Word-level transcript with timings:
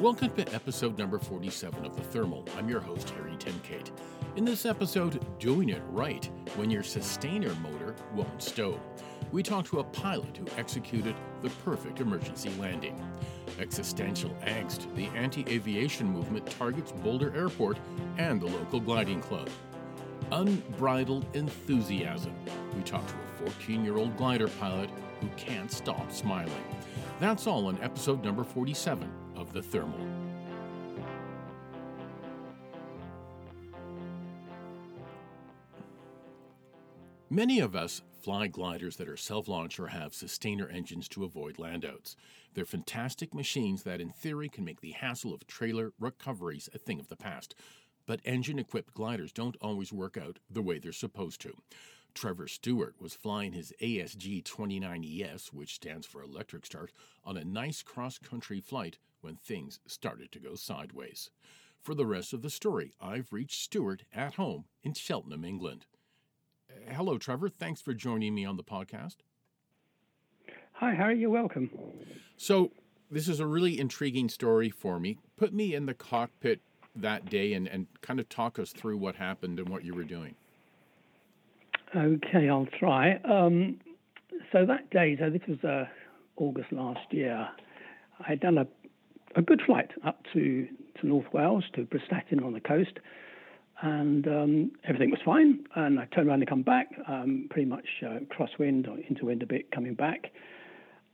Welcome 0.00 0.30
to 0.36 0.54
episode 0.54 0.96
number 0.96 1.18
47 1.18 1.84
of 1.84 1.96
The 1.96 2.02
Thermal. 2.02 2.44
I'm 2.56 2.68
your 2.68 2.78
host, 2.78 3.10
Harry 3.10 3.32
Tenkate. 3.32 3.90
In 4.36 4.44
this 4.44 4.64
episode, 4.64 5.20
doing 5.40 5.70
it 5.70 5.82
right 5.88 6.24
when 6.54 6.70
your 6.70 6.84
sustainer 6.84 7.52
motor 7.56 7.96
won't 8.14 8.40
stow. 8.40 8.78
We 9.32 9.42
talk 9.42 9.66
to 9.66 9.80
a 9.80 9.84
pilot 9.84 10.36
who 10.36 10.46
executed 10.56 11.16
the 11.42 11.50
perfect 11.64 11.98
emergency 11.98 12.48
landing. 12.60 12.96
Existential 13.58 14.30
angst, 14.44 14.94
the 14.94 15.06
anti 15.18 15.44
aviation 15.48 16.06
movement 16.06 16.46
targets 16.46 16.92
Boulder 16.92 17.34
Airport 17.34 17.80
and 18.18 18.40
the 18.40 18.46
local 18.46 18.78
gliding 18.78 19.20
club. 19.20 19.50
Unbridled 20.30 21.26
enthusiasm. 21.34 22.36
We 22.76 22.82
talk 22.82 23.04
to 23.04 23.14
a 23.14 23.50
14 23.50 23.84
year 23.84 23.96
old 23.96 24.16
glider 24.16 24.46
pilot 24.46 24.90
who 25.20 25.26
can't 25.36 25.72
stop 25.72 26.12
smiling. 26.12 26.64
That's 27.18 27.48
all 27.48 27.66
on 27.66 27.82
episode 27.82 28.22
number 28.22 28.44
47 28.44 29.12
of 29.48 29.54
The 29.54 29.62
Thermal. 29.62 30.06
Many 37.30 37.60
of 37.60 37.76
us 37.76 38.02
fly 38.20 38.48
gliders 38.48 38.96
that 38.96 39.08
are 39.08 39.16
self 39.16 39.48
launch 39.48 39.78
or 39.78 39.88
have 39.88 40.14
sustainer 40.14 40.68
engines 40.68 41.08
to 41.10 41.24
avoid 41.24 41.56
landouts. 41.56 42.16
They're 42.54 42.64
fantastic 42.64 43.34
machines 43.34 43.82
that, 43.82 44.00
in 44.00 44.10
theory, 44.10 44.48
can 44.48 44.64
make 44.64 44.80
the 44.80 44.92
hassle 44.92 45.34
of 45.34 45.46
trailer 45.46 45.92
recoveries 45.98 46.68
a 46.74 46.78
thing 46.78 46.98
of 46.98 47.08
the 47.08 47.16
past. 47.16 47.54
But 48.06 48.20
engine 48.24 48.58
equipped 48.58 48.94
gliders 48.94 49.32
don't 49.32 49.56
always 49.60 49.92
work 49.92 50.16
out 50.16 50.38
the 50.50 50.62
way 50.62 50.78
they're 50.78 50.92
supposed 50.92 51.40
to. 51.42 51.54
Trevor 52.14 52.48
Stewart 52.48 52.96
was 52.98 53.14
flying 53.14 53.52
his 53.52 53.72
ASG 53.80 54.42
29ES, 54.42 55.52
which 55.52 55.74
stands 55.74 56.06
for 56.06 56.22
Electric 56.22 56.64
Start, 56.66 56.90
on 57.24 57.36
a 57.36 57.44
nice 57.44 57.82
cross 57.82 58.18
country 58.18 58.60
flight 58.60 58.98
when 59.20 59.36
things 59.36 59.80
started 59.86 60.32
to 60.32 60.38
go 60.38 60.54
sideways. 60.54 61.30
For 61.80 61.94
the 61.94 62.06
rest 62.06 62.32
of 62.32 62.42
the 62.42 62.50
story, 62.50 62.92
I've 63.00 63.32
reached 63.32 63.62
Stewart 63.62 64.04
at 64.12 64.34
home 64.34 64.64
in 64.82 64.94
Cheltenham, 64.94 65.44
England. 65.44 65.86
Hello, 66.90 67.18
Trevor. 67.18 67.48
Thanks 67.48 67.80
for 67.80 67.94
joining 67.94 68.34
me 68.34 68.44
on 68.44 68.56
the 68.56 68.64
podcast. 68.64 69.16
Hi, 70.72 70.94
Harry. 70.94 71.18
You're 71.18 71.30
welcome. 71.30 71.70
So, 72.36 72.70
this 73.10 73.28
is 73.28 73.40
a 73.40 73.46
really 73.46 73.80
intriguing 73.80 74.28
story 74.28 74.70
for 74.70 75.00
me. 75.00 75.18
Put 75.36 75.54
me 75.54 75.74
in 75.74 75.86
the 75.86 75.94
cockpit 75.94 76.60
that 76.94 77.30
day 77.30 77.54
and, 77.54 77.66
and 77.66 77.86
kind 78.02 78.20
of 78.20 78.28
talk 78.28 78.58
us 78.58 78.70
through 78.72 78.98
what 78.98 79.16
happened 79.16 79.58
and 79.58 79.68
what 79.68 79.84
you 79.84 79.94
were 79.94 80.04
doing. 80.04 80.34
Okay, 81.96 82.48
I'll 82.48 82.68
try. 82.78 83.16
Um, 83.24 83.80
so 84.52 84.66
that 84.66 84.90
day, 84.90 85.16
so 85.18 85.30
this 85.30 85.40
was 85.48 85.62
uh, 85.64 85.86
August 86.36 86.70
last 86.72 87.12
year, 87.12 87.48
I 88.20 88.28
had 88.28 88.40
done 88.40 88.58
a, 88.58 88.66
a 89.36 89.42
good 89.42 89.60
flight 89.64 89.90
up 90.04 90.20
to, 90.32 90.66
to 91.00 91.06
North 91.06 91.32
Wales, 91.32 91.64
to 91.74 91.82
Prestatyn 91.84 92.44
on 92.44 92.52
the 92.52 92.60
coast, 92.60 92.98
and 93.80 94.26
um, 94.26 94.72
everything 94.84 95.10
was 95.10 95.20
fine. 95.24 95.64
And 95.76 96.00
I 96.00 96.06
turned 96.06 96.28
around 96.28 96.40
to 96.40 96.46
come 96.46 96.62
back, 96.62 96.88
um, 97.06 97.46
pretty 97.50 97.68
much 97.68 97.86
uh, 98.04 98.20
crosswind 98.30 98.88
or 98.88 98.98
into 99.08 99.26
wind 99.26 99.42
a 99.42 99.46
bit 99.46 99.70
coming 99.70 99.94
back. 99.94 100.32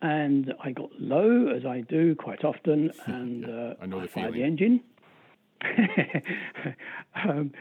And 0.01 0.53
I 0.62 0.73
got 0.73 0.91
low, 0.98 1.48
as 1.48 1.65
I 1.65 1.81
do 1.83 2.15
quite 2.15 2.45
often, 2.45 2.91
and 3.07 3.45
uh, 3.45 3.75
I 3.81 3.87
know 3.87 3.98
the 4.01 4.05
I 4.05 4.09
fired 4.09 4.33
feeling. 4.35 4.41
the 4.41 4.45
engine. 4.45 4.81
um, 7.15 7.53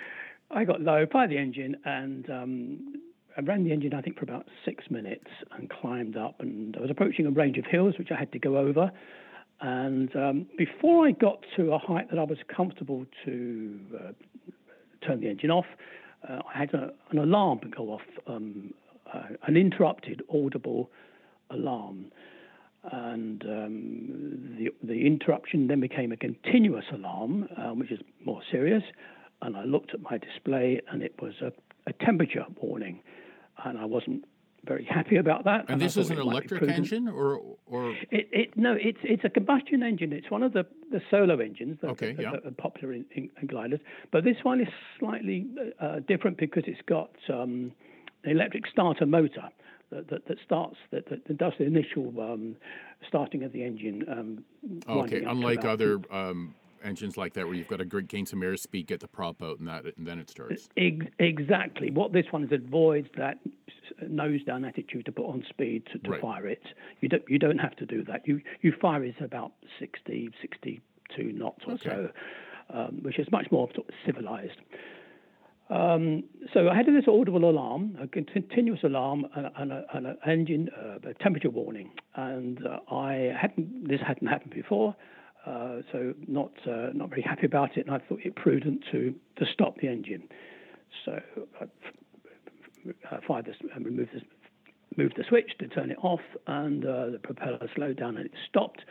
I 0.52 0.66
got 0.66 0.82
low, 0.82 1.06
fired 1.12 1.32
the 1.32 1.38
engine, 1.38 1.78
and 1.86 2.30
um, 2.30 3.02
I 3.38 3.42
ran 3.42 3.64
the 3.64 3.72
engine, 3.72 3.94
I 3.94 4.02
think, 4.02 4.18
for 4.18 4.24
about 4.24 4.48
six 4.66 4.90
minutes 4.90 5.28
and 5.52 5.70
climbed 5.70 6.18
up. 6.18 6.36
And 6.40 6.76
I 6.78 6.82
was 6.82 6.92
approaching 6.92 7.26
a 7.26 7.32
range 7.32 7.58
of 7.58 7.66
hills, 7.66 7.96
which 7.98 8.12
I 8.12 8.16
had 8.16 8.32
to 8.34 8.40
go 8.40 8.58
over. 8.58 8.92
And 9.62 10.14
um, 10.16 10.46
before 10.58 11.08
I 11.08 11.12
got 11.12 11.46
to 11.56 11.74
a 11.74 11.78
height 11.78 12.10
that 12.10 12.20
I 12.20 12.24
was 12.24 12.38
comfortable 12.54 13.06
to 13.26 13.80
uh, 13.96 14.12
turn 15.06 15.22
the 15.22 15.30
engine 15.30 15.52
off, 15.52 15.66
uh, 16.28 16.40
I 16.54 16.58
had 16.58 16.74
a, 16.74 16.92
an 17.12 17.18
alarm 17.18 17.62
go 17.76 17.90
off, 17.90 18.02
um, 18.28 18.74
uh, 19.14 19.24
an 19.48 19.58
interrupted 19.58 20.22
audible 20.34 20.90
alarm. 21.50 22.06
And 22.92 23.44
um, 23.44 24.58
the, 24.58 24.70
the 24.86 25.06
interruption 25.06 25.68
then 25.68 25.80
became 25.80 26.12
a 26.12 26.18
continuous 26.18 26.86
alarm, 26.92 27.48
um, 27.58 27.80
which 27.80 27.92
is 27.92 28.00
more 28.26 28.42
serious. 28.52 28.84
And 29.42 29.56
I 29.56 29.64
looked 29.64 29.94
at 29.94 30.02
my 30.02 30.18
display, 30.18 30.82
and 30.92 31.02
it 31.02 31.14
was 31.22 31.34
a, 31.42 31.52
a 31.88 31.94
temperature 31.94 32.46
warning. 32.62 33.00
And 33.64 33.78
I 33.78 33.86
wasn't 33.86 34.26
very 34.66 34.86
happy 34.86 35.18
about 35.18 35.44
that. 35.46 35.66
And 35.68 35.82
I 35.82 35.86
this 35.86 35.98
is 35.98 36.10
an 36.10 36.18
it 36.18 36.26
might 36.26 36.48
be 36.48 36.56
electric 36.56 36.70
engine, 36.70 37.08
or 37.08 37.42
or 37.66 37.92
It, 38.12 38.30
it 38.32 38.58
no, 38.58 38.74
it's 38.80 39.00
it's 39.04 39.24
a 39.24 39.30
combustion 39.30 39.84
engine. 39.84 40.14
It's 40.14 40.30
one 40.32 40.44
of 40.44 40.54
the, 40.54 40.66
the 40.92 41.02
solo 41.12 41.40
engines 41.40 41.78
that, 41.82 41.90
Okay, 41.92 42.14
that- 42.14 42.22
yeah. 42.22 42.32
that 42.32 42.46
are 42.46 42.52
popular 42.52 42.94
in, 42.94 43.06
in, 43.16 43.30
in 43.42 43.48
gliders. 43.48 43.80
But 44.12 44.24
this 44.24 44.38
one 44.44 44.62
is 44.62 44.68
slightly 45.00 45.48
uh, 45.80 46.00
different 46.08 46.38
because 46.38 46.64
it's 46.68 46.82
got 46.86 47.12
um, 47.30 47.72
an 48.24 48.32
electric 48.32 48.68
starter 48.68 49.06
motor 49.06 49.50
that, 49.92 50.10
that, 50.10 50.28
that 50.28 50.38
starts 50.46 50.78
that, 50.92 51.08
that, 51.10 51.38
does 51.38 51.54
the 51.58 51.66
initial 51.66 52.14
um, 52.22 52.56
starting 53.08 53.44
of 53.44 53.52
the 53.52 53.64
engine. 53.64 54.06
Um, 54.10 54.44
okay, 54.88 54.96
winding 54.96 55.26
up 55.26 55.32
to 55.34 55.38
unlike 55.38 55.66
other 55.66 56.00
um, 56.12 56.56
engines 56.84 57.18
like 57.18 57.34
that, 57.34 57.46
where 57.46 57.56
you've 57.56 57.68
got 57.68 57.78
to 57.80 57.86
gain 57.86 58.26
some 58.26 58.42
airspeed, 58.42 58.88
get 58.88 59.00
the 59.00 59.08
prop 59.08 59.42
out, 59.42 59.60
and 59.60 59.68
that, 59.68 59.86
and 59.98 60.06
then 60.06 60.20
it 60.20 60.30
starts. 60.30 60.70
Exactly. 61.20 61.92
What 61.92 62.14
this 62.14 62.26
one 62.32 62.44
is 62.44 62.52
avoids 62.52 63.08
that 63.18 63.40
nose 64.08 64.44
down 64.44 64.66
attitude 64.66 65.06
to 65.06 65.12
put 65.12 65.26
on 65.26 65.44
speed 65.50 65.86
to, 65.92 66.00
to 66.00 66.10
Right. 66.12 66.22
fire 66.22 66.48
it. 66.48 66.64
You 67.02 67.10
don't 67.10 67.24
you 67.28 67.40
don't 67.40 67.60
have 67.60 67.76
to 67.78 67.86
do 67.86 68.04
that. 68.06 68.28
You 68.28 68.42
you 68.62 68.74
fire 68.82 69.04
it 69.04 69.16
about 69.22 69.54
60, 69.80 70.30
62 70.42 71.32
knots 71.34 71.64
or 71.68 71.74
Okay. 71.74 71.90
so, 71.90 72.10
um, 72.70 73.00
which 73.04 73.20
is 73.20 73.28
much 73.32 73.52
more 73.52 73.70
sort 73.76 73.88
of 73.90 73.94
civilized. 74.06 74.60
Um, 75.70 76.24
so 76.54 76.70
I 76.70 76.76
had 76.76 76.86
this 76.88 77.08
audible 77.08 77.50
alarm, 77.50 77.98
a 78.00 78.08
continuous 78.08 78.84
alarm, 78.84 79.26
and, 79.36 79.50
and, 79.58 79.72
and 79.94 80.08
an 80.08 80.18
engine 80.28 80.70
uh, 80.78 81.10
a 81.10 81.14
temperature 81.16 81.50
warning, 81.50 81.92
and 82.16 82.66
uh, 82.66 82.80
I 82.94 83.34
hadn't. 83.40 83.88
This 83.88 84.02
hadn't 84.06 84.28
happened 84.28 84.54
before, 84.54 84.96
uh, 85.46 85.82
so 85.92 86.14
not 86.28 86.52
uh, 86.68 86.90
not 86.94 87.10
very 87.10 87.22
happy 87.22 87.46
about 87.46 87.78
it, 87.78 87.86
and 87.86 87.96
I 87.96 88.00
thought 88.00 88.20
it 88.24 88.36
prudent 88.36 88.84
to 88.92 89.14
to 89.38 89.46
stop 89.52 89.78
the 89.80 89.88
engine. 89.88 90.24
So 91.06 91.20
I 91.60 91.66
uh, 93.12 93.20
fired 93.28 93.46
this 93.46 93.56
and 93.76 93.86
removed 93.86 94.12
this, 94.14 94.24
moved 94.98 95.16
the 95.18 95.24
switch 95.28 95.52
to 95.60 95.68
turn 95.68 95.92
it 95.92 95.98
off, 96.02 96.22
and 96.48 96.86
uh, 96.86 97.10
the 97.10 97.20
propeller 97.20 97.60
slowed 97.76 97.98
down 97.98 98.18
and 98.18 98.26
it 98.26 98.34
stopped. 98.48 98.82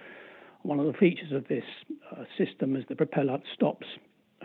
One 0.62 0.78
of 0.78 0.86
the 0.86 0.92
features 0.92 1.32
of 1.32 1.48
this 1.48 1.64
uh, 2.12 2.24
system 2.38 2.76
is 2.76 2.84
the 2.88 2.96
propeller 2.96 3.38
stops 3.52 3.86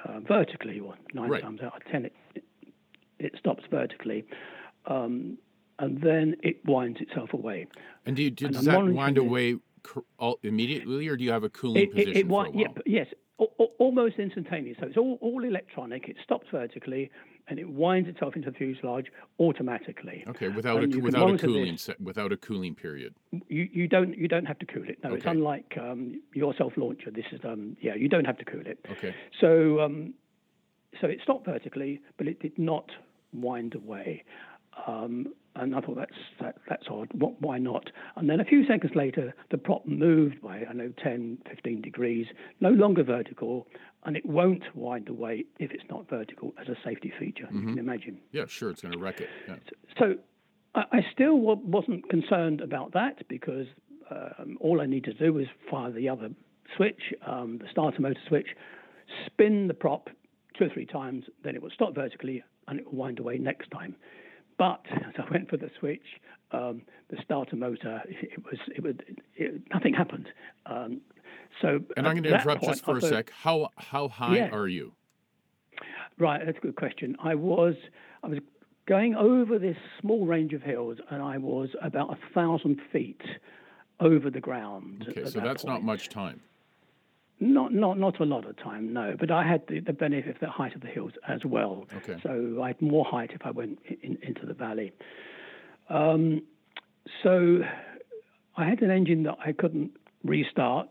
uh, 0.03 0.19
vertically, 0.21 0.79
or 0.79 0.95
nine 1.13 1.29
Right. 1.29 1.43
times 1.43 1.61
out 1.61 1.75
of 1.75 1.85
ten, 1.91 2.05
it, 2.05 2.13
it, 2.35 2.43
it 3.19 3.35
stops 3.37 3.63
vertically. 3.69 4.25
Um, 4.85 5.37
and 5.79 6.01
then 6.01 6.35
it 6.41 6.65
winds 6.65 6.99
itself 7.01 7.33
away. 7.33 7.67
And 8.05 8.15
do 8.15 8.23
you, 8.23 8.31
do, 8.31 8.47
does 8.47 8.65
that 8.65 8.83
wind 8.83 9.17
away 9.19 9.57
all, 10.17 10.39
immediately, 10.43 11.07
or 11.07 11.17
do 11.17 11.23
you 11.23 11.31
have 11.31 11.43
a 11.43 11.49
cooling 11.49 11.83
It, 11.83 11.91
position 11.91 12.11
it, 12.11 12.17
it, 12.17 12.27
for 12.27 12.45
a 12.45 12.49
while? 12.51 12.51
yeah, 12.53 12.67
yes, 12.85 13.07
al- 13.39 13.53
al- 13.59 13.71
almost 13.79 14.15
instantaneous. 14.17 14.77
So 14.79 14.87
it's 14.87 14.97
all, 14.97 15.17
all 15.21 15.43
electronic. 15.43 16.07
It 16.09 16.17
stops 16.23 16.47
vertically, 16.51 17.09
and 17.47 17.59
it 17.59 17.69
winds 17.69 18.09
itself 18.09 18.35
into 18.35 18.51
the 18.51 18.57
fuselage 18.57 19.07
automatically. 19.39 20.23
Okay, 20.27 20.47
without 20.49 20.83
and 20.83 20.93
a 20.93 20.99
without 20.99 21.33
a 21.33 21.37
cooling 21.37 21.77
se- 21.77 21.95
without 22.01 22.31
a 22.31 22.37
cooling 22.37 22.75
period. 22.75 23.15
You, 23.47 23.67
you 23.71 23.87
don't 23.87 24.17
you 24.17 24.27
don't 24.27 24.45
have 24.45 24.59
to 24.59 24.65
cool 24.65 24.83
it. 24.87 24.97
No, 25.03 25.13
it's 25.13 25.25
unlike 25.25 25.77
um, 25.79 26.21
your 26.33 26.53
self 26.57 26.73
launcher. 26.77 27.11
This 27.11 27.25
is 27.31 27.39
um, 27.43 27.77
yeah, 27.81 27.95
you 27.95 28.09
don't 28.09 28.25
have 28.25 28.37
to 28.37 28.45
cool 28.45 28.65
it. 28.65 28.79
Okay, 28.91 29.13
So 29.39 29.79
um, 29.81 30.13
so 31.01 31.07
it 31.07 31.19
stopped 31.23 31.45
vertically, 31.45 32.01
but 32.17 32.27
it 32.27 32.39
did 32.39 32.57
not 32.57 32.89
wind 33.33 33.75
away. 33.75 34.23
Um, 34.85 35.27
and 35.55 35.75
I 35.75 35.81
thought 35.81 35.95
that's 35.95 36.11
that, 36.39 36.55
that's 36.69 36.83
odd. 36.89 37.07
What, 37.13 37.41
why 37.41 37.57
not? 37.57 37.89
And 38.15 38.29
then 38.29 38.39
a 38.39 38.45
few 38.45 38.65
seconds 38.67 38.93
later, 38.95 39.33
the 39.49 39.57
prop 39.57 39.85
moved 39.87 40.41
by 40.41 40.63
I 40.69 40.73
know 40.73 40.93
10, 41.03 41.39
15 41.49 41.81
degrees, 41.81 42.27
no 42.59 42.69
longer 42.69 43.03
vertical, 43.03 43.67
and 44.05 44.15
it 44.15 44.25
won't 44.25 44.63
wind 44.75 45.09
away 45.09 45.45
if 45.59 45.71
it's 45.71 45.83
not 45.89 46.07
vertical 46.09 46.53
as 46.61 46.67
a 46.69 46.75
safety 46.85 47.11
feature. 47.19 47.47
You 47.51 47.61
can 47.61 47.79
imagine. 47.79 48.19
yeah, 48.31 48.45
sure, 48.47 48.69
it's 48.69 48.81
going 48.81 48.93
to 48.93 48.99
wreck 48.99 49.19
it. 49.19 49.29
Yeah. 49.47 49.55
So 49.97 50.15
I, 50.75 50.83
I 50.91 50.99
still 51.11 51.37
wa- 51.39 51.55
wasn't 51.55 52.07
concerned 52.09 52.61
about 52.61 52.93
that 52.93 53.27
because 53.27 53.65
um, 54.11 54.57
all 54.61 54.79
I 54.79 54.85
need 54.85 55.05
to 55.05 55.13
do 55.13 55.33
was 55.33 55.47
fire 55.71 55.91
the 55.91 56.07
other 56.07 56.29
switch, 56.75 57.01
um, 57.25 57.57
the 57.57 57.65
starter 57.71 57.99
motor 57.99 58.19
switch, 58.27 58.47
spin 59.25 59.67
the 59.67 59.73
prop 59.73 60.09
two 60.57 60.65
or 60.65 60.69
three 60.69 60.85
times, 60.85 61.25
then 61.43 61.55
it 61.55 61.61
will 61.61 61.71
stop 61.71 61.95
vertically 61.95 62.43
and 62.67 62.79
it 62.79 62.85
will 62.85 62.99
wind 62.99 63.19
away 63.19 63.37
next 63.39 63.71
time. 63.71 63.95
But 64.57 64.81
as 64.91 65.13
I 65.17 65.29
went 65.31 65.49
for 65.49 65.57
the 65.57 65.69
switch, 65.79 66.01
um, 66.51 66.81
the 67.09 67.17
starter 67.23 67.55
motor, 67.55 68.01
it 68.07 68.43
was, 68.45 68.59
it 68.75 68.83
would, 68.83 69.03
it, 69.35 69.61
nothing 69.73 69.93
happened. 69.93 70.27
Um, 70.65 71.01
so 71.61 71.79
And 71.95 72.07
I'm 72.07 72.13
going 72.15 72.23
to 72.23 72.35
interrupt 72.35 72.61
point, 72.61 72.73
just 72.73 72.85
for 72.85 72.97
a 72.97 73.01
thought- 73.01 73.09
sec. 73.09 73.31
How 73.31 73.69
how 73.77 74.07
high 74.09 74.35
Yeah. 74.37 74.49
are 74.49 74.67
you? 74.67 74.93
Right, 76.19 76.41
that's 76.45 76.57
a 76.57 76.61
good 76.61 76.75
question. 76.75 77.15
I 77.23 77.35
was 77.35 77.75
I 78.23 78.27
was 78.27 78.39
going 78.87 79.15
over 79.15 79.59
this 79.59 79.77
small 80.01 80.25
range 80.25 80.53
of 80.53 80.61
hills, 80.63 80.97
and 81.11 81.21
I 81.21 81.37
was 81.37 81.69
about 81.81 82.11
a 82.11 82.17
thousand 82.33 82.79
feet 82.91 83.21
over 83.99 84.29
the 84.29 84.39
ground. 84.39 85.05
Okay, 85.09 85.25
so 85.25 85.31
that 85.39 85.43
that's 85.43 85.63
not 85.65 85.83
much 85.83 86.09
time. 86.09 86.41
Not 87.39 87.71
not 87.71 87.99
not 87.99 88.19
a 88.19 88.23
lot 88.23 88.45
of 88.45 88.57
time, 88.57 88.93
no. 88.93 89.15
But 89.19 89.29
I 89.29 89.47
had 89.47 89.61
the, 89.67 89.79
the 89.79 89.93
benefit 89.93 90.35
of 90.35 90.39
the 90.39 90.49
height 90.49 90.73
of 90.73 90.81
the 90.81 90.87
hills 90.87 91.11
as 91.27 91.45
well. 91.45 91.85
Okay. 91.97 92.19
So 92.23 92.61
I 92.63 92.67
had 92.67 92.81
more 92.81 93.05
height 93.05 93.31
if 93.33 93.41
I 93.45 93.51
went 93.51 93.79
in, 94.01 94.17
into 94.23 94.45
the 94.45 94.55
valley. 94.55 94.91
Um, 95.89 96.41
so 97.23 97.59
I 98.57 98.65
had 98.65 98.81
an 98.81 98.89
engine 98.89 99.23
that 99.23 99.37
I 99.45 99.51
couldn't 99.51 99.91
restart 100.23 100.89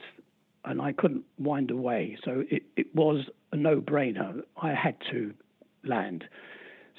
and 0.64 0.80
I 0.80 0.92
couldn't 0.92 1.24
wind 1.38 1.70
away. 1.70 2.18
So 2.24 2.44
it, 2.50 2.62
it 2.76 2.94
was 2.94 3.26
a 3.52 3.56
no 3.56 3.80
brainer. 3.80 4.42
I 4.60 4.74
had 4.74 4.96
to 5.10 5.32
land. 5.84 6.24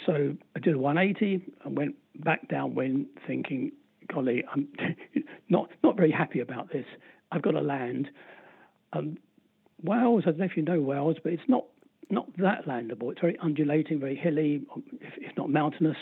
So 0.05 0.35
I 0.55 0.59
did 0.59 0.75
a 0.75 0.77
180 0.77 1.41
and 1.63 1.77
went 1.77 1.95
back 2.15 2.47
downwind 2.49 3.07
thinking, 3.25 3.71
golly, 4.13 4.43
I'm 4.51 4.67
not, 5.49 5.69
not 5.83 5.97
very 5.97 6.11
happy 6.11 6.39
about 6.39 6.71
this. 6.71 6.85
I've 7.31 7.41
got 7.41 7.51
to 7.51 7.61
land. 7.61 8.09
Um, 8.93 9.17
Wales, 9.83 10.23
I 10.25 10.31
don't 10.31 10.39
know 10.39 10.45
if 10.45 10.57
you 10.57 10.63
know 10.63 10.81
Wales, 10.81 11.17
but 11.23 11.33
it's 11.33 11.47
not 11.47 11.65
not 12.09 12.25
that 12.37 12.65
landable. 12.65 13.11
It's 13.11 13.19
very 13.19 13.37
undulating, 13.39 13.99
very 13.99 14.15
hilly, 14.15 14.61
if, 15.01 15.13
if 15.17 15.37
not 15.37 15.49
mountainous. 15.49 15.97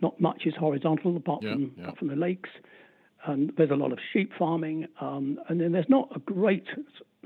Not 0.00 0.18
much 0.20 0.42
is 0.46 0.54
horizontal 0.58 1.16
apart 1.16 1.42
Yeah, 1.42 1.52
from 1.52 1.72
yeah. 1.76 1.82
apart 1.84 1.98
from 1.98 2.08
the 2.08 2.16
lakes. 2.16 2.50
And 3.26 3.52
there's 3.56 3.70
a 3.70 3.76
lot 3.76 3.92
of 3.92 3.98
sheep 4.12 4.32
farming, 4.38 4.86
um, 5.00 5.38
and 5.48 5.58
then 5.60 5.72
there's 5.72 5.88
not 5.88 6.10
a 6.14 6.18
great 6.18 6.66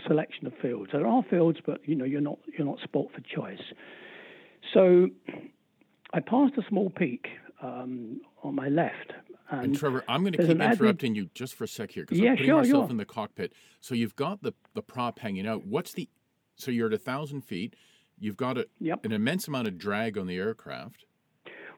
selection 0.06 0.46
of 0.46 0.52
fields. 0.62 0.90
There 0.92 1.06
are 1.06 1.24
fields, 1.28 1.58
but 1.64 1.80
you 1.88 1.96
know 1.96 2.04
you're 2.04 2.20
not 2.20 2.38
you're 2.56 2.66
not 2.66 2.78
sport 2.80 3.10
for 3.14 3.20
choice. 3.20 3.64
So 4.72 5.08
I 6.12 6.20
passed 6.20 6.54
a 6.56 6.62
small 6.68 6.90
peak 6.90 7.26
um, 7.62 8.20
on 8.42 8.54
my 8.54 8.68
left, 8.68 9.12
and, 9.50 9.64
And 9.64 9.78
Trevor, 9.78 10.04
I'm 10.08 10.22
going 10.22 10.32
to 10.34 10.38
keep 10.46 10.60
interrupting 10.60 11.14
you 11.14 11.30
just 11.34 11.54
for 11.54 11.64
a 11.64 11.68
sec 11.68 11.92
here 11.92 12.04
because 12.04 12.18
Yeah, 12.18 12.30
I'm 12.30 12.36
putting 12.36 12.46
sure, 12.48 12.56
myself 12.58 12.84
sure. 12.84 12.90
in 12.90 12.96
the 12.98 13.04
cockpit. 13.04 13.52
So 13.80 13.94
you've 13.94 14.16
got 14.16 14.42
the 14.42 14.52
the 14.74 14.82
prop 14.82 15.18
hanging 15.20 15.46
out. 15.46 15.64
What's 15.66 15.92
the 15.92 16.08
so 16.56 16.70
you're 16.70 16.88
at 16.88 16.92
a 16.92 16.98
thousand 16.98 17.42
feet. 17.42 17.74
You've 18.20 18.36
got 18.36 18.58
a, 18.58 18.66
Yep. 18.80 19.04
an 19.04 19.12
immense 19.12 19.46
amount 19.46 19.68
of 19.68 19.78
drag 19.78 20.18
on 20.18 20.26
the 20.26 20.36
aircraft. 20.36 21.04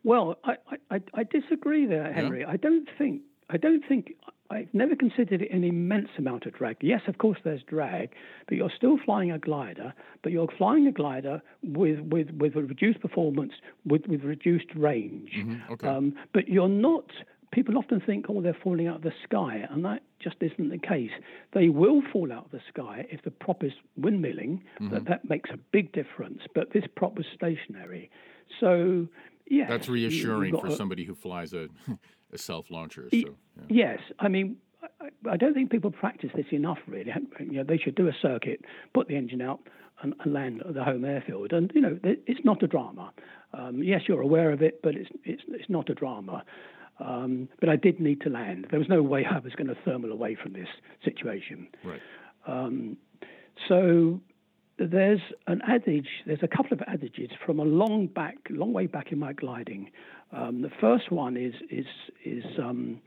Well, 0.02 0.38
I, 0.42 0.56
I, 0.90 1.00
I- 1.12 1.24
disagree 1.24 1.84
there, 1.84 2.10
Henry. 2.12 2.44
I 2.44 2.56
don't 2.56 2.88
think 2.96 3.20
I 3.50 3.58
don't 3.58 3.84
think 3.86 4.14
I've 4.48 4.72
never 4.72 4.96
considered 4.96 5.42
it 5.42 5.50
an 5.52 5.62
immense 5.64 6.08
amount 6.18 6.46
of 6.46 6.54
drag. 6.54 6.78
Yes, 6.80 7.02
of 7.06 7.18
course 7.18 7.38
there's 7.44 7.62
drag, 7.64 8.10
but 8.48 8.56
you're 8.56 8.72
still 8.74 8.98
flying 9.04 9.30
a 9.30 9.38
glider, 9.38 9.92
but 10.22 10.32
you're 10.32 10.48
flying 10.56 10.86
a 10.86 10.92
glider 10.92 11.42
with 11.62 12.00
with, 12.00 12.30
with 12.30 12.56
a 12.56 12.62
reduced 12.62 13.00
performance, 13.00 13.52
with, 13.84 14.06
with 14.08 14.24
reduced 14.24 14.74
range. 14.74 15.32
Mhm, 15.36 15.70
okay. 15.70 15.86
Um, 15.88 16.14
but 16.32 16.48
you're 16.48 16.68
not. 16.68 17.04
People 17.52 17.76
often 17.76 18.00
think, 18.00 18.26
oh, 18.28 18.40
they're 18.40 18.56
falling 18.62 18.86
out 18.86 18.96
of 18.96 19.02
the 19.02 19.12
sky, 19.24 19.66
and 19.70 19.84
that 19.84 20.02
just 20.20 20.36
isn't 20.40 20.70
the 20.70 20.78
case. 20.78 21.10
They 21.52 21.68
will 21.68 22.00
fall 22.12 22.32
out 22.32 22.46
of 22.46 22.50
the 22.52 22.60
sky 22.68 23.06
if 23.10 23.22
the 23.22 23.30
prop 23.30 23.64
is 23.64 23.72
windmilling. 24.00 24.60
Mm-hmm. 24.80 24.90
That 24.90 25.04
that 25.06 25.28
makes 25.28 25.50
a 25.50 25.56
big 25.72 25.92
difference. 25.92 26.42
But 26.54 26.72
this 26.72 26.84
prop 26.94 27.16
was 27.16 27.26
stationary, 27.34 28.10
so 28.60 29.08
yeah. 29.46 29.68
That's 29.68 29.88
reassuring 29.88 30.58
for 30.58 30.68
a- 30.68 30.76
somebody 30.76 31.04
who 31.04 31.14
flies 31.14 31.52
a 31.52 31.68
a 32.32 32.38
self 32.38 32.70
launcher. 32.70 33.08
So 33.10 33.16
yeah. 33.16 33.24
Yes, 33.68 33.98
I 34.18 34.28
mean, 34.28 34.56
I, 35.00 35.08
I 35.32 35.36
don't 35.36 35.54
think 35.54 35.70
people 35.70 35.90
practice 35.90 36.30
this 36.34 36.46
enough. 36.52 36.78
Really, 36.86 37.12
you 37.40 37.52
know, 37.52 37.64
they 37.64 37.78
should 37.78 37.96
do 37.96 38.08
a 38.08 38.12
circuit, 38.22 38.64
put 38.94 39.08
the 39.08 39.16
engine 39.16 39.42
out, 39.42 39.60
and, 40.02 40.14
and 40.20 40.32
land 40.32 40.62
at 40.66 40.74
the 40.74 40.84
home 40.84 41.04
airfield. 41.04 41.52
And 41.52 41.70
you 41.74 41.80
know, 41.80 41.98
it's 42.02 42.44
not 42.44 42.62
a 42.62 42.66
drama. 42.66 43.12
Um, 43.52 43.82
yes, 43.82 44.02
you're 44.06 44.20
aware 44.20 44.52
of 44.52 44.62
it, 44.62 44.80
but 44.82 44.94
it's 44.94 45.10
it's 45.24 45.42
it's 45.48 45.68
not 45.68 45.90
a 45.90 45.94
drama. 45.94 46.44
Um, 47.00 47.48
but 47.60 47.68
I 47.68 47.76
did 47.76 47.98
need 47.98 48.20
to 48.22 48.28
land. 48.30 48.66
There 48.70 48.78
was 48.78 48.88
no 48.88 49.02
way 49.02 49.24
I 49.24 49.38
was 49.38 49.54
going 49.54 49.68
to 49.68 49.76
thermal 49.84 50.12
away 50.12 50.36
from 50.40 50.52
this 50.52 50.68
situation. 51.04 51.68
right. 51.84 52.00
Um, 52.46 52.96
so 53.68 54.20
there's 54.78 55.20
an 55.46 55.60
adage, 55.66 56.08
there's 56.26 56.42
a 56.42 56.48
couple 56.48 56.72
of 56.72 56.82
adages 56.86 57.30
from 57.44 57.58
a 57.60 57.64
long 57.64 58.06
back, 58.06 58.36
long 58.48 58.72
way 58.72 58.86
back 58.86 59.12
in 59.12 59.18
my 59.18 59.32
gliding. 59.32 59.90
Um, 60.32 60.62
the 60.62 60.70
first 60.80 61.10
one 61.10 61.36
is 61.36 61.54
is 61.70 61.86
is 62.24 62.44
um, 62.58 63.00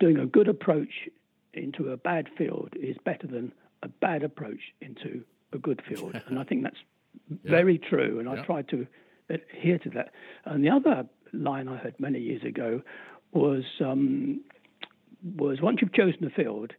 doing 0.00 0.18
a 0.18 0.26
good 0.26 0.48
approach 0.48 1.08
into 1.54 1.90
a 1.90 1.96
bad 1.96 2.28
field 2.38 2.70
is 2.80 2.96
better 3.04 3.26
than 3.26 3.52
a 3.82 3.88
bad 3.88 4.22
approach 4.22 4.60
into 4.80 5.22
a 5.52 5.58
good 5.58 5.82
field, 5.86 6.18
and 6.26 6.38
I 6.38 6.44
think 6.44 6.62
that's 6.62 6.82
very 7.44 7.78
true. 7.78 8.18
And 8.18 8.28
Yeah. 8.28 8.40
I 8.40 8.46
tried 8.46 8.68
to 8.68 8.86
adhere 9.28 9.78
to 9.78 9.90
that. 9.90 10.12
And 10.44 10.64
the 10.64 10.70
other 10.70 11.06
line 11.32 11.68
I 11.68 11.76
heard 11.76 11.98
many 11.98 12.20
years 12.20 12.42
ago 12.42 12.82
was 13.32 13.64
um, 13.80 14.40
was 15.36 15.60
once 15.60 15.78
you've 15.80 15.92
chosen 15.92 16.24
a 16.24 16.30
field, 16.30 16.72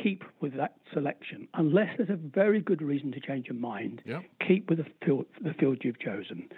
keep 0.00 0.24
with 0.40 0.56
that 0.56 0.74
selection 0.92 1.48
unless 1.54 1.88
there's 1.96 2.10
a 2.10 2.16
very 2.16 2.60
good 2.60 2.82
reason 2.82 3.12
to 3.12 3.20
change 3.20 3.46
your 3.46 3.56
mind. 3.56 4.02
Yeah. 4.04 4.20
Keep 4.46 4.68
with 4.68 4.78
the 4.78 4.86
field, 5.04 5.26
the 5.42 5.54
field 5.54 5.78
you've 5.82 6.00
chosen. 6.00 6.48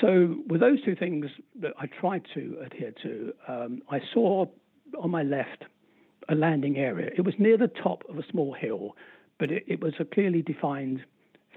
So 0.00 0.36
with 0.48 0.60
those 0.60 0.82
two 0.84 0.96
things 0.96 1.26
that 1.60 1.72
I 1.78 1.86
tried 1.86 2.26
to 2.34 2.58
adhere 2.64 2.92
to, 3.02 3.32
um, 3.46 3.82
I 3.90 4.00
saw 4.12 4.46
on 4.98 5.10
my 5.10 5.22
left 5.22 5.64
a 6.28 6.34
landing 6.34 6.76
area. 6.76 7.10
It 7.16 7.22
was 7.22 7.34
near 7.38 7.56
the 7.56 7.68
top 7.68 8.02
of 8.08 8.18
a 8.18 8.22
small 8.30 8.52
hill, 8.52 8.96
but 9.38 9.52
it, 9.52 9.64
it 9.68 9.80
was 9.80 9.94
a 10.00 10.04
clearly 10.04 10.42
defined 10.42 11.04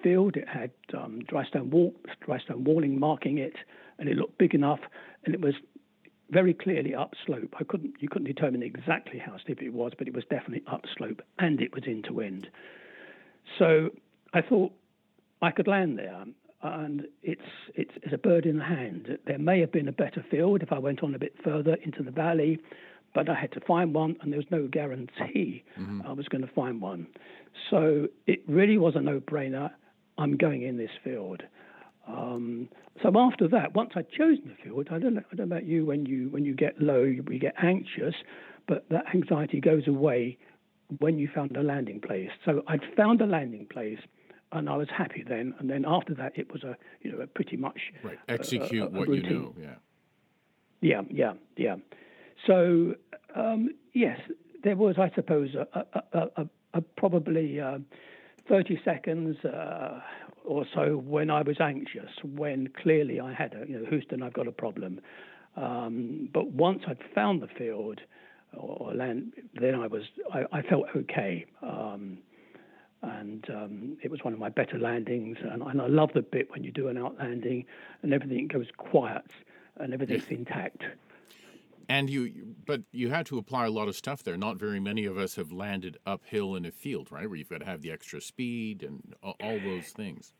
field. 0.03 0.35
It 0.35 0.47
had 0.47 0.71
um, 0.95 1.21
dry 1.27 1.45
stone 1.45 1.69
wall, 1.69 1.93
dry 2.23 2.39
stone 2.39 2.63
walling 2.63 2.99
marking 2.99 3.39
it, 3.39 3.55
and 3.97 4.07
it 4.07 4.15
looked 4.15 4.37
big 4.37 4.53
enough, 4.53 4.79
and 5.25 5.33
it 5.33 5.41
was 5.41 5.55
very 6.31 6.53
clearly 6.53 6.93
upslope. 6.93 7.55
I 7.59 7.63
couldn't 7.63 7.95
you 7.99 8.09
couldn't 8.09 8.27
determine 8.27 8.63
exactly 8.63 9.19
how 9.19 9.37
steep 9.37 9.61
it 9.61 9.73
was, 9.73 9.93
but 9.97 10.07
it 10.07 10.13
was 10.13 10.23
definitely 10.29 10.63
upslope, 10.67 11.21
and 11.37 11.61
it 11.61 11.73
was 11.73 11.83
into 11.85 12.13
wind. 12.13 12.47
So 13.57 13.89
I 14.33 14.41
thought 14.41 14.71
I 15.41 15.51
could 15.51 15.67
land 15.67 15.97
there, 15.97 16.23
and 16.61 17.07
it's 17.23 17.41
it's, 17.75 17.91
it's 18.03 18.13
a 18.13 18.17
bird 18.17 18.45
in 18.45 18.57
the 18.57 18.65
hand. 18.65 19.17
There 19.25 19.39
may 19.39 19.59
have 19.59 19.71
been 19.71 19.87
a 19.87 19.93
better 19.93 20.23
field 20.29 20.61
if 20.61 20.71
I 20.71 20.79
went 20.79 21.03
on 21.03 21.15
a 21.15 21.19
bit 21.19 21.35
further 21.43 21.75
into 21.83 22.03
the 22.03 22.11
valley, 22.11 22.59
but 23.13 23.29
I 23.29 23.35
had 23.35 23.51
to 23.53 23.61
find 23.61 23.93
one, 23.93 24.15
and 24.21 24.31
there 24.31 24.39
was 24.39 24.51
no 24.51 24.67
guarantee 24.67 25.63
I 26.05 26.11
was 26.11 26.27
going 26.27 26.45
to 26.45 26.53
find 26.53 26.81
one. 26.81 27.07
So 27.69 28.07
it 28.27 28.43
really 28.47 28.77
was 28.77 28.95
a 28.95 29.01
no-brainer. 29.01 29.71
I'm 30.17 30.37
going 30.37 30.61
in 30.63 30.77
this 30.77 30.91
field. 31.03 31.43
Um, 32.07 32.69
so 33.01 33.11
after 33.17 33.47
that, 33.49 33.73
once 33.75 33.91
I'd 33.95 34.09
chosen 34.11 34.43
the 34.49 34.55
field, 34.63 34.87
I 34.91 34.99
don't 34.99 35.13
know, 35.15 35.21
I 35.31 35.35
don't 35.35 35.49
know 35.49 35.55
about 35.57 35.65
you. 35.67 35.85
When 35.85 36.05
you 36.05 36.29
when 36.29 36.45
you 36.45 36.53
get 36.53 36.81
low, 36.81 37.03
you, 37.03 37.23
you 37.29 37.39
get 37.39 37.55
anxious, 37.63 38.15
but 38.67 38.87
that 38.89 39.05
anxiety 39.13 39.59
goes 39.61 39.87
away 39.87 40.37
when 40.99 41.19
you 41.19 41.27
found 41.33 41.55
a 41.55 41.61
landing 41.63 42.01
place. 42.01 42.29
So 42.45 42.63
I'd 42.67 42.81
found 42.97 43.21
a 43.21 43.25
landing 43.25 43.67
place, 43.67 43.99
and 44.51 44.69
I 44.69 44.75
was 44.75 44.87
happy 44.95 45.23
then. 45.27 45.53
And 45.59 45.69
then 45.69 45.85
after 45.87 46.13
that, 46.15 46.37
it 46.37 46.51
was 46.51 46.63
a 46.63 46.75
you 47.01 47.11
know 47.11 47.19
a 47.19 47.27
pretty 47.27 47.57
much 47.57 47.79
Right. 48.03 48.17
a- 48.27 48.31
a- 48.31 48.35
Execute 48.35 48.83
a 48.83 48.89
what 48.89 49.07
you 49.07 49.13
routine. 49.15 49.33
know. 49.41 49.55
Yeah. 49.59 49.75
Yeah, 50.81 51.01
yeah, 51.09 51.33
yeah. 51.57 51.75
So 52.47 52.95
um, 53.35 53.69
yes, 53.93 54.19
there 54.63 54.75
was, 54.77 54.95
I 54.97 55.11
suppose, 55.13 55.53
a, 55.55 55.67
a, 55.73 56.03
a, 56.13 56.27
a, 56.43 56.49
a 56.75 56.81
probably 56.81 57.59
uh, 57.59 57.79
30 58.47 58.79
seconds 58.85 59.37
uh, 59.45 59.99
or 60.49 60.65
so 60.73 60.97
when 60.97 61.29
I 61.29 61.41
was 61.43 61.57
anxious, 61.59 62.09
when 62.23 62.69
clearly 62.81 63.19
I 63.19 63.31
had 63.33 63.53
a, 63.53 63.69
you 63.69 63.77
know, 63.79 63.85
Houston, 63.89 64.23
I've 64.23 64.33
got 64.33 64.47
a 64.47 64.51
problem. 64.51 64.99
Um, 65.55 66.27
but 66.33 66.47
once 66.51 66.81
I'd 66.87 66.97
found 67.13 67.41
the 67.41 67.47
field 67.47 68.01
or 68.57 68.93
land, 68.95 69.33
then 69.53 69.75
I 69.75 69.85
was, 69.87 70.03
I, 70.33 70.45
I 70.51 70.61
felt 70.63 70.85
okay. 70.95 71.45
Um, 71.61 72.17
and 73.01 73.45
um, 73.49 73.97
it 74.01 74.09
was 74.09 74.23
one 74.23 74.33
of 74.33 74.39
my 74.39 74.49
better 74.49 74.79
landings. 74.79 75.37
And, 75.51 75.61
and 75.61 75.79
I 75.81 75.87
love 75.87 76.09
the 76.13 76.21
bit 76.23 76.49
when 76.51 76.63
you 76.63 76.71
do 76.71 76.87
an 76.87 76.97
outlanding 76.97 77.65
and 78.01 78.11
everything 78.11 78.47
goes 78.47 78.67
quiet 78.77 79.25
and 79.77 79.93
everything's 79.93 80.25
intact. 80.29 80.81
And 81.87 82.09
you- 82.09 82.55
but 82.65 82.81
you 82.91 83.09
had 83.09 83.25
to 83.27 83.37
apply 83.37 83.65
a 83.65 83.71
lot 83.71 83.87
of 83.87 83.95
stuff 83.95 84.23
there. 84.23 84.37
Not 84.37 84.57
very 84.57 84.79
many 84.79 85.05
of 85.05 85.17
us 85.17 85.35
have 85.35 85.51
landed 85.51 85.97
uphill 86.05 86.55
in 86.55 86.65
a 86.65 86.71
field, 86.71 87.11
right? 87.11 87.27
Where 87.27 87.35
you've 87.37 87.49
got 87.49 87.59
to 87.59 87.65
have 87.65 87.81
the 87.81 87.91
extra 87.91 88.19
speed 88.19 88.83
and 88.83 89.15
all 89.23 89.59
those 89.59 89.89
things. 89.89 90.33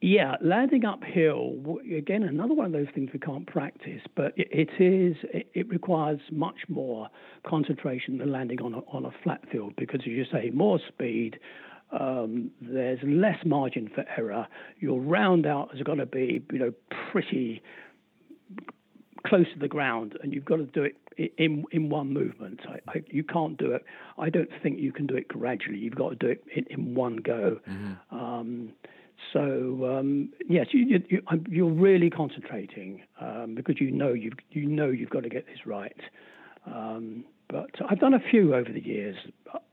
Yeah, 0.00 0.36
landing 0.40 0.84
uphill 0.84 1.78
again, 1.96 2.22
another 2.22 2.54
one 2.54 2.66
of 2.66 2.72
those 2.72 2.86
things 2.94 3.10
we 3.12 3.18
can't 3.18 3.46
practice, 3.46 4.00
but 4.14 4.32
it, 4.36 4.48
it 4.50 4.82
is 4.82 5.16
it, 5.34 5.50
it 5.54 5.68
requires 5.68 6.20
much 6.30 6.56
more 6.68 7.08
concentration 7.46 8.18
than 8.18 8.30
landing 8.30 8.60
on 8.62 8.74
a, 8.74 8.78
on 8.92 9.04
a 9.04 9.10
flat 9.22 9.40
field 9.50 9.74
because, 9.76 10.00
as 10.02 10.06
you 10.06 10.24
say, 10.30 10.50
more 10.50 10.78
speed. 10.86 11.38
Um, 11.90 12.50
there's 12.60 12.98
less 13.02 13.38
margin 13.46 13.90
for 13.94 14.04
error. 14.16 14.46
Your 14.78 15.00
round 15.00 15.46
out 15.46 15.72
has 15.72 15.82
got 15.82 15.94
to 15.94 16.06
be, 16.06 16.44
you 16.52 16.58
know, 16.58 16.72
pretty 17.10 17.62
close 19.26 19.46
to 19.54 19.58
the 19.58 19.68
ground, 19.68 20.16
and 20.22 20.32
you've 20.32 20.44
got 20.44 20.56
to 20.56 20.66
do 20.66 20.82
it 20.84 20.96
in 21.38 21.64
in 21.72 21.88
one 21.88 22.12
movement. 22.12 22.60
I, 22.68 22.78
I, 22.90 23.02
you 23.08 23.24
can't 23.24 23.56
do 23.58 23.72
it. 23.72 23.84
I 24.16 24.30
don't 24.30 24.50
think 24.62 24.78
you 24.78 24.92
can 24.92 25.06
do 25.06 25.16
it 25.16 25.28
gradually. 25.28 25.78
You've 25.78 25.96
got 25.96 26.10
to 26.10 26.16
do 26.16 26.28
it 26.28 26.44
in, 26.54 26.66
in 26.70 26.94
one 26.94 27.16
go. 27.16 27.58
Um, 28.10 28.72
so 29.32 29.98
um, 29.98 30.30
yes, 30.48 30.66
you, 30.72 30.84
you, 30.86 31.02
you, 31.08 31.22
you're 31.48 31.72
really 31.72 32.10
concentrating 32.10 33.02
um, 33.20 33.54
because 33.54 33.80
you 33.80 33.90
know 33.90 34.12
you've 34.12 34.34
you 34.50 34.66
know 34.66 34.88
you've 34.88 35.10
got 35.10 35.22
to 35.22 35.28
get 35.28 35.46
this 35.46 35.66
right. 35.66 36.00
Um, 36.66 37.24
but 37.48 37.70
I've 37.88 38.00
done 38.00 38.14
a 38.14 38.20
few 38.30 38.54
over 38.54 38.70
the 38.70 38.84
years, 38.84 39.16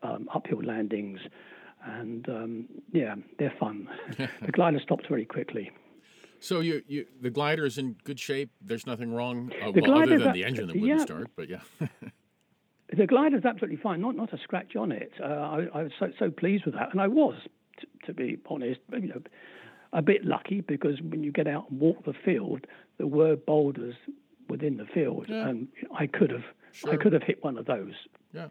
um, 0.01 0.29
uphill 0.33 0.63
landings, 0.63 1.19
and 1.85 2.27
um, 2.29 2.65
yeah, 2.91 3.15
they're 3.37 3.53
fun. 3.59 3.89
the 4.17 4.51
glider 4.51 4.79
stops 4.79 5.05
very 5.09 5.25
quickly. 5.25 5.71
So 6.39 6.59
you, 6.59 6.83
you 6.87 7.05
the 7.21 7.29
glider 7.29 7.65
is 7.65 7.77
in 7.77 7.95
good 8.03 8.19
shape. 8.19 8.51
There's 8.61 8.85
nothing 8.85 9.11
wrong. 9.13 9.51
Uh, 9.61 9.71
well, 9.75 10.01
other 10.01 10.19
than 10.19 10.33
the 10.33 10.45
engine 10.45 10.67
that 10.67 10.75
wouldn't 10.75 10.99
yeah, 10.99 11.03
start, 11.03 11.31
but 11.35 11.49
yeah. 11.49 11.61
the 12.95 13.07
glider 13.07 13.37
is 13.37 13.45
absolutely 13.45 13.77
fine. 13.77 14.01
Not 14.01 14.15
not 14.15 14.33
a 14.33 14.37
scratch 14.37 14.75
on 14.75 14.91
it. 14.91 15.11
Uh, 15.21 15.25
I, 15.25 15.67
I, 15.73 15.83
was 15.83 15.91
so 15.99 16.11
so 16.19 16.29
pleased 16.29 16.65
with 16.65 16.75
that, 16.75 16.91
and 16.91 17.01
I 17.01 17.07
was, 17.07 17.35
t- 17.79 17.87
to 18.05 18.13
be 18.13 18.37
honest. 18.49 18.79
You 18.91 19.07
know, 19.07 19.21
a 19.93 20.01
bit 20.01 20.25
lucky 20.25 20.61
because 20.61 21.01
when 21.01 21.23
you 21.23 21.31
get 21.31 21.47
out 21.47 21.69
and 21.69 21.79
walk 21.79 22.03
the 22.05 22.13
field, 22.13 22.65
there 22.97 23.07
were 23.07 23.35
boulders 23.35 23.95
within 24.49 24.77
the 24.77 24.85
field, 24.85 25.25
yeah. 25.27 25.47
and 25.47 25.67
I 25.97 26.07
could 26.07 26.29
have 26.29 26.43
sure. 26.71 26.93
I 26.93 26.97
could 26.97 27.13
have 27.13 27.23
hit 27.23 27.43
one 27.43 27.57
of 27.57 27.65
those. 27.65 27.93
Yeah, 28.33 28.47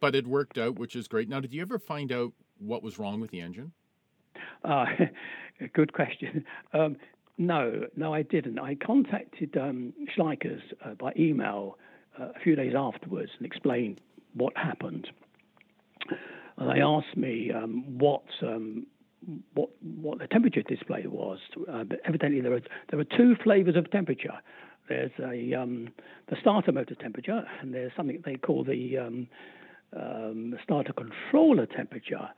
but 0.00 0.14
it 0.14 0.26
worked 0.26 0.58
out, 0.58 0.78
which 0.78 0.96
is 0.96 1.06
great. 1.06 1.28
Now, 1.28 1.40
did 1.40 1.52
you 1.52 1.62
ever 1.62 1.78
find 1.78 2.10
out 2.12 2.32
what 2.58 2.82
was 2.82 2.98
wrong 2.98 3.20
with 3.20 3.30
the 3.30 3.40
engine? 3.40 3.72
Uh, 4.64 4.86
good 5.72 5.92
question. 5.92 6.44
Um, 6.72 6.96
no, 7.38 7.86
no, 7.96 8.12
I 8.12 8.22
didn't. 8.22 8.58
I 8.58 8.74
contacted 8.74 9.56
um, 9.56 9.92
Schleichers 10.14 10.60
uh, 10.84 10.94
by 10.94 11.12
email 11.18 11.78
uh, 12.20 12.28
a 12.36 12.40
few 12.40 12.54
days 12.54 12.74
afterwards 12.76 13.30
and 13.38 13.46
explained 13.46 14.00
what 14.34 14.56
happened. 14.56 15.08
And 16.60 16.76
they 16.76 16.82
asked 16.82 17.16
me 17.16 17.50
um, 17.52 17.98
what 17.98 18.22
um, 18.42 18.86
what 19.54 19.70
what 19.80 20.18
the 20.18 20.26
temperature 20.26 20.62
display 20.62 21.04
was. 21.06 21.38
Uh, 21.70 21.84
but 21.84 22.00
evidently, 22.04 22.40
there 22.40 22.54
are 22.54 22.62
there 22.90 23.00
are 23.00 23.04
two 23.16 23.34
flavors 23.42 23.76
of 23.76 23.90
temperature. 23.90 24.38
There's 24.88 25.12
a 25.20 25.54
um, 25.54 25.88
the 26.28 26.36
starter 26.40 26.72
motor 26.72 26.94
temperature, 26.94 27.44
and 27.60 27.72
there's 27.72 27.92
something 27.96 28.22
they 28.24 28.36
call 28.36 28.64
the 28.64 28.98
um, 28.98 29.28
um, 29.96 30.54
starter 30.62 30.92
controller 30.92 31.66
temperature. 31.66 32.28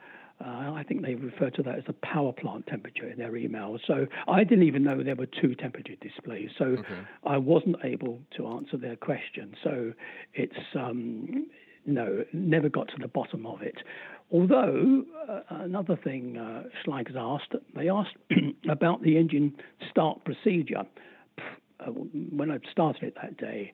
Uh, 0.44 0.72
I 0.72 0.84
think 0.88 1.02
they 1.02 1.14
refer 1.14 1.50
to 1.50 1.62
that 1.62 1.78
as 1.78 1.84
the 1.86 1.92
power 1.92 2.32
plant 2.32 2.66
temperature 2.66 3.08
in 3.08 3.16
their 3.16 3.36
email. 3.36 3.78
So 3.86 4.06
I 4.26 4.42
didn't 4.42 4.64
even 4.64 4.82
know 4.82 5.02
there 5.02 5.14
were 5.14 5.26
two 5.40 5.54
temperature 5.54 5.94
displays. 6.00 6.50
So 6.58 6.64
okay. 6.64 7.00
I 7.24 7.36
wasn't 7.36 7.76
able 7.84 8.20
to 8.36 8.48
answer 8.48 8.76
their 8.76 8.96
question. 8.96 9.54
So 9.62 9.92
it's 10.34 10.56
um, 10.74 11.46
no, 11.86 12.24
never 12.32 12.68
got 12.68 12.88
to 12.88 12.96
the 13.00 13.08
bottom 13.08 13.46
of 13.46 13.62
it. 13.62 13.76
Although 14.30 15.04
uh, 15.28 15.40
another 15.50 15.96
thing 15.96 16.38
uh, 16.38 16.64
Schleichers 16.84 17.16
asked, 17.16 17.54
they 17.74 17.88
asked 17.88 18.16
about 18.70 19.02
the 19.02 19.18
engine 19.18 19.54
start 19.90 20.24
procedure. 20.24 20.84
Uh, 21.80 21.90
when 21.90 22.50
I 22.50 22.58
started 22.70 23.02
it 23.02 23.16
that 23.20 23.36
day, 23.36 23.72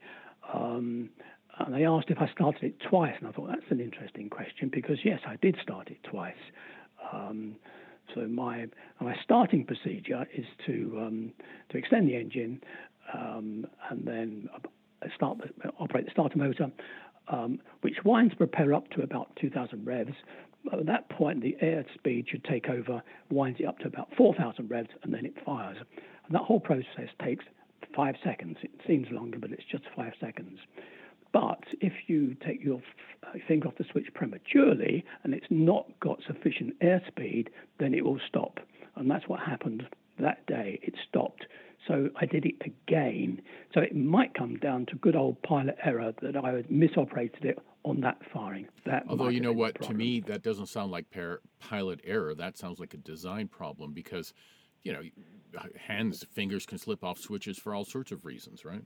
um, 0.52 1.10
and 1.58 1.74
they 1.74 1.84
asked 1.84 2.06
if 2.08 2.18
I 2.18 2.30
started 2.32 2.62
it 2.62 2.74
twice, 2.88 3.14
and 3.18 3.28
I 3.28 3.32
thought 3.32 3.48
that's 3.48 3.70
an 3.70 3.80
interesting 3.80 4.30
question 4.30 4.70
because 4.72 4.98
yes, 5.04 5.20
I 5.26 5.36
did 5.36 5.56
start 5.62 5.88
it 5.88 5.98
twice. 6.08 6.34
Um, 7.12 7.56
so 8.14 8.22
my 8.26 8.66
my 9.00 9.14
starting 9.22 9.64
procedure 9.64 10.26
is 10.34 10.46
to 10.66 10.98
um, 11.00 11.32
to 11.70 11.78
extend 11.78 12.08
the 12.08 12.16
engine 12.16 12.62
um, 13.12 13.66
and 13.90 14.04
then 14.04 14.48
start 15.14 15.38
the, 15.38 15.70
operate 15.78 16.06
the 16.06 16.10
starter 16.10 16.38
motor, 16.38 16.70
um, 17.28 17.60
which 17.82 18.04
winds 18.04 18.34
propeller 18.34 18.74
up 18.74 18.90
to 18.90 19.02
about 19.02 19.34
2,000 19.40 19.86
revs. 19.86 20.14
At 20.72 20.86
that 20.86 21.08
point, 21.08 21.42
the 21.42 21.56
air 21.60 21.84
speed 21.94 22.26
should 22.28 22.44
take 22.44 22.68
over, 22.68 23.02
winds 23.30 23.60
it 23.60 23.66
up 23.66 23.78
to 23.80 23.86
about 23.86 24.08
4,000 24.16 24.70
revs, 24.70 24.90
and 25.02 25.14
then 25.14 25.24
it 25.24 25.34
fires. 25.44 25.76
And 26.26 26.34
that 26.34 26.42
whole 26.42 26.60
process 26.60 27.08
takes 27.22 27.44
five 27.94 28.16
seconds. 28.22 28.58
It 28.62 28.70
seems 28.86 29.06
longer, 29.10 29.38
but 29.38 29.50
it's 29.52 29.64
just 29.70 29.84
five 29.96 30.12
seconds. 30.20 30.58
But 31.32 31.64
if 31.80 31.92
you 32.06 32.36
take 32.46 32.62
your 32.62 32.80
uh, 33.22 33.38
finger 33.46 33.68
off 33.68 33.76
the 33.76 33.84
switch 33.90 34.08
prematurely 34.14 35.04
and 35.24 35.34
it's 35.34 35.46
not 35.50 35.86
got 36.00 36.20
sufficient 36.26 36.78
airspeed, 36.80 37.48
then 37.78 37.94
it 37.94 38.04
will 38.04 38.20
stop. 38.26 38.60
And 38.96 39.10
that's 39.10 39.28
what 39.28 39.40
happened 39.40 39.86
that 40.18 40.46
day. 40.46 40.78
It 40.82 40.94
stopped. 41.08 41.46
So 41.86 42.10
I 42.16 42.26
did 42.26 42.44
it 42.44 42.56
again. 42.64 43.40
So 43.72 43.80
it 43.80 43.96
might 43.96 44.34
come 44.34 44.56
down 44.56 44.86
to 44.86 44.96
good 44.96 45.16
old 45.16 45.40
pilot 45.42 45.76
error 45.84 46.12
that 46.22 46.36
I 46.36 46.52
had 46.52 46.70
misoperated 46.70 47.44
it 47.44 47.58
on 47.84 48.00
that 48.00 48.18
firing. 48.32 48.68
That 48.84 49.04
Although 49.08 49.28
you 49.28 49.40
know 49.40 49.52
what, 49.52 49.80
to 49.82 49.94
me 49.94 50.20
that 50.20 50.42
doesn't 50.42 50.66
sound 50.66 50.90
like 50.90 51.10
par- 51.10 51.40
pilot 51.60 52.00
error. 52.04 52.34
That 52.34 52.58
sounds 52.58 52.78
like 52.78 52.94
a 52.94 52.98
design 52.98 53.48
problem 53.48 53.92
because, 53.92 54.34
you 54.82 54.92
know, 54.92 55.02
hands, 55.76 56.24
fingers 56.32 56.66
can 56.66 56.78
slip 56.78 57.02
off 57.04 57.18
switches 57.18 57.58
for 57.58 57.74
all 57.74 57.84
sorts 57.84 58.12
of 58.12 58.24
reasons, 58.24 58.64
right? 58.64 58.82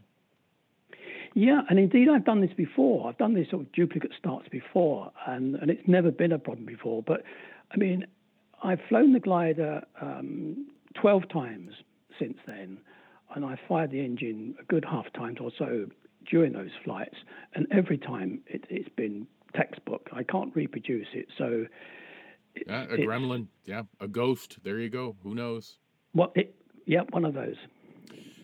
Yeah, 1.34 1.62
and 1.70 1.78
indeed, 1.78 2.08
I've 2.08 2.26
done 2.26 2.42
this 2.42 2.52
before. 2.54 3.08
I've 3.08 3.16
done 3.16 3.34
these 3.34 3.48
sort 3.48 3.62
of 3.62 3.72
duplicate 3.72 4.12
starts 4.18 4.48
before, 4.48 5.10
and, 5.26 5.54
and 5.56 5.70
it's 5.70 5.88
never 5.88 6.10
been 6.10 6.32
a 6.32 6.38
problem 6.38 6.66
before. 6.66 7.02
But 7.02 7.22
I 7.70 7.78
mean, 7.78 8.06
I've 8.62 8.80
flown 8.88 9.14
the 9.14 9.20
glider 9.20 9.82
um, 10.00 10.66
12 11.00 11.28
times 11.30 11.72
since 12.22 12.38
then, 12.46 12.78
and 13.34 13.44
I 13.44 13.58
fired 13.68 13.90
the 13.90 14.00
engine 14.00 14.54
a 14.60 14.64
good 14.64 14.84
half 14.84 15.12
times 15.12 15.38
or 15.40 15.50
so 15.58 15.86
during 16.30 16.52
those 16.52 16.70
flights, 16.84 17.16
and 17.54 17.66
every 17.72 17.98
time 17.98 18.40
it, 18.46 18.64
has 18.70 18.86
been 18.96 19.26
textbook. 19.54 20.08
I 20.12 20.22
can't 20.22 20.54
reproduce 20.54 21.08
it, 21.12 21.26
so. 21.36 21.66
It, 22.54 22.64
yeah, 22.66 22.84
a 22.84 22.96
gremlin. 22.98 23.46
Yeah, 23.64 23.82
a 24.00 24.06
ghost. 24.06 24.58
There 24.62 24.78
you 24.78 24.90
go. 24.90 25.16
Who 25.22 25.34
knows? 25.34 25.78
What? 26.12 26.32
It, 26.34 26.54
yeah, 26.86 27.00
one 27.10 27.24
of 27.24 27.34
those. 27.34 27.56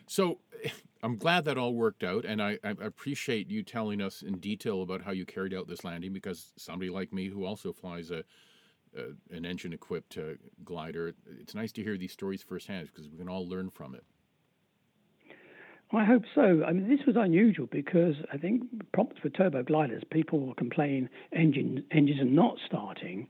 So 0.06 0.38
I'm 1.02 1.16
glad 1.16 1.44
that 1.44 1.58
all 1.58 1.74
worked 1.74 2.02
out, 2.02 2.24
and 2.24 2.42
I, 2.42 2.58
I, 2.64 2.70
appreciate 2.80 3.50
you 3.50 3.62
telling 3.62 4.00
us 4.00 4.22
in 4.22 4.38
detail 4.38 4.82
about 4.82 5.02
how 5.02 5.12
you 5.12 5.26
carried 5.26 5.54
out 5.54 5.68
this 5.68 5.84
landing 5.84 6.12
because 6.12 6.52
somebody 6.56 6.90
like 6.90 7.12
me 7.12 7.28
who 7.28 7.44
also 7.44 7.72
flies 7.72 8.10
a, 8.10 8.24
a 8.96 9.34
an 9.34 9.44
engine 9.44 9.72
equipped 9.72 10.16
uh, 10.18 10.34
glider, 10.64 11.14
it's 11.40 11.54
nice 11.54 11.72
to 11.72 11.82
hear 11.82 11.96
these 11.96 12.12
stories 12.12 12.42
firsthand 12.42 12.88
because 12.92 13.08
we 13.10 13.18
can 13.18 13.28
all 13.28 13.46
learn 13.48 13.70
from 13.70 13.94
it. 13.94 14.04
I 15.92 16.04
hope 16.04 16.24
so. 16.34 16.62
I 16.66 16.72
mean, 16.72 16.88
this 16.88 17.06
was 17.06 17.16
unusual 17.16 17.66
because 17.66 18.14
I 18.30 18.36
think 18.36 18.62
problems 18.92 19.20
for 19.22 19.30
turbo 19.30 19.62
gliders, 19.62 20.02
people 20.10 20.40
will 20.40 20.54
complain 20.54 21.08
engine, 21.32 21.82
engines 21.90 22.20
are 22.20 22.24
not 22.24 22.56
starting. 22.66 23.26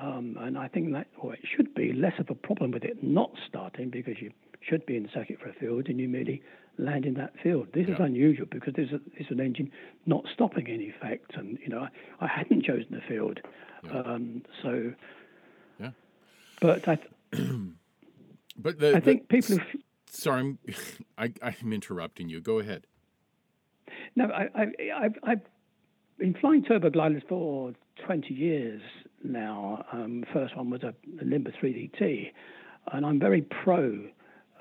Um, 0.00 0.36
and 0.38 0.56
I 0.56 0.68
think 0.68 0.92
that, 0.92 1.08
or 1.18 1.34
it 1.34 1.40
should 1.56 1.74
be 1.74 1.92
less 1.92 2.12
of 2.20 2.30
a 2.30 2.34
problem 2.34 2.70
with 2.70 2.84
it 2.84 3.02
not 3.02 3.30
starting 3.48 3.90
because 3.90 4.20
you 4.20 4.30
should 4.60 4.86
be 4.86 4.96
in 4.96 5.04
the 5.04 5.08
circuit 5.12 5.40
for 5.40 5.48
a 5.48 5.54
field 5.54 5.88
and 5.88 5.98
you 5.98 6.08
merely 6.08 6.42
land 6.78 7.06
in 7.06 7.14
that 7.14 7.32
field. 7.42 7.68
This 7.72 7.86
yeah. 7.88 7.94
is 7.94 8.00
unusual 8.00 8.46
because 8.50 8.74
there's, 8.74 8.92
a, 8.92 9.00
there's 9.14 9.30
an 9.30 9.40
engine 9.40 9.70
not 10.06 10.24
stopping 10.32 10.66
in 10.66 10.80
effect, 10.80 11.34
and 11.34 11.58
you 11.62 11.68
know 11.68 11.80
I, 12.20 12.24
I 12.24 12.28
hadn't 12.28 12.64
chosen 12.64 12.88
the 12.90 13.00
field, 13.08 13.40
yeah. 13.84 14.00
um, 14.00 14.42
so. 14.62 14.92
Yeah. 15.80 15.90
But 16.60 16.88
I. 16.88 16.96
Th- 16.96 17.48
but 18.58 18.78
the, 18.78 18.96
I 18.96 19.00
think 19.00 19.28
the, 19.28 19.40
people. 19.40 19.58
Who, 19.58 19.78
sorry, 20.10 20.40
I'm, 20.40 20.58
I, 21.18 21.32
I'm 21.42 21.72
interrupting 21.72 22.28
you. 22.28 22.40
Go 22.40 22.58
ahead. 22.58 22.86
No, 24.14 24.26
I, 24.26 24.48
I, 24.54 24.66
I've, 24.96 25.14
I've 25.22 25.40
been 26.18 26.34
flying 26.34 26.64
turbo 26.64 26.90
gliders 26.90 27.22
for 27.28 27.72
20 28.04 28.34
years 28.34 28.82
now. 29.22 29.84
Um, 29.92 30.24
first 30.32 30.56
one 30.56 30.70
was 30.70 30.82
a, 30.82 30.94
a 31.20 31.24
Nimbus 31.24 31.54
3DT, 31.62 32.32
and 32.92 33.06
I'm 33.06 33.18
very 33.18 33.42
pro 33.42 34.06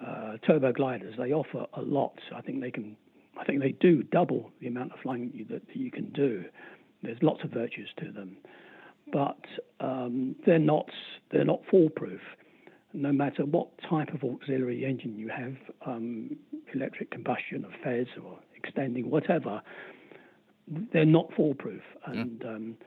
uh, 0.06 0.38
turbo 0.46 0.72
gliders. 0.72 1.16
They 1.18 1.34
offer 1.34 1.66
a 1.74 1.82
lot. 1.82 2.18
I 2.36 2.42
think 2.42 2.62
they 2.62 2.72
can. 2.72 2.96
I 3.38 3.44
think 3.44 3.62
they 3.62 3.74
do 3.74 4.02
double 4.04 4.52
the 4.62 4.68
amount 4.68 4.94
of 4.94 5.00
flying 5.04 5.30
you, 5.34 5.46
that 5.50 5.64
you 5.74 5.92
can 5.92 6.10
do. 6.12 6.46
There's 7.04 7.18
lots 7.22 7.44
of 7.44 7.52
virtues 7.52 7.90
to 8.00 8.12
them, 8.12 8.38
but 9.12 9.40
um, 9.80 10.36
they're 10.46 10.60
not 10.60 10.90
they're 11.32 11.46
not 11.46 11.62
foolproof. 11.70 12.22
No 12.94 13.12
matter 13.12 13.46
what 13.46 13.68
type 13.90 14.14
of 14.14 14.24
auxiliary 14.24 14.86
engine 14.86 15.18
you 15.18 15.28
have, 15.28 15.56
um, 15.86 16.38
electric 16.74 17.12
combustion 17.12 17.66
or 17.66 17.72
FES 17.84 18.08
or 18.24 18.40
extending, 18.56 19.10
whatever, 19.10 19.62
they're 20.94 21.04
not 21.06 21.30
foolproof. 21.36 21.82
And 22.06 22.42
yeah. 22.42 22.50
um, 22.50 22.78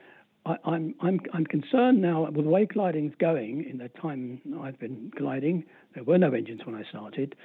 I, 0.45 0.53
am 0.53 0.59
I'm, 0.65 0.95
I'm, 1.01 1.19
I'm 1.33 1.45
concerned 1.45 2.01
now 2.01 2.25
with 2.29 2.45
the 2.45 2.49
way 2.49 2.65
gliding's 2.65 3.13
going 3.19 3.65
in 3.69 3.77
the 3.77 3.89
time 4.01 4.41
I've 4.61 4.79
been 4.79 5.11
gliding. 5.15 5.65
There 5.93 6.03
were 6.03 6.17
no 6.17 6.31
engines 6.31 6.61
when 6.65 6.75
I 6.75 6.83
started. 6.89 7.35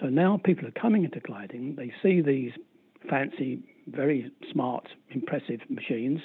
So 0.00 0.06
now 0.06 0.40
people 0.42 0.66
are 0.66 0.72
coming 0.72 1.04
into 1.04 1.20
gliding. 1.20 1.76
They 1.76 1.92
see 2.02 2.20
these 2.20 2.52
fancy, 3.08 3.60
very 3.88 4.30
smart, 4.52 4.88
impressive 5.10 5.60
machines, 5.68 6.20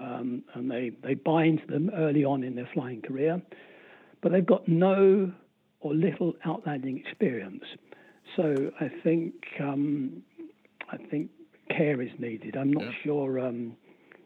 um, 0.00 0.42
and 0.54 0.70
they, 0.70 0.92
they 1.02 1.14
buy 1.14 1.44
into 1.44 1.66
them 1.66 1.90
early 1.94 2.24
on 2.24 2.42
in 2.42 2.54
their 2.54 2.68
flying 2.72 3.02
career. 3.02 3.42
But 4.22 4.32
they've 4.32 4.46
got 4.46 4.68
no 4.68 5.32
or 5.80 5.94
little 5.94 6.34
outlanding 6.44 6.98
experience. 6.98 7.64
So 8.36 8.70
I 8.80 8.90
think 9.02 9.34
um, 9.60 10.22
I 10.90 10.96
think 10.96 11.30
care 11.68 12.00
is 12.00 12.10
needed. 12.18 12.56
I'm 12.56 12.72
not 12.72 12.84
yeah. 12.84 12.90
sure. 13.04 13.40
Um, 13.40 13.76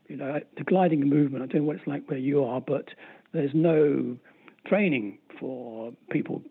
you 0.08 0.16
know, 0.16 0.40
the 0.56 0.64
gliding 0.64 1.08
movement, 1.08 1.42
I 1.42 1.46
don't 1.46 1.62
know 1.62 1.66
what 1.66 1.76
it's 1.76 1.86
like 1.86 2.08
where 2.08 2.18
you 2.18 2.44
are, 2.44 2.60
but 2.60 2.88
there's 3.32 3.54
no 3.54 4.16
training 4.66 5.18
for 5.38 5.92
people 6.10 6.42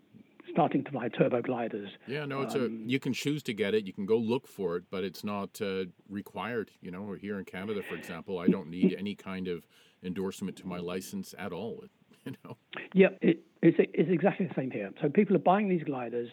starting 0.51 0.83
to 0.85 0.91
fly 0.91 1.09
turbo 1.09 1.41
gliders. 1.41 1.89
Yeah, 2.07 2.25
no, 2.25 2.41
it's 2.41 2.55
um, 2.55 2.85
a 2.87 2.89
you 2.89 2.99
can 2.99 3.13
choose 3.13 3.43
to 3.43 3.53
get 3.53 3.73
it, 3.73 3.85
you 3.85 3.93
can 3.93 4.05
go 4.05 4.17
look 4.17 4.47
for 4.47 4.77
it, 4.77 4.83
but 4.89 5.03
it's 5.03 5.23
not 5.23 5.61
uh, 5.61 5.85
required. 6.09 6.71
You 6.81 6.91
know, 6.91 7.13
here 7.13 7.37
in 7.39 7.45
Canada, 7.45 7.81
for 7.87 7.95
example, 7.95 8.39
I 8.39 8.47
don't 8.47 8.69
need 8.69 8.95
any 8.97 9.15
kind 9.15 9.47
of 9.47 9.67
endorsement 10.03 10.55
to 10.57 10.67
my 10.67 10.77
license 10.77 11.35
at 11.37 11.51
all. 11.51 11.83
You 12.25 12.33
know. 12.43 12.57
Yeah, 12.91 13.09
it, 13.21 13.43
it's 13.61 13.77
it's 13.77 14.09
exactly 14.09 14.47
the 14.47 14.53
same 14.55 14.71
here. 14.71 14.89
So 14.99 15.09
people 15.09 15.35
are 15.35 15.45
buying 15.53 15.69
these 15.69 15.83
gliders 15.83 16.27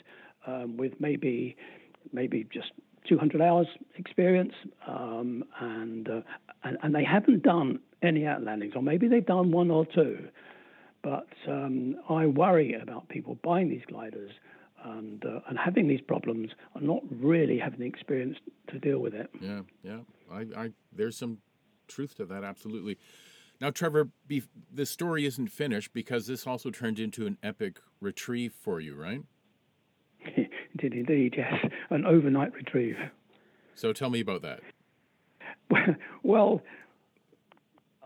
um, 0.47 0.79
with 0.79 0.95
maybe 0.99 1.55
maybe 2.14 2.49
just 2.50 2.73
200 3.09 3.40
hours 3.40 3.66
experience, 3.97 4.52
um, 4.87 5.44
and, 5.61 6.09
uh, 6.09 6.21
and 6.64 6.78
and 6.82 6.94
they 6.94 7.04
haven't 7.04 7.42
done 7.42 7.80
any 8.02 8.26
outlandings, 8.26 8.75
or 8.75 8.82
maybe 8.82 9.09
they've 9.09 9.26
done 9.26 9.50
one 9.50 9.71
or 9.71 9.87
two. 9.87 10.28
But 11.02 11.28
um, 11.49 11.97
I 12.09 12.26
worry 12.26 12.75
about 12.75 13.09
people 13.09 13.37
buying 13.42 13.68
these 13.68 13.82
gliders 13.88 14.30
and 14.85 15.25
uh, 15.25 15.40
and 15.49 15.59
having 15.59 15.88
these 15.88 16.00
problems 16.00 16.50
and 16.75 16.87
not 16.87 17.02
really 17.11 17.59
having 17.59 17.80
the 17.80 17.87
experience 17.87 18.38
to 18.68 18.78
deal 18.78 18.99
with 18.99 19.14
it. 19.14 19.30
Yeah, 19.40 19.61
yeah. 19.82 19.99
I, 20.30 20.47
I 20.56 20.71
there's 20.94 21.16
some 21.16 21.38
truth 21.88 22.16
to 22.16 22.25
that, 22.26 22.44
absolutely. 22.44 22.99
Now, 23.61 23.71
Trevor, 23.71 24.09
be, 24.26 24.42
the 24.73 24.87
story 24.87 25.25
isn't 25.25 25.49
finished 25.49 25.92
because 25.92 26.26
this 26.26 26.49
also 26.49 26.71
turned 26.71 26.99
into 26.99 27.26
an 27.26 27.38
epic 27.44 27.78
retrieve 28.00 28.52
for 28.52 28.80
you, 28.80 28.97
right? 28.97 29.23
It 30.75 30.81
did 30.81 30.95
indeed, 30.95 31.35
yes, 31.37 31.55
an 31.91 32.05
overnight 32.05 32.55
retrieve. 32.55 32.97
So 33.75 33.93
tell 33.93 34.11
me 34.11 34.21
about 34.21 34.43
that. 34.43 34.61
Well, 36.25 36.62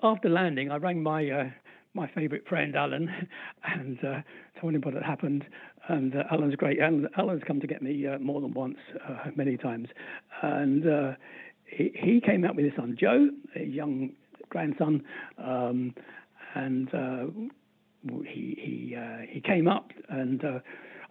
after 0.02 0.28
landing, 0.28 0.70
I 0.70 0.76
rang 0.76 1.02
my 1.02 1.28
uh, 1.28 1.50
my 1.96 2.08
favourite 2.14 2.46
friend 2.46 2.76
Alan 2.76 3.10
and 3.64 3.98
uh, 4.04 4.20
told 4.60 4.74
him 4.74 4.82
what 4.82 4.94
had 4.94 5.02
happened. 5.02 5.44
And 5.88 6.14
uh, 6.14 6.24
Alan's 6.30 6.56
great. 6.56 6.78
Alan, 6.80 7.08
Alan's 7.16 7.42
come 7.46 7.60
to 7.60 7.66
get 7.66 7.82
me 7.82 8.06
uh, 8.06 8.18
more 8.18 8.40
than 8.40 8.54
once, 8.54 8.78
uh, 9.08 9.30
many 9.34 9.56
times. 9.56 9.88
And 10.42 10.86
uh, 10.88 11.12
he, 11.66 11.92
he, 11.94 12.20
came 12.20 12.44
out 12.44 12.56
with 12.56 12.64
his 12.64 12.74
son 12.76 12.96
Joe, 12.98 13.30
a 13.54 13.64
young 13.64 14.12
grandson, 14.48 15.02
um, 15.38 15.94
and 16.54 16.92
uh, 16.94 17.26
he 18.24 18.56
he 18.58 18.96
he 19.28 19.40
came 19.40 19.68
up 19.68 19.90
and. 20.08 20.42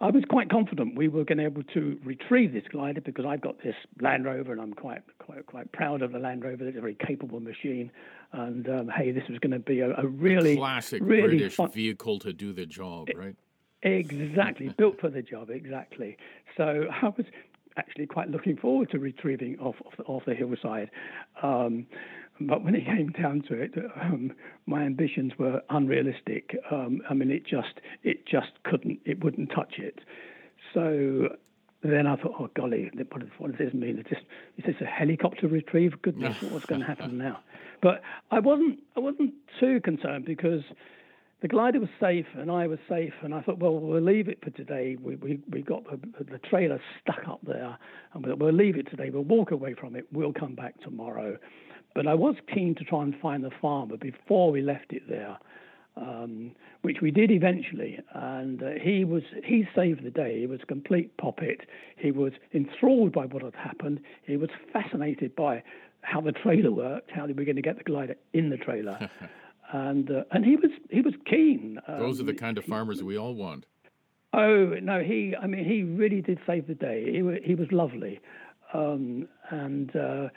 I 0.00 0.10
was 0.10 0.24
quite 0.28 0.50
confident 0.50 0.96
we 0.96 1.08
were 1.08 1.24
going 1.24 1.38
to 1.38 1.50
be 1.50 1.60
able 1.60 1.62
to 1.74 1.98
retrieve 2.04 2.52
this 2.52 2.64
glider 2.70 3.00
because 3.00 3.24
I've 3.24 3.40
got 3.40 3.62
this 3.62 3.74
Land 4.00 4.24
Rover 4.24 4.52
and 4.52 4.60
I'm 4.60 4.74
quite 4.74 5.02
quite 5.18 5.46
quite 5.46 5.72
proud 5.72 6.02
of 6.02 6.12
the 6.12 6.18
Land 6.18 6.44
Rover. 6.44 6.66
It's 6.66 6.76
a 6.76 6.80
very 6.80 6.96
capable 7.06 7.40
machine, 7.40 7.90
and 8.32 8.68
um, 8.68 8.88
hey, 8.94 9.10
this 9.10 9.24
was 9.28 9.38
going 9.38 9.52
to 9.52 9.58
be 9.58 9.80
a, 9.80 9.96
a 9.96 10.06
really 10.06 10.56
classic 10.56 11.02
really 11.02 11.38
British 11.38 11.56
fun... 11.56 11.70
vehicle 11.70 12.18
to 12.20 12.32
do 12.32 12.52
the 12.52 12.66
job, 12.66 13.08
right? 13.16 13.36
Exactly, 13.82 14.68
built 14.78 15.00
for 15.00 15.08
the 15.08 15.22
job. 15.22 15.50
Exactly. 15.50 16.16
So 16.56 16.84
I 17.02 17.06
was 17.08 17.26
actually 17.76 18.06
quite 18.06 18.30
looking 18.30 18.56
forward 18.56 18.90
to 18.90 18.98
retrieving 18.98 19.58
off 19.60 19.76
off 19.86 19.96
the, 19.96 20.02
off 20.04 20.22
the 20.26 20.34
hillside. 20.34 20.90
Um, 21.42 21.86
but 22.40 22.62
when 22.64 22.74
it 22.74 22.84
came 22.84 23.10
down 23.10 23.42
to 23.48 23.54
it, 23.54 23.72
um, 24.00 24.32
my 24.66 24.82
ambitions 24.82 25.32
were 25.38 25.62
unrealistic. 25.70 26.56
Um, 26.70 27.00
I 27.08 27.14
mean, 27.14 27.30
it 27.30 27.46
just 27.46 27.80
it 28.02 28.26
just 28.26 28.52
couldn't, 28.64 29.00
it 29.04 29.22
wouldn't 29.24 29.50
touch 29.50 29.74
it. 29.78 30.00
So 30.74 31.28
then 31.82 32.06
I 32.06 32.16
thought, 32.16 32.34
oh 32.38 32.50
golly, 32.54 32.90
what, 33.10 33.22
what 33.38 33.56
does 33.56 33.58
this 33.58 33.74
mean? 33.74 33.98
Is 33.98 34.06
this, 34.10 34.18
is 34.58 34.64
this 34.66 34.74
a 34.80 34.84
helicopter 34.84 35.48
retrieve? 35.48 36.00
Goodness, 36.02 36.40
what's 36.50 36.66
going 36.66 36.80
to 36.80 36.86
happen 36.86 37.16
now? 37.16 37.40
But 37.82 38.02
I 38.30 38.40
wasn't 38.40 38.80
I 38.96 39.00
wasn't 39.00 39.34
too 39.60 39.80
concerned 39.80 40.24
because 40.24 40.62
the 41.42 41.48
glider 41.48 41.80
was 41.80 41.90
safe 42.00 42.26
and 42.34 42.50
I 42.50 42.66
was 42.66 42.78
safe, 42.88 43.12
and 43.22 43.34
I 43.34 43.42
thought, 43.42 43.58
well, 43.58 43.78
we'll 43.78 44.00
leave 44.00 44.28
it 44.28 44.42
for 44.42 44.50
today. 44.50 44.96
We 45.00 45.16
we, 45.16 45.40
we 45.50 45.62
got 45.62 45.84
the, 45.84 46.24
the 46.24 46.38
trailer 46.38 46.80
stuck 47.02 47.28
up 47.28 47.40
there, 47.46 47.78
and 48.14 48.26
we'll, 48.26 48.36
we'll 48.36 48.52
leave 48.52 48.76
it 48.76 48.90
today. 48.90 49.10
We'll 49.10 49.24
walk 49.24 49.50
away 49.50 49.74
from 49.74 49.96
it. 49.96 50.06
We'll 50.12 50.32
come 50.32 50.54
back 50.54 50.80
tomorrow. 50.80 51.38
But 51.96 52.06
I 52.06 52.14
was 52.14 52.36
keen 52.52 52.74
to 52.74 52.84
try 52.84 53.02
and 53.02 53.14
find 53.22 53.42
the 53.42 53.50
farmer 53.60 53.96
before 53.96 54.52
we 54.52 54.60
left 54.60 54.92
it 54.92 55.08
there, 55.08 55.38
um, 55.96 56.52
which 56.82 56.98
we 57.00 57.10
did 57.10 57.30
eventually. 57.30 57.98
And 58.12 58.62
uh, 58.62 58.72
he 58.78 59.02
was 59.02 59.22
he 59.42 59.66
saved 59.74 60.04
the 60.04 60.10
day. 60.10 60.40
He 60.40 60.46
was 60.46 60.60
a 60.62 60.66
complete 60.66 61.16
poppet. 61.16 61.62
He 61.96 62.10
was 62.10 62.34
enthralled 62.52 63.12
by 63.12 63.24
what 63.24 63.42
had 63.42 63.54
happened. 63.54 64.00
He 64.24 64.36
was 64.36 64.50
fascinated 64.74 65.34
by 65.34 65.62
how 66.02 66.20
the 66.20 66.32
trailer 66.32 66.70
worked, 66.70 67.12
how 67.12 67.24
we 67.24 67.32
were 67.32 67.44
going 67.44 67.56
to 67.56 67.62
get 67.62 67.78
the 67.78 67.84
glider 67.84 68.14
in 68.34 68.50
the 68.50 68.58
trailer. 68.58 69.08
and 69.72 70.10
uh, 70.10 70.24
and 70.32 70.44
he 70.44 70.56
was 70.56 70.72
he 70.90 71.00
was 71.00 71.14
keen. 71.24 71.80
Um, 71.88 71.98
Those 71.98 72.20
are 72.20 72.24
the 72.24 72.34
kind 72.34 72.58
of 72.58 72.66
farmers 72.66 72.98
he, 72.98 73.04
we 73.04 73.16
all 73.16 73.34
want. 73.34 73.64
Oh 74.34 74.74
no, 74.82 75.02
he 75.02 75.34
I 75.34 75.46
mean 75.46 75.64
he 75.64 75.82
really 75.82 76.20
did 76.20 76.40
save 76.46 76.66
the 76.66 76.74
day. 76.74 77.10
He 77.10 77.22
he 77.42 77.54
was 77.54 77.72
lovely, 77.72 78.20
um, 78.74 79.28
and 79.48 79.96
uh, 79.96 80.28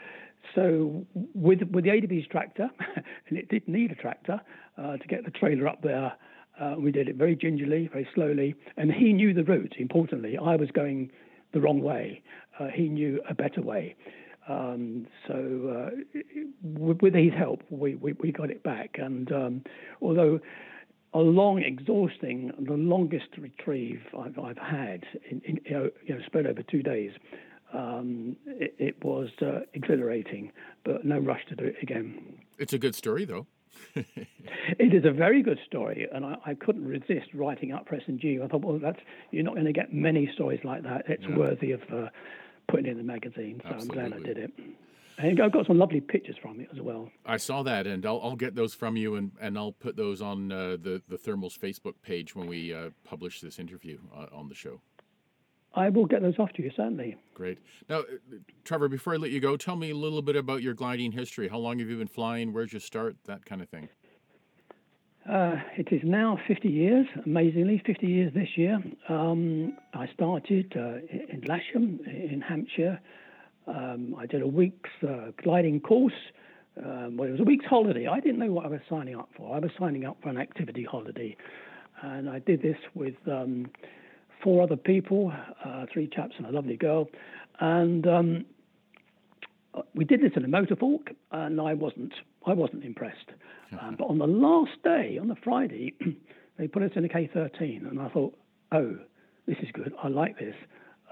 so 0.55 1.05
with 1.33 1.61
with 1.71 1.83
the 1.83 1.91
ADB's 1.91 2.27
tractor, 2.27 2.69
and 3.27 3.37
it 3.37 3.49
did 3.49 3.67
need 3.67 3.91
a 3.91 3.95
tractor 3.95 4.41
uh, 4.77 4.97
to 4.97 5.07
get 5.07 5.25
the 5.25 5.31
trailer 5.31 5.67
up 5.67 5.81
there. 5.81 6.13
Uh, 6.59 6.75
we 6.77 6.91
did 6.91 7.07
it 7.07 7.15
very 7.15 7.35
gingerly, 7.35 7.87
very 7.91 8.07
slowly, 8.13 8.53
and 8.75 8.91
he 8.91 9.13
knew 9.13 9.33
the 9.33 9.43
route. 9.43 9.75
Importantly, 9.77 10.37
I 10.37 10.55
was 10.55 10.69
going 10.71 11.09
the 11.53 11.61
wrong 11.61 11.81
way. 11.81 12.21
Uh, 12.59 12.67
he 12.67 12.89
knew 12.89 13.21
a 13.29 13.33
better 13.33 13.61
way. 13.61 13.95
Um, 14.49 15.07
so 15.27 15.91
uh, 15.93 16.25
with 16.63 17.13
his 17.13 17.33
help, 17.37 17.61
we, 17.69 17.95
we, 17.95 18.13
we, 18.13 18.31
got 18.31 18.49
it 18.49 18.63
back. 18.63 18.95
And 18.97 19.31
um, 19.31 19.63
although 20.01 20.39
a 21.13 21.19
long, 21.19 21.61
exhausting, 21.61 22.51
the 22.59 22.73
longest 22.73 23.27
retrieve 23.37 24.01
I've, 24.17 24.39
I've 24.39 24.57
had, 24.57 25.03
in, 25.29 25.41
in, 25.45 25.59
you 25.65 25.91
know, 26.09 26.21
spread 26.25 26.47
over 26.47 26.63
two 26.63 26.81
days, 26.81 27.11
um, 27.73 28.35
it, 28.45 28.75
it, 28.79 29.03
was 29.03 29.29
uh, 29.41 29.61
exhilarating, 29.73 30.51
but 30.83 31.05
no 31.05 31.19
rush 31.19 31.45
to 31.49 31.55
do 31.55 31.65
it 31.65 31.75
again. 31.81 32.39
It's 32.57 32.73
a 32.73 32.79
good 32.79 32.95
story, 32.95 33.25
though. 33.25 33.47
it 33.95 34.93
is 34.93 35.05
a 35.05 35.11
very 35.11 35.41
good 35.41 35.59
story, 35.65 36.07
and 36.11 36.25
I, 36.25 36.35
I, 36.45 36.53
couldn't 36.53 36.85
resist 36.85 37.33
writing 37.33 37.71
up 37.71 37.85
Press 37.85 38.01
and 38.07 38.19
G. 38.19 38.39
I 38.43 38.47
thought, 38.47 38.61
well, 38.61 38.79
that's 38.79 38.99
you're 39.31 39.43
not 39.43 39.53
going 39.53 39.65
to 39.65 39.73
get 39.73 39.93
many 39.93 40.29
stories 40.33 40.59
like 40.63 40.83
that. 40.83 41.05
It's 41.07 41.25
worthy 41.27 41.71
of 41.71 41.81
uh, 41.93 42.09
putting 42.67 42.87
in 42.87 42.97
the 42.97 43.03
magazine. 43.03 43.61
So 43.63 43.69
Absolutely. 43.69 44.01
I'm 44.01 44.09
glad 44.09 44.19
I 44.19 44.23
did 44.25 44.37
it. 44.37 44.51
And 45.17 45.41
I've 45.41 45.51
got 45.51 45.67
some 45.67 45.77
lovely 45.77 45.99
pictures 45.99 46.37
from 46.41 46.61
it 46.61 46.69
as 46.73 46.79
well. 46.79 47.11
I 47.25 47.37
saw 47.37 47.61
that, 47.63 47.87
and 47.87 48.05
I'll, 48.05 48.21
I'll 48.23 48.37
get 48.37 48.55
those 48.55 48.73
from 48.73 48.95
you, 48.95 49.15
and, 49.15 49.31
and 49.41 49.57
I'll 49.57 49.73
put 49.73 49.97
those 49.97 50.21
on 50.21 50.51
uh, 50.51 50.77
the 50.81 51.01
the 51.07 51.17
Thermals 51.17 51.57
Facebook 51.59 51.95
page 52.01 52.35
when 52.35 52.47
we 52.47 52.73
uh, 52.73 52.89
publish 53.03 53.41
this 53.41 53.59
interview 53.59 53.99
uh, 54.15 54.27
on 54.33 54.47
the 54.47 54.55
show. 54.55 54.81
I 55.75 55.89
will 55.89 56.05
get 56.05 56.21
those 56.21 56.39
off 56.39 56.51
to 56.53 56.63
you 56.63 56.71
certainly. 56.75 57.15
Great. 57.33 57.59
Now, 57.89 58.03
Trevor, 58.63 58.89
before 58.89 59.13
I 59.13 59.17
let 59.17 59.31
you 59.31 59.39
go, 59.39 59.55
tell 59.55 59.75
me 59.75 59.91
a 59.91 59.95
little 59.95 60.21
bit 60.21 60.35
about 60.35 60.61
your 60.61 60.73
gliding 60.73 61.11
history. 61.11 61.47
How 61.47 61.57
long 61.57 61.79
have 61.79 61.89
you 61.89 61.97
been 61.97 62.07
flying? 62.07 62.53
Where'd 62.53 62.73
you 62.73 62.79
start? 62.79 63.15
That 63.25 63.45
kind 63.45 63.61
of 63.61 63.69
thing. 63.69 63.89
Uh, 65.29 65.57
it 65.77 65.89
is 65.91 66.01
now 66.03 66.39
50 66.47 66.67
years, 66.67 67.05
amazingly, 67.25 67.83
50 67.85 68.07
years 68.07 68.33
this 68.33 68.47
year. 68.55 68.81
Um, 69.09 69.77
I 69.93 70.07
started 70.13 70.73
uh, 70.75 71.05
in 71.31 71.41
Lasham 71.41 71.99
in 72.07 72.41
Hampshire. 72.41 72.99
Um, 73.67 74.15
I 74.17 74.25
did 74.25 74.41
a 74.41 74.47
week's 74.47 74.89
uh, 75.07 75.31
gliding 75.43 75.81
course. 75.81 76.13
Um, 76.83 77.17
well, 77.17 77.27
it 77.27 77.33
was 77.33 77.41
a 77.41 77.43
week's 77.43 77.65
holiday. 77.65 78.07
I 78.07 78.19
didn't 78.19 78.39
know 78.39 78.51
what 78.51 78.65
I 78.65 78.69
was 78.69 78.79
signing 78.89 79.15
up 79.15 79.29
for. 79.37 79.55
I 79.55 79.59
was 79.59 79.69
signing 79.77 80.05
up 80.05 80.17
for 80.23 80.29
an 80.29 80.37
activity 80.37 80.83
holiday. 80.83 81.35
And 82.01 82.29
I 82.29 82.39
did 82.39 82.61
this 82.61 82.77
with 82.95 83.15
um, 83.27 83.69
four 84.43 84.63
other 84.63 84.75
people, 84.77 85.31
uh, 85.65 85.85
three 85.91 86.07
chaps 86.07 86.33
and 86.37 86.45
a 86.47 86.51
lovely 86.51 86.77
girl. 86.77 87.09
And 87.59 88.07
um, 88.07 88.45
we 89.93 90.05
did 90.05 90.21
this 90.21 90.31
in 90.35 90.45
a 90.45 90.47
motor 90.47 90.75
Falke, 90.75 91.15
and 91.31 91.59
I 91.59 91.73
wasn't 91.73 92.13
I 92.45 92.53
wasn't 92.53 92.83
impressed. 92.83 93.29
Um, 93.79 93.97
but 93.99 94.05
on 94.05 94.17
the 94.17 94.25
last 94.25 94.81
day, 94.83 95.19
on 95.21 95.27
the 95.27 95.35
Friday, 95.43 95.93
they 96.57 96.67
put 96.67 96.81
us 96.81 96.89
in 96.95 97.05
a 97.05 97.07
K13, 97.07 97.87
and 97.87 98.01
I 98.01 98.09
thought, 98.09 98.35
oh, 98.71 98.97
this 99.45 99.57
is 99.61 99.67
good. 99.73 99.93
I 100.01 100.07
like 100.07 100.39
this. 100.39 100.55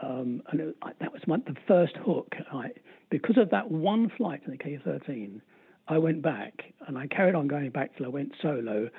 Um, 0.02 0.42
and 0.52 0.62
it, 0.62 0.78
I, 0.82 0.92
that 1.00 1.13
was 1.13 1.22
my, 1.28 1.38
the 1.38 1.56
first 1.68 1.96
hook. 2.04 2.34
I, 2.52 2.70
because 3.12 3.38
of 3.38 3.52
that 3.52 3.70
one 3.70 4.12
flight 4.18 4.42
in 4.46 4.52
the 4.52 4.58
K13, 4.58 5.40
I 5.88 6.00
went 6.00 6.24
back 6.24 6.54
and 6.88 6.98
I 6.98 7.06
carried 7.06 7.36
on 7.36 7.48
going 7.48 7.70
back 7.70 7.96
till 7.96 8.08
I 8.08 8.10
went 8.10 8.32
solo. 8.42 8.90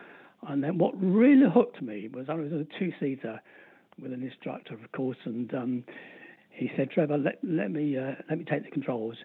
And 0.46 0.62
then 0.62 0.78
what 0.78 0.92
really 0.96 1.50
hooked 1.52 1.82
me 1.82 2.08
was 2.12 2.26
I 2.28 2.34
was 2.34 2.52
a 2.52 2.64
two-seater 2.78 3.40
with 4.00 4.12
an 4.12 4.22
instructor, 4.22 4.74
of 4.74 4.92
course, 4.92 5.18
and 5.24 5.52
um, 5.54 5.84
he 6.50 6.70
said, 6.76 6.90
"Trevor, 6.90 7.18
let, 7.18 7.38
let 7.42 7.70
me 7.70 7.96
uh, 7.96 8.14
let 8.28 8.38
me 8.38 8.44
take 8.44 8.64
the 8.64 8.70
controls." 8.70 9.16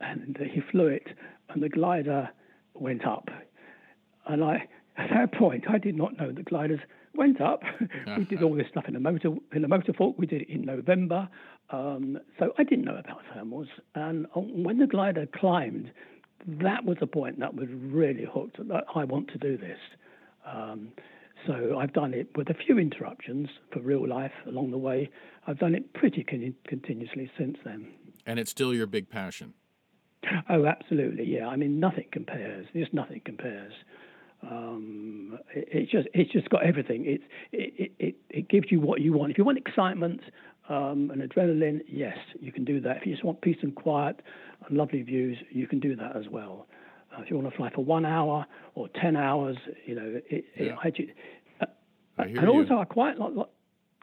And 0.00 0.38
he 0.52 0.60
flew 0.70 0.86
it, 0.86 1.08
and 1.48 1.62
the 1.62 1.68
glider 1.68 2.30
went 2.74 3.06
up. 3.06 3.28
And 4.26 4.44
I, 4.44 4.68
at 4.96 5.10
that 5.10 5.32
point, 5.32 5.64
I 5.68 5.78
did 5.78 5.96
not 5.96 6.16
know 6.18 6.30
the 6.30 6.42
gliders 6.42 6.80
went 7.14 7.40
up. 7.40 7.62
we 8.16 8.24
did 8.24 8.42
all 8.42 8.54
this 8.54 8.66
stuff 8.70 8.84
in 8.86 8.94
the 8.94 9.00
motor 9.00 9.34
in 9.52 9.62
the 9.62 9.68
motor 9.68 9.92
Falke. 9.92 10.18
We 10.18 10.26
did 10.26 10.42
it 10.42 10.48
in 10.48 10.62
November, 10.62 11.28
um, 11.70 12.18
so 12.38 12.52
I 12.58 12.64
didn't 12.64 12.84
know 12.84 12.96
about 12.96 13.20
thermals. 13.34 13.68
And 13.94 14.26
uh, 14.36 14.40
when 14.40 14.78
the 14.78 14.86
glider 14.86 15.26
climbed, 15.26 15.90
that 16.46 16.84
was 16.84 16.96
the 17.00 17.06
point 17.06 17.40
that 17.40 17.54
was 17.54 17.68
really 17.70 18.24
hooked. 18.24 18.56
That 18.68 18.84
I 18.94 19.04
want 19.04 19.28
to 19.32 19.38
do 19.38 19.56
this. 19.56 19.78
Um, 20.46 20.92
so 21.46 21.78
I've 21.78 21.92
done 21.92 22.14
it 22.14 22.28
with 22.36 22.50
a 22.50 22.54
few 22.54 22.78
interruptions 22.78 23.48
for 23.72 23.80
real 23.80 24.06
life 24.06 24.32
along 24.46 24.70
the 24.70 24.78
way. 24.78 25.10
I've 25.46 25.58
done 25.58 25.74
it 25.74 25.92
pretty 25.94 26.24
con- 26.24 26.54
continuously 26.66 27.30
since 27.38 27.58
then. 27.64 27.88
And 28.26 28.38
it's 28.38 28.50
still 28.50 28.74
your 28.74 28.86
big 28.86 29.08
passion. 29.08 29.54
Oh, 30.48 30.66
absolutely, 30.66 31.24
yeah. 31.24 31.46
I 31.46 31.56
mean, 31.56 31.80
nothing 31.80 32.06
compares. 32.12 32.66
Just 32.74 32.92
nothing 32.92 33.22
compares. 33.24 33.72
Um, 34.42 35.38
it, 35.54 35.68
it's 35.70 35.92
just 35.92 36.08
it's 36.14 36.30
just 36.32 36.48
got 36.50 36.64
everything. 36.64 37.04
It's 37.06 37.24
it, 37.52 37.92
it, 37.98 38.16
it 38.28 38.48
gives 38.48 38.70
you 38.70 38.80
what 38.80 39.00
you 39.00 39.12
want. 39.12 39.30
If 39.30 39.38
you 39.38 39.44
want 39.44 39.58
excitement 39.58 40.20
um, 40.68 41.10
and 41.12 41.22
adrenaline, 41.22 41.80
yes, 41.88 42.16
you 42.40 42.52
can 42.52 42.64
do 42.64 42.80
that. 42.80 42.98
If 42.98 43.06
you 43.06 43.12
just 43.12 43.24
want 43.24 43.40
peace 43.40 43.58
and 43.62 43.74
quiet 43.74 44.20
and 44.66 44.76
lovely 44.76 45.02
views, 45.02 45.38
you 45.50 45.66
can 45.66 45.80
do 45.80 45.96
that 45.96 46.16
as 46.16 46.28
well. 46.30 46.66
Uh, 47.18 47.22
if 47.22 47.30
you 47.30 47.36
want 47.36 47.50
to 47.50 47.56
fly 47.56 47.70
for 47.74 47.84
one 47.84 48.04
hour 48.04 48.46
or 48.74 48.88
ten 49.00 49.16
hours, 49.16 49.56
you 49.86 49.94
know, 49.94 50.20
it, 50.30 50.44
Yeah. 50.58 50.76
it, 50.84 51.16
I, 51.60 51.66
I 52.18 52.26
hear 52.28 52.38
and 52.38 52.46
you. 52.52 52.60
also 52.60 52.78
I 52.78 52.84
quite 52.84 53.18
like. 53.18 53.46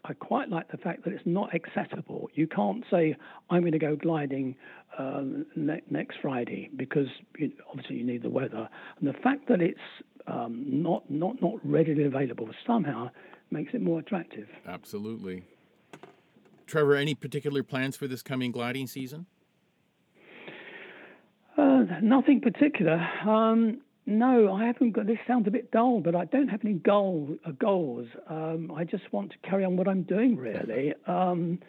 I 0.08 0.14
quite 0.14 0.50
like 0.50 0.70
the 0.70 0.78
fact 0.78 1.04
that 1.06 1.14
it's 1.14 1.26
not 1.26 1.50
accessible. 1.56 2.30
You 2.36 2.46
can't 2.46 2.84
say 2.92 3.16
I'm 3.50 3.62
going 3.62 3.72
to 3.72 3.80
go 3.80 3.96
gliding 3.96 4.56
um, 5.00 5.48
ne- 5.56 5.82
next 5.90 6.18
Friday 6.22 6.70
because 6.76 7.08
you, 7.40 7.52
obviously 7.72 7.96
you 7.96 8.04
need 8.06 8.22
the 8.22 8.30
weather, 8.30 8.70
and 9.00 9.10
the 9.10 9.18
fact 9.24 9.48
that 9.48 9.62
it's 9.62 9.80
um, 10.28 10.64
not 10.68 11.10
not 11.10 11.42
not 11.42 11.56
readily 11.64 12.04
available 12.04 12.48
somehow 12.68 13.10
makes 13.50 13.74
it 13.74 13.82
more 13.82 13.98
attractive. 14.00 14.48
Absolutely. 14.68 15.44
Trevor, 16.68 16.96
any 16.96 17.16
particular 17.16 17.64
plans 17.64 17.96
for 17.96 18.08
this 18.08 18.22
coming 18.22 18.52
gliding 18.52 18.86
season? 18.88 19.26
Uh, 21.76 22.00
nothing 22.02 22.40
particular. 22.42 23.06
Um, 23.28 23.82
no, 24.06 24.54
I 24.54 24.66
haven't 24.66 24.92
got. 24.92 25.08
This 25.08 25.18
sounds 25.28 25.48
a 25.48 25.52
bit 25.52 25.72
dull, 25.72 26.00
but 26.00 26.16
I 26.16 26.26
don't 26.26 26.48
have 26.48 26.62
any 26.64 26.76
goal 26.76 27.36
uh, 27.46 27.52
goals. 27.52 28.08
Um, 28.30 28.72
I 28.76 28.84
just 28.84 29.12
want 29.12 29.32
to 29.32 29.38
carry 29.50 29.66
on 29.66 29.76
what 29.78 29.88
I'm 29.88 30.04
doing. 30.04 30.38
Really, 30.38 30.94
um, 31.08 31.60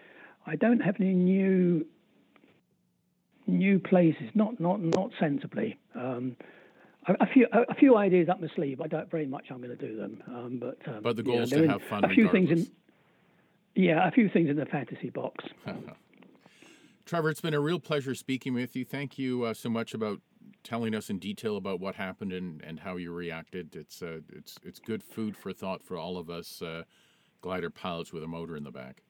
I 0.46 0.54
don't 0.56 0.80
have 0.80 0.96
any 1.00 1.14
new 1.14 1.86
new 3.46 3.78
places. 3.78 4.28
Not 4.34 4.60
not 4.60 4.80
not 4.80 5.10
sensibly. 5.18 5.78
Um, 5.94 6.36
a, 7.08 7.14
a 7.20 7.26
few 7.26 7.46
a, 7.52 7.62
a 7.70 7.74
few 7.74 7.96
ideas 7.96 8.28
up 8.28 8.40
my 8.40 8.48
sleeve. 8.54 8.80
I 8.80 8.86
doubt 8.86 9.10
very 9.10 9.26
much 9.26 9.46
I'm 9.50 9.58
going 9.62 9.76
to 9.76 9.88
do 9.88 9.96
them. 9.96 10.22
Um, 10.28 10.58
but 10.60 10.78
um, 10.86 11.02
But 11.02 11.16
the 11.16 11.24
yeah, 11.24 11.32
goal 11.32 11.42
is 11.42 11.50
to 11.50 11.68
have 11.68 11.82
fun 11.82 12.04
A 12.04 12.08
few 12.08 12.28
things 12.28 12.50
in. 12.50 12.66
Yeah, 13.74 14.06
a 14.06 14.10
few 14.10 14.28
things 14.28 14.48
in 14.48 14.56
the 14.56 14.66
fantasy 14.66 15.10
box. 15.10 15.44
Trevor, 17.06 17.30
it's 17.30 17.40
been 17.40 17.54
a 17.54 17.60
real 17.60 17.78
pleasure 17.78 18.16
speaking 18.16 18.52
with 18.52 18.74
you. 18.74 18.84
Thank 18.84 19.16
you 19.16 19.44
uh, 19.44 19.54
so 19.54 19.70
much 19.70 19.94
about 19.94 20.20
telling 20.64 20.92
us 20.92 21.08
in 21.08 21.20
detail 21.20 21.56
about 21.56 21.78
what 21.78 21.94
happened 21.94 22.32
and, 22.32 22.60
and 22.64 22.80
how 22.80 22.96
you 22.96 23.12
reacted. 23.12 23.76
It's 23.76 24.02
uh, 24.02 24.18
it's 24.32 24.56
it's 24.64 24.80
good 24.80 25.04
food 25.04 25.36
for 25.36 25.52
thought 25.52 25.84
for 25.84 25.96
all 25.96 26.18
of 26.18 26.28
us 26.28 26.60
uh, 26.60 26.82
glider 27.40 27.70
pilots 27.70 28.12
with 28.12 28.24
a 28.24 28.26
motor 28.26 28.56
in 28.56 28.64
the 28.64 28.72
back. 28.72 29.04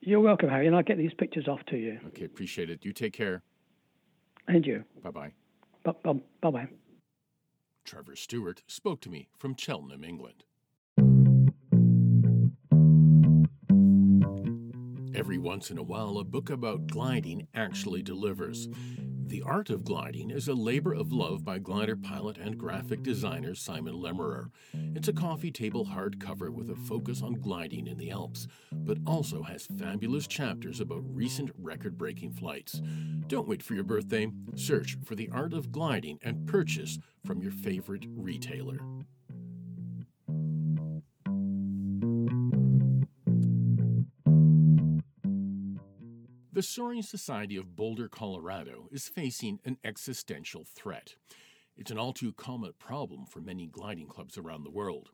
You're 0.00 0.20
welcome, 0.20 0.48
Harry, 0.48 0.66
and 0.66 0.74
I'll 0.74 0.82
get 0.82 0.96
these 0.96 1.12
pictures 1.18 1.46
off 1.46 1.60
to 1.66 1.76
you. 1.76 1.98
Okay, 2.06 2.24
appreciate 2.24 2.70
it. 2.70 2.82
You 2.86 2.94
take 2.94 3.12
care. 3.12 3.42
And 4.46 4.64
you. 4.64 4.82
Bye 5.02 5.10
bye. 5.10 5.32
Bye 5.84 5.92
bye. 6.40 6.50
bye. 6.50 6.68
Trevor 7.84 8.16
Stewart 8.16 8.62
spoke 8.66 9.02
to 9.02 9.10
me 9.10 9.28
from 9.36 9.56
Cheltenham, 9.56 10.04
England. 10.04 10.44
Once 15.38 15.70
in 15.70 15.78
a 15.78 15.82
while, 15.82 16.18
a 16.18 16.24
book 16.24 16.50
about 16.50 16.86
gliding 16.88 17.46
actually 17.54 18.02
delivers. 18.02 18.68
The 19.28 19.42
Art 19.42 19.70
of 19.70 19.84
Gliding 19.84 20.30
is 20.30 20.48
a 20.48 20.54
labor 20.54 20.94
of 20.94 21.12
love 21.12 21.44
by 21.44 21.58
glider 21.58 21.96
pilot 21.96 22.38
and 22.38 22.58
graphic 22.58 23.02
designer 23.02 23.54
Simon 23.54 23.94
Lemmerer. 23.94 24.50
It's 24.72 25.08
a 25.08 25.12
coffee 25.12 25.50
table 25.50 25.84
hardcover 25.84 26.50
with 26.50 26.70
a 26.70 26.76
focus 26.76 27.22
on 27.22 27.34
gliding 27.34 27.86
in 27.86 27.98
the 27.98 28.10
Alps, 28.10 28.48
but 28.72 28.98
also 29.06 29.42
has 29.42 29.66
fabulous 29.78 30.26
chapters 30.26 30.80
about 30.80 31.04
recent 31.04 31.50
record 31.58 31.96
breaking 31.98 32.32
flights. 32.32 32.80
Don't 33.26 33.46
wait 33.46 33.62
for 33.62 33.74
your 33.74 33.84
birthday. 33.84 34.28
Search 34.54 34.96
for 35.04 35.14
The 35.14 35.28
Art 35.30 35.52
of 35.52 35.70
Gliding 35.70 36.18
and 36.22 36.46
purchase 36.46 36.98
from 37.24 37.42
your 37.42 37.52
favorite 37.52 38.06
retailer. 38.08 38.80
The 46.58 46.64
Soaring 46.64 47.02
Society 47.02 47.54
of 47.54 47.76
Boulder, 47.76 48.08
Colorado 48.08 48.88
is 48.90 49.06
facing 49.06 49.60
an 49.64 49.78
existential 49.84 50.64
threat. 50.64 51.14
It's 51.76 51.92
an 51.92 51.98
all 51.98 52.12
too 52.12 52.32
common 52.32 52.72
problem 52.80 53.26
for 53.26 53.40
many 53.40 53.68
gliding 53.68 54.08
clubs 54.08 54.36
around 54.36 54.64
the 54.64 54.72
world. 54.72 55.10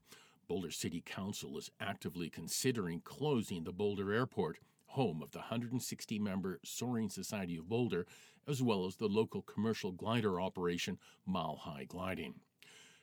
Boulder 0.48 0.70
City 0.70 1.02
Council 1.04 1.59
is 1.59 1.70
actively 1.78 2.30
considering 2.30 3.02
closing 3.04 3.64
the 3.64 3.74
Boulder 3.74 4.11
Airport, 4.11 4.57
home 4.87 5.20
of 5.22 5.33
the 5.33 5.40
160 5.40 6.18
member 6.18 6.61
Soaring 6.64 7.11
Society 7.11 7.59
of 7.59 7.68
Boulder, 7.68 8.07
as 8.48 8.62
well 8.62 8.87
as 8.87 8.96
the 8.96 9.07
local 9.07 9.42
commercial 9.42 9.92
glider 9.92 10.40
operation 10.40 10.98
Mile 11.26 11.57
High 11.57 11.85
Gliding. 11.85 12.37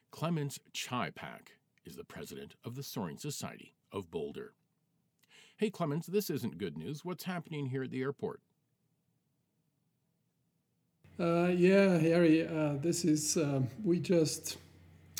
Clemens 0.09 0.59
Ceipek 0.73 1.59
is 1.85 1.95
the 1.95 2.03
president 2.03 2.55
of 2.65 2.73
the 2.73 2.81
Soaring 2.81 3.19
Society 3.19 3.75
of 3.91 4.09
Boulder. 4.09 4.53
Hey, 5.61 5.69
Clemens, 5.69 6.07
this 6.07 6.31
isn't 6.31 6.57
good 6.57 6.75
news. 6.75 7.05
What's 7.05 7.25
happening 7.25 7.67
here 7.67 7.83
at 7.83 7.91
the 7.91 8.01
airport? 8.01 8.39
Uh, 11.19 11.49
yeah, 11.55 11.99
Harry, 11.99 12.47
uh, 12.47 12.77
this 12.81 13.05
is, 13.05 13.37
uh, 13.37 13.61
we 13.83 13.99
just, 13.99 14.57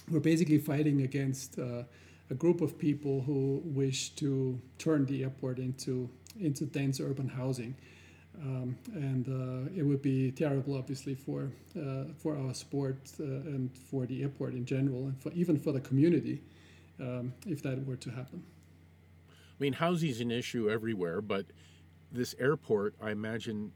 we're 0.10 0.20
basically 0.20 0.58
fighting 0.58 1.04
against 1.04 1.60
uh, 1.60 1.84
a 2.32 2.34
group 2.34 2.62
of 2.62 2.76
people 2.80 3.22
who 3.22 3.62
wish 3.64 4.16
to 4.16 4.60
turn 4.80 5.06
the 5.06 5.22
airport 5.22 5.60
into, 5.60 6.10
into 6.40 6.66
dense 6.66 7.00
urban 7.00 7.28
housing. 7.28 7.76
Um, 8.42 8.76
and 8.96 9.28
uh, 9.28 9.70
it 9.78 9.84
would 9.84 10.02
be 10.02 10.32
terrible, 10.32 10.76
obviously, 10.76 11.14
for, 11.14 11.52
uh, 11.80 12.06
for 12.18 12.36
our 12.36 12.56
sport 12.56 13.12
and 13.20 13.70
for 13.78 14.08
the 14.08 14.24
airport 14.24 14.56
in 14.56 14.66
general, 14.66 15.04
and 15.06 15.22
for, 15.22 15.32
even 15.34 15.60
for 15.60 15.72
the 15.72 15.82
community, 15.82 16.42
um, 17.00 17.32
if 17.46 17.62
that 17.62 17.86
were 17.86 17.98
to 17.98 18.10
happen. 18.10 18.42
I 19.62 19.64
mean, 19.64 19.74
housing's 19.74 20.20
an 20.22 20.32
issue 20.32 20.72
everywhere, 20.72 21.22
but 21.22 21.46
this 22.12 22.34
airport, 22.40 22.96
I 23.00 23.12
imagine, 23.12 23.72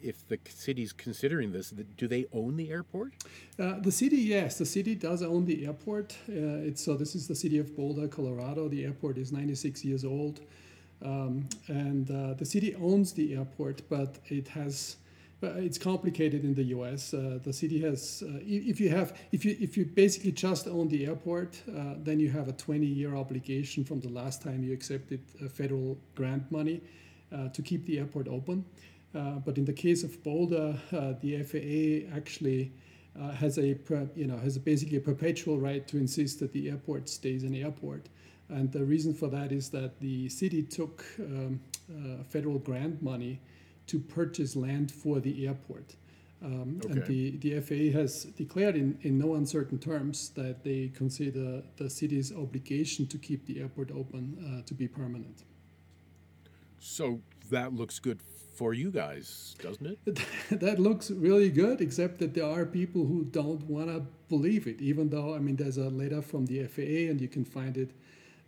if 0.00 0.28
the 0.28 0.38
city's 0.48 0.92
considering 0.92 1.50
this, 1.50 1.74
do 1.96 2.06
they 2.06 2.26
own 2.32 2.56
the 2.56 2.70
airport? 2.70 3.14
Uh, 3.58 3.80
the 3.80 3.90
city, 3.90 4.18
yes, 4.18 4.58
the 4.58 4.64
city 4.64 4.94
does 4.94 5.24
own 5.24 5.46
the 5.46 5.66
airport. 5.66 6.16
Uh, 6.28 6.72
so 6.76 6.94
this 6.96 7.16
is 7.16 7.26
the 7.26 7.34
city 7.34 7.58
of 7.58 7.74
Boulder, 7.74 8.06
Colorado. 8.06 8.68
The 8.68 8.84
airport 8.84 9.18
is 9.18 9.32
96 9.32 9.84
years 9.84 10.04
old, 10.04 10.42
um, 11.04 11.48
and 11.66 12.08
uh, 12.08 12.34
the 12.34 12.44
city 12.44 12.76
owns 12.76 13.12
the 13.12 13.34
airport, 13.34 13.82
but 13.88 14.14
it 14.28 14.46
has. 14.46 14.94
Uh, 15.42 15.52
it's 15.56 15.78
complicated 15.78 16.44
in 16.44 16.54
the 16.54 16.64
U.S. 16.64 17.14
Uh, 17.14 17.38
the 17.42 17.52
city 17.52 17.80
has, 17.80 18.22
uh, 18.26 18.38
if 18.42 18.78
you 18.78 18.90
have, 18.90 19.16
if 19.32 19.42
you 19.42 19.56
if 19.58 19.74
you 19.74 19.86
basically 19.86 20.32
just 20.32 20.68
own 20.68 20.88
the 20.88 21.06
airport, 21.06 21.58
uh, 21.68 21.94
then 22.02 22.20
you 22.20 22.28
have 22.28 22.48
a 22.48 22.52
20-year 22.52 23.16
obligation 23.16 23.82
from 23.82 24.00
the 24.00 24.10
last 24.10 24.42
time 24.42 24.62
you 24.62 24.74
accepted 24.74 25.20
federal 25.50 25.96
grant 26.14 26.50
money 26.52 26.82
uh, 27.32 27.48
to 27.48 27.62
keep 27.62 27.86
the 27.86 27.98
airport 27.98 28.28
open. 28.28 28.66
Uh, 29.14 29.36
but 29.46 29.56
in 29.56 29.64
the 29.64 29.72
case 29.72 30.04
of 30.04 30.22
Boulder, 30.22 30.78
the 31.22 31.42
FAA 31.42 32.14
actually 32.14 32.70
has 33.34 33.56
a 33.58 33.78
you 34.14 34.26
know 34.26 34.36
has 34.36 34.58
basically 34.58 34.98
a 34.98 35.00
perpetual 35.00 35.58
right 35.58 35.88
to 35.88 35.96
insist 35.96 36.40
that 36.40 36.52
the 36.52 36.68
airport 36.68 37.08
stays 37.08 37.44
an 37.44 37.54
airport. 37.54 38.10
And 38.50 38.70
the 38.70 38.84
reason 38.84 39.14
for 39.14 39.28
that 39.28 39.52
is 39.52 39.70
that 39.70 40.00
the 40.00 40.28
city 40.28 40.62
took 40.62 41.04
um, 41.18 41.60
federal 42.28 42.58
grant 42.58 43.00
money 43.00 43.40
to 43.90 43.98
purchase 43.98 44.56
land 44.56 44.90
for 44.92 45.20
the 45.20 45.46
airport. 45.46 45.96
Um, 46.42 46.80
And 46.88 47.04
the, 47.04 47.36
the 47.36 47.60
FAA 47.60 47.98
has 47.98 48.24
declared 48.24 48.76
in, 48.76 48.98
in 49.02 49.18
no 49.18 49.34
uncertain 49.34 49.78
terms 49.78 50.30
that 50.30 50.64
they 50.64 50.90
consider 50.94 51.62
the 51.76 51.90
city's 51.90 52.32
obligation 52.32 53.06
to 53.08 53.18
keep 53.18 53.44
the 53.46 53.60
airport 53.60 53.90
open 53.90 54.24
uh, 54.40 54.66
to 54.66 54.74
be 54.74 54.88
permanent. 54.88 55.44
So 56.78 57.20
that 57.50 57.74
looks 57.74 57.98
good 57.98 58.20
for 58.54 58.72
you 58.72 58.90
guys, 58.90 59.54
doesn't 59.62 59.86
it? 59.86 60.20
that 60.60 60.78
looks 60.78 61.10
really 61.10 61.50
good, 61.50 61.80
except 61.80 62.18
that 62.20 62.32
there 62.34 62.46
are 62.46 62.64
people 62.64 63.04
who 63.04 63.24
don't 63.24 63.62
want 63.64 63.88
to 63.88 64.06
believe 64.28 64.66
it, 64.66 64.80
even 64.80 65.10
though, 65.10 65.34
I 65.34 65.38
mean, 65.40 65.56
there's 65.56 65.78
a 65.78 65.90
letter 65.90 66.22
from 66.22 66.46
the 66.46 66.64
FAA 66.64 67.10
and 67.10 67.20
you 67.20 67.28
can 67.28 67.44
find 67.44 67.76
it. 67.76 67.90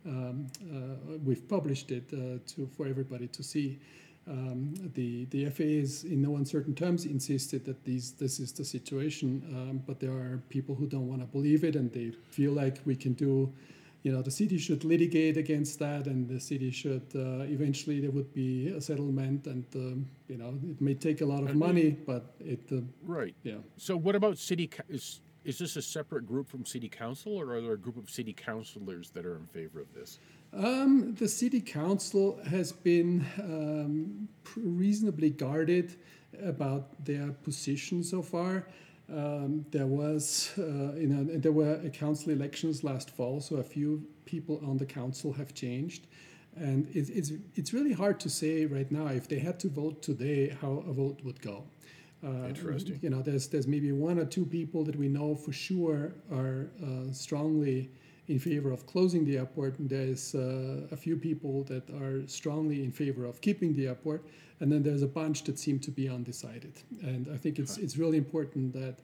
Um, 0.05 0.47
uh, 0.61 1.17
we've 1.23 1.47
published 1.47 1.91
it 1.91 2.05
uh, 2.11 2.39
to, 2.53 2.67
for 2.75 2.87
everybody 2.87 3.27
to 3.27 3.43
see. 3.43 3.79
Um, 4.27 4.73
the, 4.95 5.25
the 5.25 5.49
FAA 5.49 5.63
is 5.63 6.05
in 6.05 6.21
no 6.21 6.37
uncertain 6.37 6.73
terms 6.73 7.05
insisted 7.05 7.65
that 7.65 7.83
these, 7.83 8.11
this 8.13 8.39
is 8.39 8.53
the 8.53 8.63
situation, 8.63 9.43
um, 9.53 9.83
but 9.85 9.99
there 9.99 10.11
are 10.13 10.41
people 10.49 10.75
who 10.75 10.87
don't 10.87 11.07
want 11.09 11.21
to 11.21 11.27
believe 11.27 11.63
it 11.65 11.75
and 11.75 11.91
they 11.91 12.11
feel 12.31 12.53
like 12.53 12.79
we 12.85 12.95
can 12.95 13.13
do 13.13 13.51
you 14.03 14.11
know, 14.11 14.21
the 14.21 14.31
city 14.31 14.57
should 14.57 14.83
litigate 14.83 15.37
against 15.37 15.79
that, 15.79 16.07
and 16.07 16.27
the 16.27 16.39
city 16.39 16.71
should 16.71 17.03
uh, 17.15 17.45
eventually 17.47 18.01
there 18.01 18.11
would 18.11 18.33
be 18.33 18.67
a 18.67 18.81
settlement, 18.81 19.47
and 19.47 19.65
um, 19.75 20.05
you 20.27 20.37
know, 20.37 20.59
it 20.69 20.81
may 20.81 20.93
take 20.93 21.21
a 21.21 21.25
lot 21.25 21.41
of 21.43 21.55
money, 21.55 21.91
but 21.91 22.35
it, 22.41 22.59
uh, 22.71 22.81
Right. 23.01 23.33
yeah. 23.43 23.59
So 23.77 23.95
what 23.95 24.15
about 24.15 24.37
city? 24.37 24.69
Is 24.89 25.21
is 25.45 25.57
this 25.57 25.75
a 25.77 25.81
separate 25.81 26.25
group 26.25 26.49
from 26.49 26.65
city 26.65 26.89
council, 26.89 27.33
or 27.33 27.53
are 27.53 27.61
there 27.61 27.73
a 27.73 27.77
group 27.77 27.97
of 27.97 28.09
city 28.09 28.33
councilors 28.33 29.09
that 29.11 29.25
are 29.25 29.37
in 29.37 29.45
favor 29.45 29.79
of 29.79 29.93
this? 29.93 30.19
Um, 30.55 31.15
the 31.15 31.27
city 31.27 31.61
council 31.61 32.39
has 32.47 32.71
been 32.71 33.25
um, 33.39 34.27
reasonably 34.55 35.31
guarded 35.31 35.95
about 36.43 37.03
their 37.05 37.31
position 37.43 38.03
so 38.03 38.21
far. 38.21 38.67
Um, 39.11 39.65
there 39.71 39.87
was, 39.87 40.51
uh, 40.57 40.93
you 40.95 41.07
know, 41.07 41.23
there 41.23 41.51
were 41.51 41.77
council 41.89 42.31
elections 42.31 42.83
last 42.83 43.09
fall, 43.09 43.41
so 43.41 43.57
a 43.57 43.63
few 43.63 44.05
people 44.25 44.61
on 44.65 44.77
the 44.77 44.85
council 44.85 45.33
have 45.33 45.53
changed, 45.53 46.07
and 46.55 46.87
it, 46.95 47.09
it's 47.09 47.31
it's 47.55 47.73
really 47.73 47.91
hard 47.91 48.19
to 48.21 48.29
say 48.29 48.65
right 48.65 48.89
now 48.91 49.07
if 49.07 49.27
they 49.27 49.39
had 49.39 49.59
to 49.59 49.69
vote 49.69 50.01
today 50.01 50.55
how 50.61 50.83
a 50.87 50.93
vote 50.93 51.19
would 51.23 51.41
go. 51.41 51.63
Uh, 52.23 52.47
Interesting. 52.47 52.99
You 53.01 53.09
know, 53.09 53.21
there's 53.21 53.47
there's 53.47 53.67
maybe 53.67 53.91
one 53.91 54.17
or 54.19 54.25
two 54.25 54.45
people 54.45 54.83
that 54.85 54.95
we 54.95 55.09
know 55.09 55.35
for 55.35 55.51
sure 55.51 56.13
are 56.31 56.69
uh, 56.81 57.11
strongly 57.11 57.89
in 58.27 58.39
favor 58.39 58.71
of 58.71 58.85
closing 58.85 59.25
the 59.25 59.37
airport, 59.37 59.79
and 59.79 59.89
there's 59.89 60.33
uh, 60.33 60.87
a 60.91 60.97
few 60.97 61.17
people 61.17 61.63
that 61.65 61.89
are 62.01 62.25
strongly 62.27 62.83
in 62.83 62.91
favor 62.91 63.25
of 63.25 63.41
keeping 63.41 63.73
the 63.73 63.87
airport, 63.87 64.25
and 64.59 64.71
then 64.71 64.81
there's 64.81 65.01
a 65.01 65.07
bunch 65.07 65.43
that 65.43 65.59
seem 65.59 65.79
to 65.79 65.91
be 65.91 66.07
undecided. 66.07 66.73
And 67.01 67.27
I 67.33 67.37
think 67.37 67.59
it's 67.59 67.77
it's 67.77 67.97
really 67.97 68.17
important 68.17 68.73
that 68.73 68.95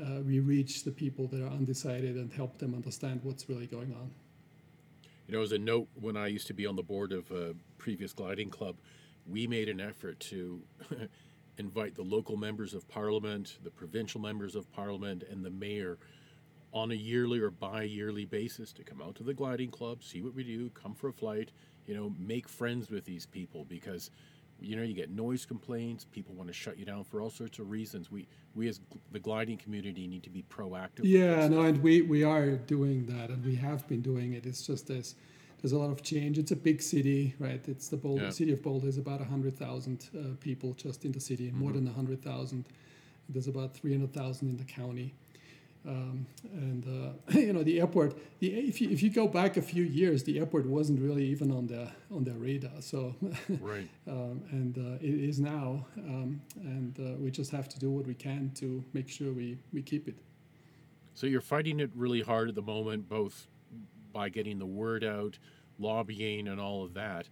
uh, 0.00 0.20
we 0.22 0.40
reach 0.40 0.84
the 0.84 0.90
people 0.90 1.26
that 1.28 1.42
are 1.42 1.50
undecided 1.50 2.16
and 2.16 2.32
help 2.32 2.58
them 2.58 2.74
understand 2.74 3.20
what's 3.22 3.48
really 3.48 3.66
going 3.66 3.92
on. 3.92 4.10
You 5.26 5.34
know, 5.34 5.42
as 5.42 5.52
a 5.52 5.58
note, 5.58 5.88
when 6.00 6.16
I 6.16 6.28
used 6.28 6.46
to 6.48 6.54
be 6.54 6.66
on 6.66 6.76
the 6.76 6.82
board 6.82 7.12
of 7.12 7.30
a 7.30 7.54
previous 7.78 8.12
gliding 8.12 8.50
club, 8.50 8.76
we 9.26 9.46
made 9.46 9.68
an 9.68 9.80
effort 9.80 10.18
to 10.20 10.60
invite 11.58 11.94
the 11.94 12.02
local 12.02 12.36
members 12.36 12.74
of 12.74 12.88
parliament, 12.88 13.58
the 13.62 13.70
provincial 13.70 14.20
members 14.20 14.56
of 14.56 14.70
parliament, 14.72 15.24
and 15.30 15.44
the 15.44 15.50
mayor 15.50 15.98
on 16.72 16.90
a 16.90 16.94
yearly 16.94 17.38
or 17.38 17.50
bi-yearly 17.50 18.24
basis 18.24 18.72
to 18.72 18.82
come 18.82 19.02
out 19.02 19.14
to 19.16 19.22
the 19.22 19.34
gliding 19.34 19.70
club, 19.70 20.02
see 20.02 20.22
what 20.22 20.34
we 20.34 20.42
do, 20.42 20.70
come 20.70 20.94
for 20.94 21.08
a 21.08 21.12
flight, 21.12 21.52
you 21.86 21.94
know, 21.94 22.14
make 22.18 22.48
friends 22.48 22.90
with 22.90 23.04
these 23.04 23.26
people 23.26 23.64
because 23.68 24.10
you 24.60 24.76
know 24.76 24.82
you 24.82 24.94
get 24.94 25.10
noise 25.10 25.44
complaints, 25.44 26.04
people 26.04 26.34
want 26.34 26.48
to 26.48 26.54
shut 26.54 26.78
you 26.78 26.84
down 26.84 27.04
for 27.04 27.20
all 27.20 27.30
sorts 27.30 27.58
of 27.58 27.70
reasons. 27.70 28.10
We 28.10 28.28
we 28.54 28.68
as 28.68 28.80
the 29.10 29.18
gliding 29.18 29.58
community 29.58 30.06
need 30.06 30.22
to 30.22 30.30
be 30.30 30.44
proactive. 30.48 31.00
Yeah, 31.02 31.48
no, 31.48 31.62
and 31.62 31.82
we 31.82 32.02
we 32.02 32.22
are 32.22 32.50
doing 32.50 33.06
that, 33.06 33.30
and 33.30 33.44
we 33.44 33.56
have 33.56 33.86
been 33.88 34.02
doing 34.02 34.34
it. 34.34 34.46
It's 34.46 34.66
just 34.66 34.86
this. 34.86 35.16
There's 35.60 35.72
a 35.72 35.78
lot 35.78 35.90
of 35.90 36.02
change. 36.02 36.38
It's 36.38 36.50
a 36.50 36.56
big 36.56 36.82
city, 36.82 37.34
right? 37.38 37.62
It's 37.68 37.88
the 37.88 37.96
Boulder, 37.96 38.24
yeah. 38.24 38.30
city 38.30 38.52
of 38.52 38.62
Boulder 38.64 38.88
is 38.88 38.98
about 38.98 39.20
100,000 39.20 40.08
uh, 40.12 40.18
people 40.40 40.74
just 40.74 41.04
in 41.04 41.12
the 41.12 41.20
city, 41.20 41.48
mm-hmm. 41.48 41.60
more 41.60 41.70
than 41.72 41.84
100,000. 41.84 42.64
There's 43.28 43.46
about 43.46 43.72
300,000 43.72 44.48
in 44.48 44.56
the 44.56 44.64
county. 44.64 45.14
Um, 45.86 46.26
and 46.44 46.86
uh, 46.86 47.38
you 47.38 47.52
know 47.52 47.62
the 47.62 47.80
airport. 47.80 48.16
The, 48.38 48.48
if 48.48 48.80
you 48.80 48.90
if 48.90 49.02
you 49.02 49.10
go 49.10 49.26
back 49.26 49.56
a 49.56 49.62
few 49.62 49.82
years, 49.82 50.22
the 50.22 50.38
airport 50.38 50.66
wasn't 50.66 51.00
really 51.00 51.24
even 51.26 51.50
on 51.50 51.66
the 51.66 51.88
on 52.10 52.24
their 52.24 52.34
radar. 52.34 52.80
So 52.80 53.14
right. 53.60 53.88
um, 54.06 54.42
and 54.50 54.78
uh, 54.78 54.98
it 55.00 55.14
is 55.14 55.40
now, 55.40 55.86
um, 55.98 56.40
and 56.62 56.98
uh, 57.00 57.16
we 57.18 57.30
just 57.30 57.50
have 57.50 57.68
to 57.70 57.78
do 57.78 57.90
what 57.90 58.06
we 58.06 58.14
can 58.14 58.52
to 58.56 58.84
make 58.92 59.08
sure 59.08 59.32
we 59.32 59.58
we 59.72 59.82
keep 59.82 60.08
it. 60.08 60.16
So 61.14 61.26
you're 61.26 61.40
fighting 61.40 61.80
it 61.80 61.90
really 61.94 62.22
hard 62.22 62.48
at 62.48 62.54
the 62.54 62.62
moment, 62.62 63.08
both 63.08 63.48
by 64.12 64.28
getting 64.28 64.58
the 64.58 64.66
word 64.66 65.04
out, 65.04 65.38
lobbying, 65.78 66.48
and 66.48 66.60
all 66.60 66.84
of 66.84 66.94
that. 66.94 67.28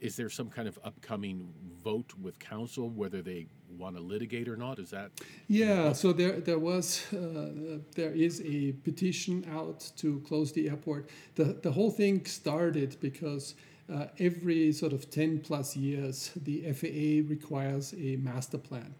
Is 0.00 0.16
there 0.16 0.30
some 0.30 0.50
kind 0.50 0.68
of 0.68 0.78
upcoming 0.84 1.52
vote 1.82 2.12
with 2.20 2.38
council 2.38 2.90
whether 2.90 3.22
they 3.22 3.46
want 3.78 3.96
to 3.96 4.02
litigate 4.02 4.48
or 4.48 4.56
not? 4.56 4.78
Is 4.78 4.90
that? 4.90 5.10
Yeah. 5.48 5.92
So 5.92 6.12
there 6.12 6.40
there 6.40 6.58
was 6.58 7.02
uh, 7.12 7.78
there 7.94 8.12
is 8.12 8.42
a 8.44 8.72
petition 8.84 9.46
out 9.50 9.90
to 9.96 10.20
close 10.20 10.52
the 10.52 10.68
airport. 10.68 11.10
the 11.34 11.44
The 11.62 11.72
whole 11.72 11.90
thing 11.90 12.24
started 12.26 12.96
because. 13.00 13.54
Uh, 13.88 14.08
every 14.18 14.72
sort 14.72 14.92
of 14.92 15.08
10 15.12 15.38
plus 15.38 15.76
years, 15.76 16.32
the 16.42 16.62
FAA 16.72 17.22
requires 17.30 17.94
a 17.96 18.16
master 18.16 18.58
plan 18.58 18.92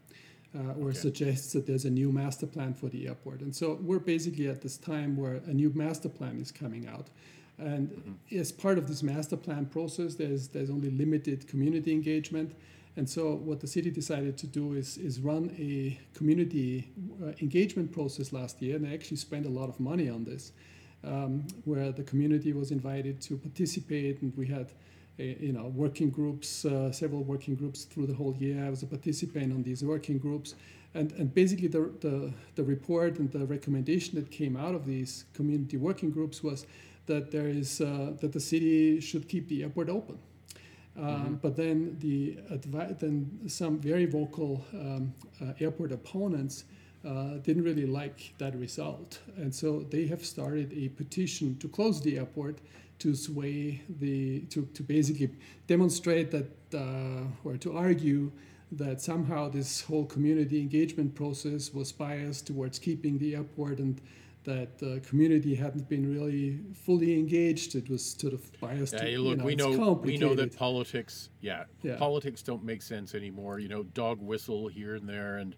uh, 0.56 0.72
or 0.80 0.88
okay. 0.88 0.98
suggests 0.98 1.52
that 1.52 1.66
there's 1.66 1.84
a 1.84 1.90
new 1.90 2.12
master 2.12 2.46
plan 2.46 2.72
for 2.72 2.88
the 2.88 3.06
airport. 3.06 3.40
And 3.40 3.54
so 3.54 3.78
we're 3.80 3.98
basically 3.98 4.48
at 4.48 4.62
this 4.62 4.76
time 4.76 5.16
where 5.16 5.40
a 5.46 5.52
new 5.52 5.72
master 5.74 6.08
plan 6.08 6.38
is 6.40 6.50
coming 6.50 6.88
out. 6.88 7.08
And 7.58 7.88
mm-hmm. 7.88 8.38
as 8.38 8.52
part 8.52 8.78
of 8.78 8.86
this 8.86 9.02
master 9.02 9.36
plan 9.36 9.66
process, 9.66 10.14
there's 10.14 10.48
there's 10.48 10.70
only 10.70 10.90
limited 10.90 11.48
community 11.48 11.92
engagement. 11.92 12.54
And 12.96 13.08
so 13.08 13.34
what 13.34 13.60
the 13.60 13.66
city 13.66 13.90
decided 13.90 14.36
to 14.38 14.46
do 14.46 14.74
is 14.74 14.98
is 14.98 15.20
run 15.20 15.54
a 15.58 15.98
community 16.14 16.90
uh, 17.22 17.32
engagement 17.40 17.92
process 17.92 18.32
last 18.32 18.60
year, 18.62 18.76
and 18.76 18.84
they 18.84 18.94
actually 18.94 19.18
spent 19.18 19.46
a 19.46 19.50
lot 19.50 19.68
of 19.68 19.78
money 19.80 20.08
on 20.08 20.24
this, 20.24 20.52
um, 21.04 21.46
where 21.64 21.92
the 21.92 22.02
community 22.02 22.52
was 22.52 22.70
invited 22.70 23.20
to 23.22 23.36
participate, 23.36 24.22
and 24.22 24.36
we 24.36 24.46
had. 24.46 24.72
A, 25.18 25.34
you 25.40 25.54
know, 25.54 25.68
working 25.68 26.10
groups, 26.10 26.66
uh, 26.66 26.92
several 26.92 27.24
working 27.24 27.54
groups 27.54 27.84
through 27.84 28.06
the 28.06 28.12
whole 28.12 28.36
year. 28.36 28.62
I 28.62 28.68
was 28.68 28.82
a 28.82 28.86
participant 28.86 29.50
on 29.50 29.62
these 29.62 29.82
working 29.82 30.18
groups, 30.18 30.54
and, 30.92 31.10
and 31.12 31.32
basically 31.32 31.68
the, 31.68 31.90
the, 32.00 32.32
the 32.54 32.62
report 32.62 33.18
and 33.18 33.32
the 33.32 33.46
recommendation 33.46 34.14
that 34.16 34.30
came 34.30 34.58
out 34.58 34.74
of 34.74 34.84
these 34.84 35.24
community 35.32 35.78
working 35.78 36.10
groups 36.10 36.42
was 36.42 36.66
that 37.06 37.30
there 37.30 37.48
is 37.48 37.80
uh, 37.80 38.12
that 38.20 38.32
the 38.32 38.40
city 38.40 39.00
should 39.00 39.28
keep 39.28 39.48
the 39.48 39.62
airport 39.62 39.88
open. 39.88 40.18
Um, 40.98 41.04
mm-hmm. 41.04 41.34
But 41.34 41.56
then 41.56 41.96
the 42.00 42.38
advi- 42.50 42.98
then 42.98 43.48
some 43.48 43.78
very 43.78 44.06
vocal 44.06 44.64
um, 44.72 45.14
uh, 45.42 45.52
airport 45.60 45.92
opponents 45.92 46.64
uh, 47.06 47.38
didn't 47.42 47.64
really 47.64 47.86
like 47.86 48.32
that 48.38 48.56
result, 48.56 49.20
and 49.36 49.54
so 49.54 49.80
they 49.90 50.06
have 50.06 50.24
started 50.24 50.72
a 50.72 50.88
petition 50.88 51.56
to 51.58 51.68
close 51.68 52.00
the 52.00 52.18
airport 52.18 52.58
to 52.98 53.14
sway 53.14 53.82
the 54.00 54.40
to, 54.50 54.66
to 54.74 54.82
basically 54.82 55.30
demonstrate 55.66 56.30
that 56.30 56.50
uh, 56.74 57.24
or 57.44 57.56
to 57.58 57.76
argue 57.76 58.32
that 58.72 59.00
somehow 59.00 59.48
this 59.48 59.82
whole 59.82 60.06
community 60.06 60.60
engagement 60.60 61.14
process 61.14 61.72
was 61.72 61.92
biased 61.92 62.46
towards 62.46 62.78
keeping 62.78 63.18
the 63.18 63.36
airport 63.36 63.78
and 63.78 64.00
that 64.46 64.78
the 64.78 65.00
community 65.00 65.54
hadn't 65.54 65.88
been 65.88 66.10
really 66.10 66.60
fully 66.72 67.14
engaged. 67.14 67.74
It 67.74 67.90
was 67.90 68.12
sort 68.18 68.32
of 68.32 68.60
biased. 68.60 68.94
Yeah, 68.94 69.00
to, 69.00 69.18
look, 69.18 69.30
you 69.30 69.36
know, 69.36 69.44
we 69.44 69.76
know 69.76 69.92
we 69.92 70.16
know 70.16 70.34
that 70.34 70.56
politics, 70.56 71.28
yeah, 71.40 71.64
yeah, 71.82 71.96
politics 71.96 72.42
don't 72.42 72.64
make 72.64 72.80
sense 72.80 73.14
anymore. 73.14 73.58
You 73.58 73.68
know, 73.68 73.82
dog 73.82 74.20
whistle 74.22 74.68
here 74.68 74.94
and 74.94 75.08
there, 75.08 75.36
and 75.36 75.54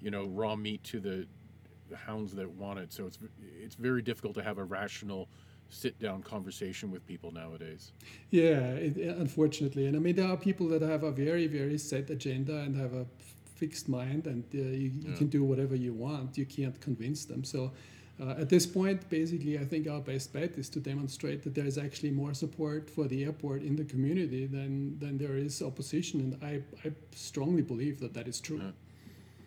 you 0.00 0.10
know, 0.10 0.26
raw 0.26 0.54
meat 0.54 0.84
to 0.84 1.00
the 1.00 1.26
hounds 1.96 2.34
that 2.34 2.48
want 2.48 2.78
it. 2.78 2.92
So 2.92 3.06
it's 3.06 3.18
it's 3.60 3.74
very 3.74 4.02
difficult 4.02 4.34
to 4.34 4.42
have 4.42 4.58
a 4.58 4.64
rational 4.64 5.28
sit 5.70 5.98
down 5.98 6.22
conversation 6.22 6.90
with 6.90 7.06
people 7.06 7.32
nowadays. 7.32 7.92
Yeah, 8.30 8.72
it, 8.74 8.96
unfortunately, 8.96 9.86
and 9.86 9.96
I 9.96 9.98
mean 9.98 10.14
there 10.14 10.28
are 10.28 10.36
people 10.36 10.68
that 10.68 10.82
have 10.82 11.02
a 11.04 11.10
very 11.10 11.46
very 11.46 11.78
set 11.78 12.10
agenda 12.10 12.58
and 12.58 12.76
have 12.76 12.92
a 12.92 13.06
fixed 13.56 13.88
mind, 13.88 14.26
and 14.26 14.44
uh, 14.54 14.58
you, 14.58 14.90
you 14.90 15.10
yeah. 15.10 15.16
can 15.16 15.28
do 15.28 15.42
whatever 15.44 15.74
you 15.74 15.94
want. 15.94 16.36
You 16.36 16.46
can't 16.46 16.78
convince 16.80 17.24
them. 17.24 17.44
So 17.44 17.72
uh, 18.20 18.34
at 18.38 18.50
this 18.50 18.66
point, 18.66 19.08
basically, 19.08 19.58
I 19.58 19.64
think 19.64 19.88
our 19.88 20.00
best 20.00 20.32
bet 20.32 20.58
is 20.58 20.68
to 20.70 20.80
demonstrate 20.80 21.42
that 21.44 21.54
there 21.54 21.64
is 21.64 21.78
actually 21.78 22.10
more 22.10 22.34
support 22.34 22.90
for 22.90 23.08
the 23.08 23.24
airport 23.24 23.62
in 23.62 23.76
the 23.76 23.84
community 23.84 24.46
than, 24.46 24.98
than 24.98 25.16
there 25.16 25.36
is 25.36 25.62
opposition, 25.62 26.20
and 26.20 26.44
I, 26.44 26.60
I 26.86 26.92
strongly 27.14 27.62
believe 27.62 27.98
that 28.00 28.12
that 28.14 28.28
is 28.28 28.38
true. 28.40 28.60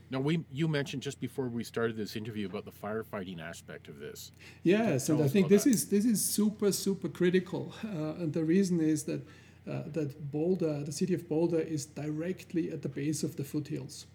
Now, 0.10 0.20
we 0.20 0.44
you 0.52 0.68
mentioned 0.68 1.02
just 1.02 1.20
before 1.20 1.48
we 1.48 1.64
started 1.64 1.98
this 1.98 2.16
interview 2.16 2.46
about 2.46 2.66
the 2.66 2.72
firefighting 2.72 3.40
aspect 3.42 3.88
of 3.88 4.00
this. 4.00 4.32
Yes, 4.62 5.10
and 5.10 5.24
I 5.24 5.28
think 5.28 5.50
this 5.50 5.64
that. 5.64 5.72
is 5.72 5.88
this 5.88 6.06
is 6.06 6.24
super 6.24 6.72
super 6.72 7.10
critical, 7.10 7.74
uh, 7.84 8.22
and 8.22 8.32
the 8.32 8.44
reason 8.44 8.80
is 8.80 9.04
that 9.06 9.22
uh, 9.68 9.84
that 9.88 10.32
Boulder, 10.32 10.84
the 10.84 10.92
city 10.92 11.16
of 11.16 11.28
Boulder, 11.28 11.60
is 11.60 11.86
directly 11.86 12.72
at 12.72 12.84
the 12.84 12.90
base 12.90 13.24
of 13.24 13.38
the 13.38 13.44
foothills 13.44 14.06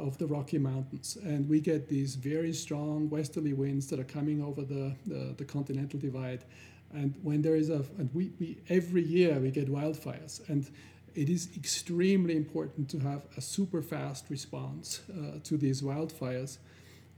of 0.00 0.18
the 0.18 0.26
Rocky 0.26 0.58
Mountains. 0.58 1.16
And 1.22 1.48
we 1.48 1.60
get 1.60 1.88
these 1.88 2.14
very 2.14 2.52
strong 2.52 3.08
westerly 3.10 3.52
winds 3.52 3.86
that 3.88 4.00
are 4.00 4.04
coming 4.04 4.42
over 4.42 4.62
the, 4.62 4.94
the, 5.06 5.34
the 5.36 5.44
continental 5.44 5.98
divide. 5.98 6.44
And 6.92 7.14
when 7.22 7.42
there 7.42 7.56
is 7.56 7.70
a, 7.70 7.84
and 7.98 8.10
we, 8.12 8.32
we 8.40 8.58
every 8.68 9.02
year 9.02 9.38
we 9.38 9.50
get 9.50 9.68
wildfires. 9.68 10.48
And 10.48 10.68
it 11.14 11.28
is 11.28 11.48
extremely 11.56 12.36
important 12.36 12.88
to 12.90 12.98
have 13.00 13.22
a 13.36 13.40
super 13.40 13.82
fast 13.82 14.26
response 14.30 15.00
uh, 15.10 15.38
to 15.44 15.56
these 15.56 15.82
wildfires. 15.82 16.58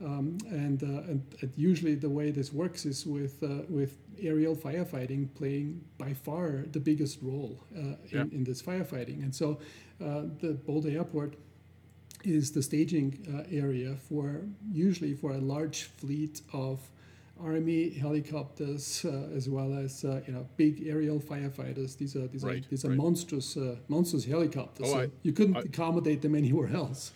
Um, 0.03 0.38
and, 0.49 0.83
uh, 0.83 1.11
and, 1.11 1.23
and, 1.42 1.53
usually 1.55 1.95
the 1.95 2.09
way 2.09 2.33
this 2.33 2.53
works 2.53 2.87
is 2.87 3.07
with, 3.07 3.40
uh, 3.45 3.62
with 3.68 3.99
aerial 4.21 4.57
firefighting 4.57 5.33
playing 5.35 5.81
by 5.97 6.12
far 6.12 6.64
the 6.73 6.81
biggest 6.81 7.18
role 7.23 7.62
uh, 7.77 7.81
in, 7.81 7.97
yeah. 8.11 8.23
in 8.23 8.42
this 8.42 8.61
firefighting. 8.61 9.23
And 9.23 9.33
so 9.33 9.61
uh, 10.05 10.23
the 10.40 10.55
Boulder 10.66 10.90
Airport 10.90 11.35
is 12.24 12.52
the 12.52 12.62
staging 12.62 13.26
uh, 13.28 13.44
area 13.50 13.96
for 14.08 14.42
usually 14.70 15.14
for 15.14 15.32
a 15.32 15.38
large 15.38 15.85
fleet 15.85 16.42
of 16.52 16.80
army 17.42 17.90
helicopters 17.90 19.04
uh, 19.04 19.28
as 19.35 19.48
well 19.48 19.72
as 19.76 20.04
uh, 20.04 20.20
you 20.26 20.32
know 20.32 20.46
big 20.56 20.87
aerial 20.87 21.18
firefighters. 21.18 21.96
These 21.96 22.16
are 22.16 22.26
these 22.28 22.44
right, 22.44 22.64
are 22.64 22.68
these 22.68 22.85
right. 22.85 22.92
are 22.92 22.96
monstrous 22.96 23.56
uh, 23.56 23.76
monstrous 23.88 24.24
helicopters. 24.24 24.88
Oh, 24.88 24.92
so 24.92 25.00
I, 25.00 25.11
you 25.22 25.32
couldn't 25.32 25.56
I, 25.56 25.61
accommodate 25.61 26.22
them 26.22 26.35
anywhere 26.42 26.70
else. 26.74 27.12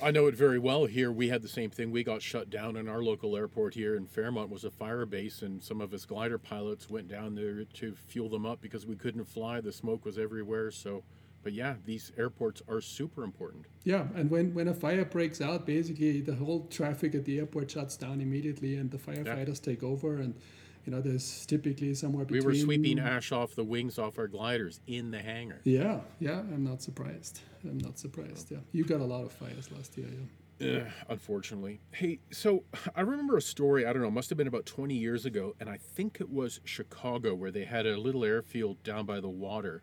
I 0.00 0.12
know 0.12 0.28
it 0.28 0.36
very 0.36 0.60
well. 0.60 0.86
Here 0.86 1.10
we 1.10 1.28
had 1.28 1.42
the 1.42 1.48
same 1.48 1.70
thing. 1.70 1.90
We 1.90 2.04
got 2.04 2.22
shut 2.22 2.50
down 2.50 2.76
in 2.76 2.88
our 2.88 3.02
local 3.02 3.36
airport 3.36 3.74
here 3.74 3.96
in 3.96 4.06
Fairmont 4.06 4.48
was 4.48 4.62
a 4.62 4.70
fire 4.70 5.04
base, 5.04 5.42
and 5.42 5.60
some 5.62 5.80
of 5.80 5.92
us 5.92 6.04
glider 6.04 6.38
pilots 6.38 6.88
went 6.88 7.08
down 7.08 7.34
there 7.34 7.64
to 7.64 7.94
fuel 8.06 8.28
them 8.28 8.46
up 8.46 8.60
because 8.60 8.86
we 8.86 8.94
couldn't 8.94 9.24
fly. 9.24 9.60
The 9.60 9.72
smoke 9.72 10.04
was 10.04 10.16
everywhere. 10.16 10.70
So 10.70 11.02
but 11.48 11.54
yeah, 11.54 11.76
these 11.86 12.12
airports 12.18 12.60
are 12.68 12.82
super 12.82 13.24
important. 13.24 13.64
Yeah, 13.82 14.04
and 14.14 14.30
when, 14.30 14.52
when 14.52 14.68
a 14.68 14.74
fire 14.74 15.06
breaks 15.06 15.40
out, 15.40 15.64
basically 15.64 16.20
the 16.20 16.34
whole 16.34 16.66
traffic 16.66 17.14
at 17.14 17.24
the 17.24 17.38
airport 17.38 17.70
shuts 17.70 17.96
down 17.96 18.20
immediately, 18.20 18.76
and 18.76 18.90
the 18.90 18.98
firefighters 18.98 19.66
yeah. 19.66 19.72
take 19.72 19.82
over. 19.82 20.16
And 20.16 20.34
you 20.84 20.92
know, 20.92 21.00
there's 21.00 21.46
typically 21.46 21.94
somewhere 21.94 22.26
between. 22.26 22.42
We 22.42 22.46
were 22.46 22.54
sweeping 22.54 22.98
ash 22.98 23.32
off 23.32 23.54
the 23.54 23.64
wings 23.64 23.98
off 23.98 24.18
our 24.18 24.28
gliders 24.28 24.80
in 24.86 25.10
the 25.10 25.20
hangar. 25.20 25.62
Yeah, 25.64 26.00
yeah, 26.20 26.40
I'm 26.40 26.64
not 26.64 26.82
surprised. 26.82 27.40
I'm 27.64 27.78
not 27.78 27.98
surprised. 27.98 28.50
Yeah, 28.50 28.58
you 28.72 28.84
got 28.84 29.00
a 29.00 29.06
lot 29.06 29.24
of 29.24 29.32
fires 29.32 29.72
last 29.72 29.96
year. 29.96 30.08
Yeah. 30.58 30.70
Uh, 30.80 30.84
unfortunately. 31.08 31.80
Hey, 31.92 32.18
so 32.30 32.64
I 32.94 33.00
remember 33.00 33.38
a 33.38 33.40
story, 33.40 33.86
I 33.86 33.94
don't 33.94 34.02
know, 34.02 34.10
must 34.10 34.28
have 34.28 34.36
been 34.36 34.48
about 34.48 34.66
20 34.66 34.92
years 34.92 35.24
ago, 35.24 35.54
and 35.60 35.70
I 35.70 35.78
think 35.78 36.18
it 36.20 36.28
was 36.28 36.60
Chicago 36.64 37.34
where 37.34 37.50
they 37.50 37.64
had 37.64 37.86
a 37.86 37.96
little 37.96 38.22
airfield 38.22 38.82
down 38.82 39.06
by 39.06 39.20
the 39.20 39.30
water. 39.30 39.82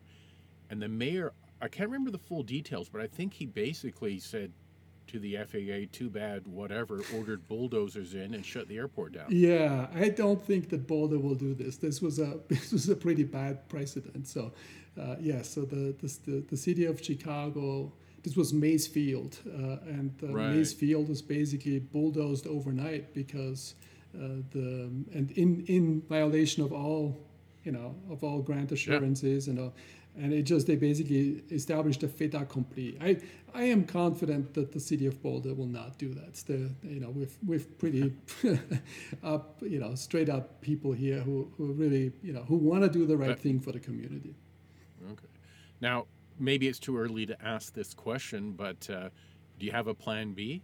And 0.70 0.82
the 0.82 0.88
mayor, 0.88 1.34
I 1.62 1.68
can't 1.68 1.90
remember 1.90 2.12
the 2.12 2.18
full 2.18 2.44
details, 2.44 2.90
but 2.90 3.02
I 3.02 3.08
think 3.08 3.34
he 3.34 3.46
basically 3.46 4.20
said 4.20 4.52
to 5.08 5.20
the 5.20 5.38
FAA, 5.38 5.88
too 5.92 6.10
bad, 6.10 6.48
whatever, 6.48 7.02
ordered 7.16 7.48
bulldozers 7.48 8.16
in 8.16 8.34
and 8.34 8.46
shut 8.46 8.68
the 8.68 8.78
airport 8.78 9.14
down. 9.14 9.28
Yeah, 9.30 9.88
I 9.94 10.10
don't 10.10 10.42
think 10.42 10.70
that 10.70 10.88
Boulder 10.88 11.20
will 11.20 11.36
do 11.36 11.54
this. 11.54 11.78
This 11.78 12.02
was 12.02 12.20
a 12.20 12.40
this 12.48 12.72
was 12.72 12.90
a 12.90 12.96
pretty 12.96 13.24
bad 13.24 13.68
precedent. 13.70 14.28
So, 14.28 14.52
uh, 15.00 15.16
yeah, 15.20 15.42
so 15.44 15.62
the, 15.62 15.96
the, 16.02 16.44
the 16.50 16.58
city 16.58 16.86
of 16.86 17.04
Chicago 17.04 17.92
this 18.26 18.36
was 18.36 18.54
Meigs 18.54 18.88
Field, 18.88 19.38
uh, 19.48 19.78
and 19.88 20.12
uh, 20.24 20.34
right. 20.34 20.56
Meigs 20.56 20.74
Field 20.74 21.08
was 21.08 21.22
basically 21.22 21.78
bulldozed 21.78 22.48
overnight 22.48 23.14
because 23.14 23.76
uh, 24.16 24.42
the 24.50 24.90
and 25.14 25.32
in 25.36 25.64
in 25.68 26.02
violation 26.10 26.64
of 26.64 26.74
all, 26.74 27.16
you 27.64 27.72
know, 27.72 27.94
of 28.10 28.24
all 28.24 28.42
grant 28.42 28.72
assurances 28.72 29.46
yeah. 29.46 29.52
and 29.52 29.60
all, 29.60 29.74
and 30.18 30.34
it 30.34 30.44
just 30.44 30.68
they 30.68 30.76
basically 30.76 31.44
established 31.52 32.04
a 32.04 32.08
fait 32.08 32.34
accompli. 32.34 32.98
I 33.02 33.18
I 33.54 33.64
am 33.64 33.86
confident 33.86 34.54
that 34.54 34.72
the 34.72 34.80
city 34.80 35.06
of 35.06 35.22
Boulder 35.22 35.54
will 35.54 35.68
not 35.68 35.98
do 35.98 36.14
that. 36.14 36.36
The 36.36 36.70
you 36.84 37.00
know 37.00 37.10
with 37.10 37.38
with 37.46 37.78
pretty 37.78 38.14
up 39.24 39.62
you 39.62 39.80
know 39.80 39.96
straight 39.96 40.30
up 40.30 40.62
people 40.62 40.92
here 40.92 41.20
who 41.20 41.52
who 41.58 41.74
really 41.74 42.12
you 42.22 42.34
know 42.34 42.44
who 42.44 42.58
want 42.58 42.84
to 42.84 42.90
do 42.90 43.06
the 43.06 43.18
right 43.18 43.30
but, 43.30 43.40
thing 43.40 43.60
for 43.60 43.72
the 43.72 43.80
community. 43.80 44.36
Okay, 45.12 45.28
now 45.82 46.06
maybe 46.40 46.68
it's 46.68 46.80
too 46.80 46.98
early 46.98 47.26
to 47.26 47.46
ask 47.46 47.74
this 47.74 47.94
question, 47.94 48.52
but 48.52 48.90
uh, 48.90 49.10
do 49.60 49.66
you 49.66 49.72
have 49.72 49.88
a 49.88 49.94
plan 49.94 50.34
B? 50.34 50.62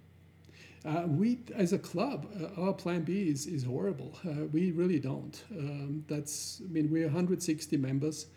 Uh, 0.84 1.04
we, 1.06 1.40
as 1.56 1.74
a 1.74 1.78
club, 1.78 2.26
uh, 2.42 2.60
our 2.62 2.74
plan 2.74 3.04
B 3.04 3.30
is, 3.30 3.46
is 3.46 3.64
horrible. 3.64 4.18
Uh, 4.28 4.46
we 4.52 4.72
really 4.72 5.00
don't. 5.00 5.44
Um, 5.52 6.04
that's, 6.08 6.62
I 6.66 6.72
mean, 6.72 6.90
we're 6.90 7.06
160 7.06 7.78
members. 7.78 8.28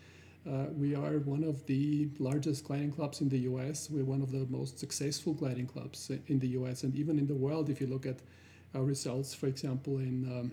Uh, 0.47 0.65
we 0.77 0.93
are 0.93 1.17
one 1.19 1.43
of 1.43 1.65
the 1.65 2.07
largest 2.19 2.65
gliding 2.65 2.91
clubs 2.91 3.19
in 3.21 3.29
the 3.29 3.39
US. 3.39 3.89
We're 3.89 4.05
one 4.05 4.21
of 4.21 4.31
the 4.31 4.45
most 4.49 4.77
successful 4.77 5.33
gliding 5.33 5.65
clubs 5.65 6.11
in 6.27 6.39
the 6.39 6.49
US 6.49 6.83
and 6.83 6.95
even 6.95 7.17
in 7.17 7.25
the 7.25 7.33
world. 7.33 7.69
If 7.69 7.81
you 7.81 7.87
look 7.87 8.05
at 8.05 8.19
our 8.75 8.83
results, 8.83 9.33
for 9.33 9.47
example, 9.47 9.97
in 9.97 10.25
um, 10.25 10.51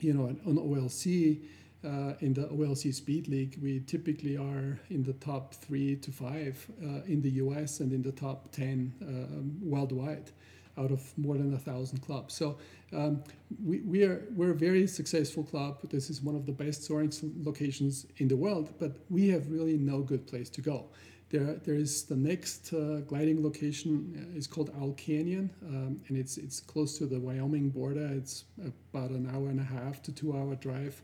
you 0.00 0.12
know 0.12 0.26
on 0.26 0.58
OLC, 0.58 1.40
uh, 1.82 2.14
in 2.20 2.34
the 2.34 2.48
OLC 2.48 2.92
Speed 2.92 3.28
League, 3.28 3.58
we 3.62 3.80
typically 3.80 4.36
are 4.36 4.78
in 4.90 5.02
the 5.02 5.14
top 5.14 5.54
three 5.54 5.96
to 5.96 6.10
five 6.10 6.66
uh, 6.82 7.02
in 7.06 7.22
the 7.22 7.30
US 7.42 7.80
and 7.80 7.92
in 7.92 8.02
the 8.02 8.12
top 8.12 8.52
10 8.52 8.92
um, 9.02 9.58
worldwide 9.62 10.30
out 10.78 10.90
of 10.90 11.00
more 11.18 11.36
than 11.36 11.54
a 11.54 11.58
thousand 11.58 12.00
clubs. 12.00 12.34
So 12.34 12.58
um, 12.92 13.22
we, 13.64 13.80
we 13.80 14.04
are, 14.04 14.24
we're 14.34 14.52
a 14.52 14.54
very 14.54 14.86
successful 14.86 15.42
club. 15.42 15.78
This 15.90 16.10
is 16.10 16.22
one 16.22 16.36
of 16.36 16.46
the 16.46 16.52
best 16.52 16.84
soaring 16.84 17.12
locations 17.42 18.06
in 18.18 18.28
the 18.28 18.36
world, 18.36 18.74
but 18.78 18.96
we 19.10 19.28
have 19.28 19.50
really 19.50 19.76
no 19.76 20.00
good 20.02 20.26
place 20.26 20.48
to 20.50 20.60
go. 20.60 20.86
There, 21.28 21.54
there 21.64 21.74
is 21.74 22.04
the 22.04 22.14
next 22.14 22.72
uh, 22.72 23.00
gliding 23.08 23.42
location 23.42 24.30
uh, 24.32 24.38
is 24.38 24.46
called 24.46 24.70
Owl 24.80 24.92
Canyon, 24.92 25.50
um, 25.64 26.00
and 26.06 26.16
it's 26.16 26.38
it's 26.38 26.60
close 26.60 26.98
to 26.98 27.06
the 27.06 27.18
Wyoming 27.18 27.70
border. 27.70 28.06
It's 28.12 28.44
about 28.64 29.10
an 29.10 29.28
hour 29.34 29.48
and 29.48 29.58
a 29.58 29.64
half 29.64 30.02
to 30.02 30.12
two 30.12 30.36
hour 30.36 30.54
drive 30.54 31.02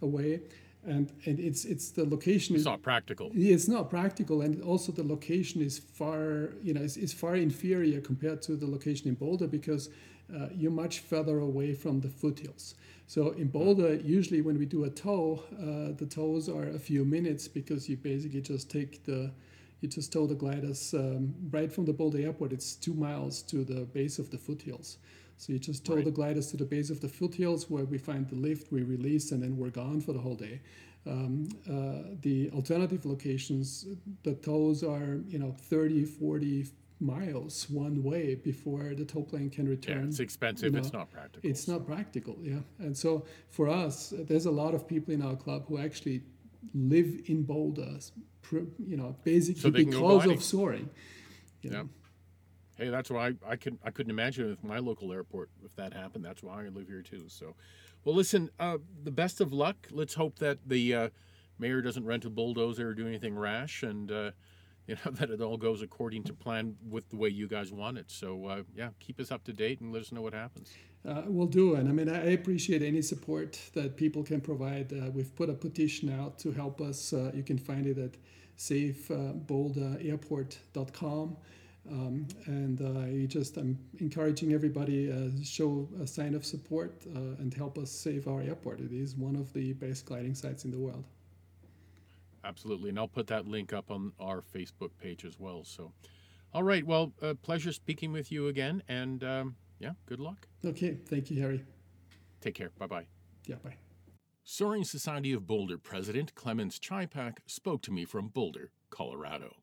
away 0.00 0.42
and 0.86 1.12
and 1.26 1.38
it's 1.40 1.64
it's 1.64 1.90
the 1.90 2.04
location 2.04 2.54
it's 2.54 2.62
is 2.62 2.66
not 2.66 2.82
practical. 2.82 3.30
It's 3.34 3.68
not 3.68 3.90
practical. 3.90 4.42
And 4.42 4.62
also 4.62 4.92
the 4.92 5.02
location 5.04 5.60
is 5.60 5.78
far 5.78 6.50
you 6.62 6.74
know 6.74 6.82
is, 6.82 6.96
is 6.96 7.12
far 7.12 7.36
inferior 7.36 8.00
compared 8.00 8.42
to 8.42 8.56
the 8.56 8.66
location 8.66 9.08
in 9.08 9.14
boulder 9.14 9.46
because 9.46 9.90
uh, 10.34 10.48
you're 10.54 10.70
much 10.70 11.00
further 11.00 11.38
away 11.38 11.74
from 11.74 12.00
the 12.00 12.08
foothills. 12.08 12.74
So 13.06 13.30
in 13.32 13.48
boulder 13.48 13.94
usually 13.94 14.40
when 14.40 14.58
we 14.58 14.66
do 14.66 14.84
a 14.84 14.90
tow 14.90 15.42
uh, 15.52 15.96
the 15.96 16.06
tows 16.06 16.48
are 16.48 16.68
a 16.68 16.78
few 16.78 17.04
minutes 17.04 17.48
because 17.48 17.88
you 17.88 17.96
basically 17.96 18.40
just 18.40 18.70
take 18.70 19.04
the 19.04 19.30
you 19.80 19.88
just 19.88 20.12
tow 20.12 20.26
the 20.26 20.34
gliders 20.34 20.94
um, 20.94 21.34
right 21.50 21.70
from 21.70 21.84
the 21.84 21.92
boulder 21.92 22.18
airport. 22.18 22.52
It's 22.52 22.74
two 22.74 22.94
miles 22.94 23.42
to 23.42 23.64
the 23.64 23.82
base 23.84 24.18
of 24.18 24.30
the 24.30 24.38
foothills 24.38 24.98
so 25.36 25.52
you 25.52 25.58
just 25.58 25.84
tow 25.84 25.96
right. 25.96 26.04
the 26.04 26.10
gliders 26.10 26.50
to 26.50 26.56
the 26.56 26.64
base 26.64 26.90
of 26.90 27.00
the 27.00 27.08
foothills 27.08 27.68
where 27.68 27.84
we 27.84 27.98
find 27.98 28.28
the 28.28 28.36
lift, 28.36 28.72
we 28.72 28.82
release, 28.82 29.32
and 29.32 29.42
then 29.42 29.56
we're 29.56 29.70
gone 29.70 30.00
for 30.00 30.12
the 30.12 30.18
whole 30.18 30.36
day. 30.36 30.60
Um, 31.06 31.48
uh, 31.68 32.16
the 32.22 32.50
alternative 32.52 33.04
locations, 33.04 33.86
the 34.22 34.34
tows 34.34 34.82
are, 34.82 35.20
you 35.26 35.38
know, 35.38 35.54
30, 35.58 36.04
40 36.04 36.66
miles 37.00 37.68
one 37.68 38.02
way 38.02 38.34
before 38.36 38.94
the 38.94 39.04
tow 39.04 39.22
plane 39.22 39.50
can 39.50 39.68
return. 39.68 40.02
Yeah, 40.02 40.08
it's 40.08 40.20
expensive. 40.20 40.66
You 40.66 40.70
know, 40.72 40.78
it's 40.78 40.92
not 40.92 41.10
practical. 41.10 41.50
It's 41.50 41.64
so. 41.64 41.72
not 41.72 41.86
practical, 41.86 42.38
yeah. 42.40 42.60
And 42.78 42.96
so 42.96 43.26
for 43.50 43.68
us, 43.68 44.14
there's 44.16 44.46
a 44.46 44.50
lot 44.50 44.74
of 44.74 44.88
people 44.88 45.12
in 45.12 45.20
our 45.20 45.36
club 45.36 45.66
who 45.68 45.78
actually 45.78 46.22
live 46.74 47.20
in 47.26 47.42
Boulder, 47.42 47.98
you 48.50 48.96
know, 48.96 49.16
basically 49.24 49.60
so 49.60 49.70
because 49.70 50.26
of 50.26 50.42
soaring. 50.42 50.88
You 51.60 51.70
know. 51.70 51.88
Hey, 52.76 52.88
that's 52.88 53.10
why 53.10 53.28
I, 53.28 53.52
I 53.52 53.56
could 53.56 53.78
I 53.84 53.90
couldn't 53.90 54.10
imagine 54.10 54.50
if 54.50 54.64
my 54.64 54.78
local 54.78 55.12
airport 55.12 55.50
if 55.64 55.74
that 55.76 55.92
happened. 55.92 56.24
That's 56.24 56.42
why 56.42 56.64
I 56.64 56.68
live 56.68 56.88
here 56.88 57.02
too. 57.02 57.24
So, 57.28 57.54
well, 58.04 58.14
listen. 58.14 58.50
Uh, 58.58 58.78
the 59.02 59.12
best 59.12 59.40
of 59.40 59.52
luck. 59.52 59.88
Let's 59.90 60.14
hope 60.14 60.38
that 60.40 60.58
the 60.66 60.94
uh, 60.94 61.08
mayor 61.58 61.82
doesn't 61.82 62.04
rent 62.04 62.24
a 62.24 62.30
bulldozer 62.30 62.88
or 62.88 62.94
do 62.94 63.06
anything 63.06 63.36
rash, 63.36 63.84
and 63.84 64.10
uh, 64.10 64.30
you 64.86 64.96
know 65.04 65.12
that 65.12 65.30
it 65.30 65.40
all 65.40 65.56
goes 65.56 65.82
according 65.82 66.24
to 66.24 66.34
plan 66.34 66.76
with 66.88 67.08
the 67.10 67.16
way 67.16 67.28
you 67.28 67.46
guys 67.46 67.72
want 67.72 67.96
it. 67.96 68.10
So, 68.10 68.46
uh, 68.46 68.62
yeah, 68.74 68.88
keep 68.98 69.20
us 69.20 69.30
up 69.30 69.44
to 69.44 69.52
date 69.52 69.80
and 69.80 69.92
let 69.92 70.02
us 70.02 70.10
know 70.12 70.22
what 70.22 70.34
happens. 70.34 70.72
Uh, 71.08 71.22
we'll 71.26 71.46
do, 71.46 71.74
and 71.74 71.88
I 71.88 71.92
mean, 71.92 72.08
I 72.08 72.32
appreciate 72.32 72.82
any 72.82 73.02
support 73.02 73.60
that 73.74 73.96
people 73.96 74.24
can 74.24 74.40
provide. 74.40 74.92
Uh, 74.92 75.10
we've 75.10 75.32
put 75.36 75.50
a 75.50 75.54
petition 75.54 76.08
out 76.10 76.38
to 76.40 76.50
help 76.50 76.80
us. 76.80 77.12
you 77.34 77.42
can 77.42 77.58
find 77.58 77.86
it 77.86 77.98
at 77.98 78.16
safeboulder.airport.com. 78.58 81.36
Um, 81.90 82.26
and 82.46 82.80
uh, 82.80 83.26
just 83.26 83.56
I'm 83.56 83.78
encouraging 83.98 84.54
everybody 84.54 85.12
uh, 85.12 85.28
show 85.44 85.88
a 86.00 86.06
sign 86.06 86.34
of 86.34 86.44
support 86.44 87.02
uh, 87.14 87.18
and 87.38 87.52
help 87.52 87.76
us 87.76 87.90
save 87.90 88.26
our 88.26 88.40
airport. 88.40 88.80
It 88.80 88.92
is 88.92 89.16
one 89.16 89.36
of 89.36 89.52
the 89.52 89.74
best 89.74 90.06
gliding 90.06 90.34
sites 90.34 90.64
in 90.64 90.70
the 90.70 90.78
world. 90.78 91.04
Absolutely, 92.42 92.90
and 92.90 92.98
I'll 92.98 93.08
put 93.08 93.26
that 93.28 93.46
link 93.46 93.72
up 93.72 93.90
on 93.90 94.12
our 94.18 94.42
Facebook 94.42 94.90
page 95.00 95.24
as 95.24 95.38
well. 95.38 95.64
So, 95.64 95.92
all 96.52 96.62
right, 96.62 96.86
well, 96.86 97.12
uh, 97.22 97.34
pleasure 97.34 97.72
speaking 97.72 98.12
with 98.12 98.30
you 98.30 98.48
again, 98.48 98.82
and 98.88 99.22
um, 99.24 99.56
yeah, 99.78 99.92
good 100.06 100.20
luck. 100.20 100.46
Okay, 100.64 100.98
thank 101.06 101.30
you, 101.30 101.40
Harry. 101.40 101.64
Take 102.40 102.54
care. 102.54 102.70
Bye 102.78 102.86
bye. 102.86 103.06
Yeah, 103.46 103.56
bye. 103.62 103.76
Soaring 104.42 104.84
Society 104.84 105.32
of 105.32 105.46
Boulder 105.46 105.78
President 105.78 106.34
Clemens 106.34 106.78
Ceipek 106.78 107.38
spoke 107.46 107.80
to 107.82 107.90
me 107.90 108.04
from 108.04 108.28
Boulder, 108.28 108.70
Colorado. 108.90 109.56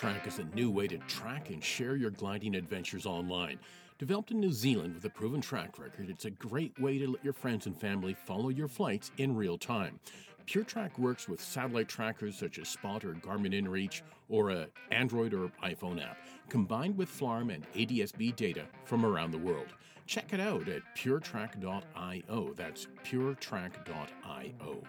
PureTrack 0.00 0.26
is 0.26 0.38
a 0.38 0.56
new 0.56 0.70
way 0.70 0.88
to 0.88 0.96
track 0.98 1.50
and 1.50 1.62
share 1.62 1.94
your 1.94 2.10
gliding 2.10 2.54
adventures 2.54 3.04
online. 3.04 3.58
Developed 3.98 4.30
in 4.30 4.40
New 4.40 4.50
Zealand 4.50 4.94
with 4.94 5.04
a 5.04 5.10
proven 5.10 5.42
track 5.42 5.78
record, 5.78 6.08
it's 6.08 6.24
a 6.24 6.30
great 6.30 6.78
way 6.80 6.96
to 6.96 7.06
let 7.06 7.22
your 7.22 7.34
friends 7.34 7.66
and 7.66 7.78
family 7.78 8.14
follow 8.14 8.48
your 8.48 8.66
flights 8.66 9.10
in 9.18 9.36
real 9.36 9.58
time. 9.58 10.00
PureTrack 10.46 10.98
works 10.98 11.28
with 11.28 11.38
satellite 11.38 11.88
trackers 11.88 12.38
such 12.38 12.58
as 12.58 12.68
Spot 12.68 13.04
or 13.04 13.12
Garmin 13.12 13.52
InReach 13.52 14.00
or 14.30 14.48
a 14.50 14.68
Android 14.90 15.34
or 15.34 15.52
iPhone 15.62 16.02
app, 16.02 16.16
combined 16.48 16.96
with 16.96 17.10
FLARM 17.10 17.50
and 17.50 17.70
ADSB 17.74 18.34
data 18.36 18.64
from 18.86 19.04
around 19.04 19.32
the 19.32 19.38
world. 19.38 19.74
Check 20.06 20.32
it 20.32 20.40
out 20.40 20.66
at 20.66 20.80
puretrack.io. 20.96 22.54
That's 22.56 22.86
puretrack.io. 23.04 24.82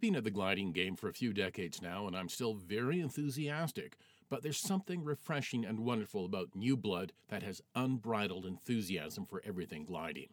I've 0.00 0.08
been 0.08 0.16
at 0.16 0.24
the 0.24 0.30
gliding 0.30 0.72
game 0.72 0.96
for 0.96 1.10
a 1.10 1.12
few 1.12 1.34
decades 1.34 1.82
now, 1.82 2.06
and 2.06 2.16
I'm 2.16 2.30
still 2.30 2.54
very 2.54 3.00
enthusiastic. 3.00 3.98
But 4.30 4.42
there's 4.42 4.56
something 4.56 5.04
refreshing 5.04 5.62
and 5.66 5.80
wonderful 5.80 6.24
about 6.24 6.54
new 6.56 6.74
blood 6.74 7.12
that 7.28 7.42
has 7.42 7.60
unbridled 7.74 8.46
enthusiasm 8.46 9.26
for 9.26 9.42
everything 9.44 9.84
gliding. 9.84 10.28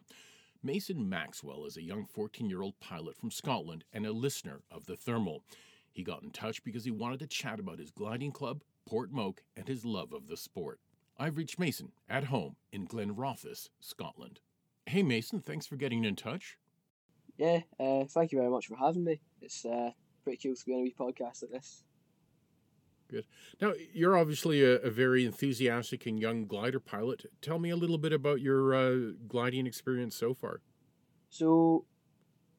Mason 0.64 1.10
Maxwell 1.10 1.66
is 1.66 1.76
a 1.76 1.82
young 1.82 2.06
14 2.06 2.50
year 2.50 2.62
old 2.62 2.80
pilot 2.80 3.18
from 3.18 3.30
Scotland 3.30 3.84
and 3.92 4.06
a 4.06 4.14
listener 4.14 4.62
of 4.72 4.86
the 4.86 4.96
Thermal. 4.96 5.44
He 5.92 6.02
got 6.02 6.24
in 6.24 6.32
touch 6.32 6.64
because 6.64 6.86
he 6.86 6.92
wanted 6.92 7.20
to 7.20 7.28
chat 7.28 7.60
about 7.60 7.80
his 7.80 7.92
gliding 7.92 8.32
club, 8.32 8.64
Portmoak, 8.90 9.40
and 9.58 9.68
his 9.68 9.84
love 9.84 10.14
of 10.14 10.28
the 10.28 10.38
sport. 10.38 10.80
I've 11.20 11.36
reached 11.36 11.60
Mason 11.60 11.92
at 12.08 12.24
home 12.24 12.56
in 12.72 12.88
Glenrothes, 12.88 13.68
Scotland. 13.82 14.40
Hey, 14.86 15.04
Mason, 15.04 15.42
thanks 15.42 15.68
for 15.68 15.76
getting 15.76 16.06
in 16.06 16.16
touch. 16.16 16.58
Yeah, 17.38 17.60
uh, 17.80 18.06
thank 18.06 18.32
you 18.32 18.40
very 18.40 18.50
much 18.50 18.68
for 18.68 18.76
having 18.76 19.04
me. 19.04 19.20
It's 19.42 19.64
uh, 19.66 19.92
pretty 20.24 20.40
cool 20.42 20.56
to 20.56 20.66
be 20.66 20.74
on 20.74 20.80
a 20.80 20.84
wee 20.84 20.96
podcast 21.00 21.44
like 21.44 21.52
this. 21.52 21.84
Good. 23.10 23.26
Now, 23.62 23.74
you're 23.94 24.18
obviously 24.18 24.64
a, 24.64 24.76
a, 24.78 24.90
very 24.90 25.26
enthusiastic 25.26 26.06
and 26.08 26.20
young 26.20 26.46
glider 26.46 26.80
pilot. 26.80 27.26
Tell 27.42 27.58
me 27.58 27.70
a 27.70 27.76
little 27.78 27.98
bit 27.98 28.12
about 28.12 28.42
your 28.42 28.76
uh, 28.76 29.12
gliding 29.28 29.66
experience 29.66 30.16
so 30.16 30.34
far. 30.34 30.60
So, 31.30 31.86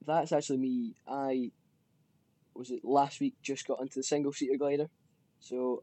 that's 0.06 0.32
actually 0.32 0.58
me. 0.58 0.94
I 1.06 1.50
was 2.54 2.70
it 2.70 2.84
last 2.84 3.20
week 3.20 3.34
just 3.42 3.66
got 3.66 3.80
into 3.80 3.98
the 3.98 4.02
single 4.02 4.32
seater 4.32 4.56
glider. 4.56 4.88
So, 5.40 5.82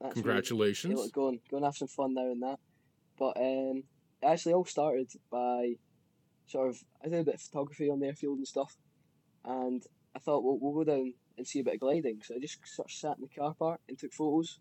that's 0.00 0.14
congratulations. 0.14 0.94
Really, 0.94 1.10
go 1.10 1.28
and 1.28 1.40
go 1.50 1.56
and 1.56 1.66
have 1.66 1.76
some 1.76 1.88
fun 1.88 2.14
now 2.14 2.30
and 2.30 2.42
that. 2.42 2.58
But 3.18 3.36
um, 3.38 3.82
it 4.22 4.26
actually 4.26 4.52
all 4.52 4.64
started 4.64 5.10
by 5.30 5.76
sort 6.46 6.68
of 6.68 6.78
I 7.04 7.08
did 7.08 7.20
a 7.20 7.24
bit 7.24 7.34
of 7.34 7.40
photography 7.40 7.90
on 7.90 8.00
the 8.00 8.06
airfield 8.06 8.38
and 8.38 8.48
stuff, 8.48 8.76
and 9.44 9.82
I 10.14 10.18
thought 10.18 10.44
well 10.44 10.58
we'll 10.60 10.84
go 10.84 10.90
down 10.90 11.14
and 11.36 11.46
see 11.46 11.60
a 11.60 11.64
bit 11.64 11.74
of 11.74 11.80
gliding. 11.80 12.20
So 12.22 12.34
I 12.34 12.38
just 12.38 12.66
sort 12.66 12.88
of 12.88 12.92
sat 12.92 13.16
in 13.18 13.22
the 13.22 13.40
car 13.40 13.54
park 13.54 13.80
and 13.88 13.98
took 13.98 14.12
photos, 14.12 14.60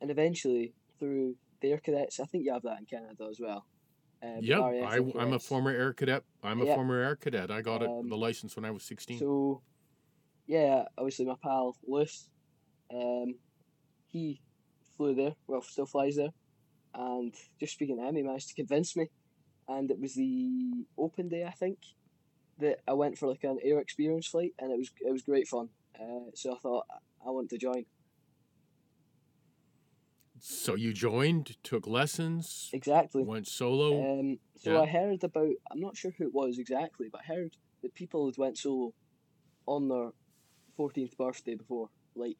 and 0.00 0.10
eventually 0.10 0.74
through 0.98 1.36
the 1.60 1.72
air 1.72 1.78
cadets, 1.78 2.20
I 2.20 2.24
think 2.24 2.44
you 2.44 2.52
have 2.52 2.62
that 2.62 2.78
in 2.78 2.86
Canada 2.86 3.28
as 3.30 3.40
well. 3.40 3.66
Uh, 4.22 4.40
yep, 4.40 4.60
I, 4.60 4.96
am 4.96 5.34
a 5.34 5.38
former 5.38 5.70
air 5.70 5.92
cadet. 5.92 6.24
I'm 6.42 6.62
a 6.62 6.66
former 6.66 7.00
air 7.00 7.16
cadet. 7.16 7.50
I 7.50 7.60
got 7.60 7.82
um, 7.82 8.06
it, 8.06 8.08
the 8.08 8.16
license 8.16 8.56
when 8.56 8.64
I 8.64 8.70
was 8.70 8.82
16. 8.84 9.18
So, 9.18 9.62
yeah, 10.46 10.84
obviously 10.96 11.26
my 11.26 11.34
pal 11.42 11.76
Lewis, 11.86 12.28
um, 12.92 13.34
he 14.06 14.40
flew 14.96 15.14
there. 15.14 15.34
Well, 15.46 15.60
still 15.62 15.86
flies 15.86 16.16
there, 16.16 16.30
and 16.94 17.34
just 17.60 17.74
speaking 17.74 17.98
to 17.98 18.04
him, 18.04 18.16
he 18.16 18.22
managed 18.22 18.48
to 18.48 18.54
convince 18.54 18.96
me. 18.96 19.10
And 19.68 19.90
it 19.90 20.00
was 20.00 20.14
the 20.14 20.86
open 20.96 21.28
day, 21.28 21.44
I 21.44 21.50
think, 21.50 21.78
that 22.58 22.80
I 22.86 22.92
went 22.92 23.18
for 23.18 23.28
like 23.28 23.44
an 23.44 23.58
air 23.62 23.80
experience 23.80 24.28
flight, 24.28 24.54
and 24.58 24.72
it 24.72 24.78
was 24.78 24.90
it 25.00 25.12
was 25.12 25.22
great 25.22 25.48
fun. 25.48 25.68
Uh, 25.98 26.30
so 26.34 26.54
I 26.54 26.58
thought 26.58 26.86
I 27.26 27.30
want 27.30 27.50
to 27.50 27.58
join. 27.58 27.84
So 30.38 30.74
you 30.74 30.92
joined, 30.92 31.56
took 31.62 31.86
lessons, 31.86 32.70
exactly, 32.72 33.24
went 33.24 33.48
solo. 33.48 34.20
Um, 34.20 34.38
so 34.56 34.74
yeah. 34.74 34.80
I 34.82 34.86
heard 34.86 35.24
about 35.24 35.54
I'm 35.70 35.80
not 35.80 35.96
sure 35.96 36.12
who 36.16 36.26
it 36.26 36.34
was 36.34 36.58
exactly, 36.58 37.08
but 37.10 37.22
I 37.22 37.34
heard 37.34 37.56
that 37.82 37.94
people 37.94 38.26
had 38.26 38.38
went 38.38 38.58
solo 38.58 38.92
on 39.66 39.88
their 39.88 40.10
14th 40.78 41.16
birthday 41.16 41.54
before, 41.54 41.88
like 42.14 42.38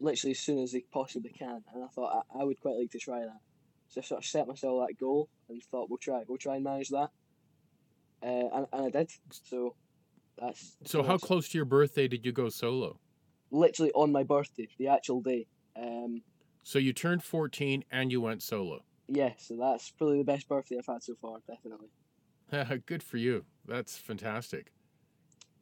literally 0.00 0.32
as 0.32 0.38
soon 0.38 0.58
as 0.62 0.72
they 0.72 0.84
possibly 0.92 1.30
can. 1.30 1.62
And 1.74 1.84
I 1.84 1.88
thought 1.88 2.24
I, 2.34 2.40
I 2.40 2.44
would 2.44 2.60
quite 2.60 2.76
like 2.76 2.90
to 2.92 2.98
try 2.98 3.20
that. 3.20 3.40
So 3.88 4.00
I 4.00 4.04
sort 4.04 4.18
of 4.18 4.26
set 4.26 4.46
myself 4.46 4.86
that 4.86 4.98
goal 4.98 5.28
and 5.48 5.62
thought 5.62 5.88
we'll 5.88 5.98
try, 5.98 6.22
we'll 6.28 6.38
try 6.38 6.56
and 6.56 6.64
manage 6.64 6.90
that 6.90 7.10
uh, 8.22 8.26
and, 8.26 8.66
and 8.72 8.86
I 8.86 8.90
did. 8.90 9.10
So 9.30 9.74
that's 10.38 10.76
so. 10.84 11.02
How 11.02 11.18
close 11.18 11.48
to 11.50 11.58
your 11.58 11.64
birthday 11.64 12.08
did 12.08 12.24
you 12.24 12.32
go 12.32 12.48
solo? 12.48 12.98
Literally 13.50 13.92
on 13.92 14.12
my 14.12 14.24
birthday, 14.24 14.68
the 14.78 14.88
actual 14.88 15.20
day. 15.22 15.46
Um, 15.76 16.22
so 16.62 16.78
you 16.78 16.92
turned 16.92 17.22
fourteen 17.22 17.84
and 17.90 18.10
you 18.10 18.20
went 18.20 18.42
solo. 18.42 18.84
Yeah, 19.06 19.32
so 19.38 19.56
that's 19.56 19.90
probably 19.90 20.18
the 20.18 20.24
best 20.24 20.48
birthday 20.48 20.76
I've 20.78 20.86
had 20.86 21.02
so 21.02 21.14
far, 21.20 21.38
definitely. 21.46 21.88
Good 22.86 23.02
for 23.02 23.16
you. 23.16 23.44
That's 23.66 23.96
fantastic. 23.96 24.72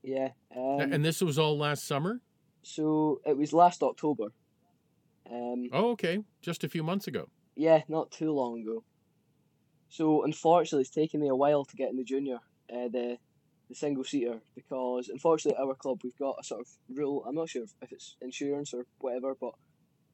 Yeah. 0.02 0.30
Um, 0.56 0.80
and 0.80 1.04
this 1.04 1.20
was 1.20 1.38
all 1.38 1.56
last 1.56 1.86
summer. 1.86 2.20
So 2.62 3.20
it 3.24 3.36
was 3.36 3.52
last 3.52 3.84
October. 3.84 4.32
Um, 5.30 5.68
oh, 5.72 5.90
okay. 5.90 6.24
Just 6.42 6.64
a 6.64 6.68
few 6.68 6.82
months 6.82 7.06
ago. 7.06 7.28
Yeah, 7.56 7.82
not 7.88 8.10
too 8.10 8.32
long 8.32 8.60
ago. 8.60 8.84
So 9.88 10.24
unfortunately, 10.24 10.82
it's 10.82 10.90
taken 10.90 11.20
me 11.20 11.28
a 11.28 11.34
while 11.34 11.64
to 11.64 11.76
get 11.76 11.90
in 11.90 11.96
the 11.96 12.04
junior, 12.04 12.38
uh, 12.72 12.88
the 12.88 13.18
the 13.68 13.74
single 13.74 14.04
seater, 14.04 14.40
because 14.54 15.08
unfortunately 15.08 15.58
at 15.60 15.66
our 15.66 15.74
club 15.74 16.00
we've 16.04 16.16
got 16.18 16.36
a 16.40 16.44
sort 16.44 16.60
of 16.60 16.68
rule. 16.88 17.24
I'm 17.26 17.34
not 17.34 17.48
sure 17.48 17.64
if 17.82 17.92
it's 17.92 18.16
insurance 18.20 18.72
or 18.72 18.86
whatever, 18.98 19.34
but 19.40 19.54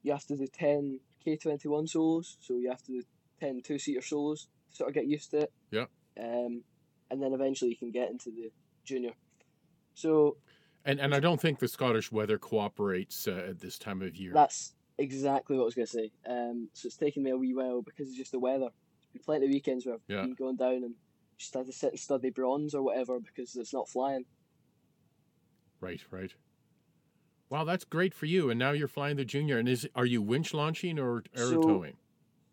you 0.03 0.13
have 0.13 0.25
to 0.27 0.37
do 0.37 0.47
ten 0.47 1.01
K 1.23 1.37
twenty 1.37 1.69
one 1.69 1.87
solos, 1.87 2.39
so 2.41 2.55
you 2.55 2.71
have 2.71 2.83
to 2.85 2.93
do 2.93 3.03
10 3.41 3.61
two 3.63 3.79
seater 3.79 4.01
solos 4.01 4.47
to 4.71 4.77
sort 4.77 4.89
of 4.89 4.95
get 4.95 5.07
used 5.07 5.33
to 5.33 5.39
it. 5.39 5.53
Yeah. 5.71 5.87
Um, 6.19 6.63
and 7.11 7.21
then 7.21 7.33
eventually 7.33 7.71
you 7.71 7.77
can 7.77 7.91
get 7.91 8.11
into 8.11 8.31
the 8.31 8.51
junior. 8.85 9.13
So. 9.95 10.37
And 10.85 10.99
and 11.01 11.15
I 11.15 11.21
don't 11.21 11.41
think 11.41 11.59
the 11.59 11.69
Scottish 11.69 12.11
weather 12.11 12.39
cooperates 12.39 13.29
uh, 13.29 13.47
at 13.51 13.61
this 13.61 13.79
time 13.79 14.03
of 14.03 14.17
year. 14.17 14.33
That's 14.33 14.75
exactly 14.99 15.57
what 15.57 15.63
I 15.63 15.67
was 15.67 15.75
going 15.75 15.87
to 15.87 15.93
say. 15.93 16.13
Um, 16.29 16.69
so 16.73 16.87
it's 16.87 16.97
taken 16.97 17.23
me 17.23 17.31
a 17.31 17.37
wee 17.37 17.55
while 17.55 17.83
because 17.83 18.09
it's 18.09 18.17
just 18.17 18.33
the 18.33 18.39
weather 18.39 18.69
plenty 19.21 19.47
of 19.47 19.53
weekends 19.53 19.85
where 19.87 19.97
I've 19.97 20.01
yeah. 20.09 20.23
been 20.23 20.35
going 20.35 20.57
down 20.57 20.85
and 20.85 20.95
just 21.39 21.55
had 21.55 21.67
to 21.67 21.73
sit 21.73 21.91
and 21.91 22.01
study 22.01 22.31
bronze 22.31 22.75
or 22.75 22.83
whatever 22.83 23.21
because 23.21 23.55
it's 23.57 23.73
not 23.73 23.89
flying. 23.89 24.25
Right, 25.81 26.01
right. 26.11 26.33
Wow, 27.51 27.65
that's 27.65 27.85
great 27.85 28.15
for 28.15 28.27
you. 28.27 28.51
And 28.51 28.59
now 28.59 28.71
you're 28.71 28.89
flying 28.89 29.17
the 29.17 29.25
junior. 29.25 29.59
And 29.59 29.69
is 29.69 29.89
are 29.95 30.07
you 30.07 30.23
winch 30.23 30.55
launching 30.55 30.99
or 30.99 31.25
aero 31.37 31.51
so, 31.51 31.63
towing? 31.63 31.97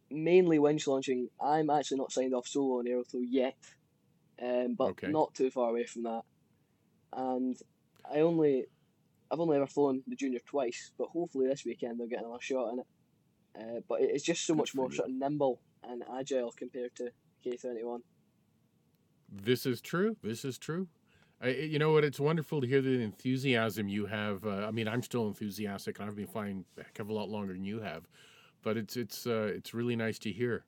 Mainly 0.10 0.60
winch 0.60 0.88
launching. 0.88 1.30
I'm 1.40 1.70
actually 1.70 1.98
not 1.98 2.12
signed 2.12 2.34
off 2.34 2.48
solo 2.48 2.80
on 2.80 2.88
aero 2.88 3.04
tow 3.04 3.20
yet, 3.20 3.58
um, 4.42 4.76
but 4.78 4.90
okay. 4.90 5.08
not 5.08 5.34
too 5.36 5.52
far 5.52 5.70
away 5.70 5.86
from 5.86 6.04
that. 6.04 6.24
And 7.14 7.56
I 8.12 8.20
only, 8.20 8.66
I've 9.32 9.39
only 9.39 9.57
ever 9.57 9.67
flown 9.67 10.01
the 10.07 10.15
junior 10.15 10.39
twice, 10.45 10.91
but 10.97 11.09
hopefully 11.09 11.47
this 11.47 11.65
weekend 11.65 11.99
they'll 11.99 12.07
get 12.07 12.19
another 12.19 12.41
shot 12.41 12.73
in 12.73 12.80
it. 12.80 12.88
Uh, 13.59 13.82
but 13.88 14.01
it's 14.01 14.23
just 14.23 14.45
so 14.45 14.53
Good 14.53 14.59
much 14.59 14.75
more 14.75 14.89
you. 14.89 14.95
sort 14.95 15.09
of 15.09 15.15
nimble 15.15 15.59
and 15.84 16.03
agile 16.17 16.51
compared 16.51 16.95
to 16.95 17.11
K21. 17.45 17.99
This 19.32 19.65
is 19.65 19.82
true. 19.82 20.17
This 20.23 20.43
is 20.43 20.57
true. 20.57 20.88
I, 21.41 21.49
you 21.49 21.80
know 21.80 21.91
what? 21.91 22.03
It's 22.03 22.19
wonderful 22.19 22.61
to 22.61 22.67
hear 22.67 22.82
the 22.82 23.01
enthusiasm 23.01 23.88
you 23.88 24.07
have. 24.07 24.45
Uh, 24.45 24.65
I 24.67 24.71
mean, 24.71 24.88
I'm 24.88 25.01
still 25.03 25.27
enthusiastic, 25.27 25.99
and 25.99 26.09
I've 26.09 26.15
been 26.15 26.27
flying 26.27 26.65
a 26.77 26.84
heck 26.84 26.99
of 26.99 27.09
a 27.09 27.13
lot 27.13 27.30
longer 27.30 27.53
than 27.53 27.63
you 27.63 27.80
have. 27.80 28.07
But 28.61 28.75
it's 28.75 28.97
it's 28.97 29.25
uh, 29.25 29.51
it's 29.55 29.73
really 29.73 29.95
nice 29.95 30.19
to 30.19 30.32
hear. 30.32 30.65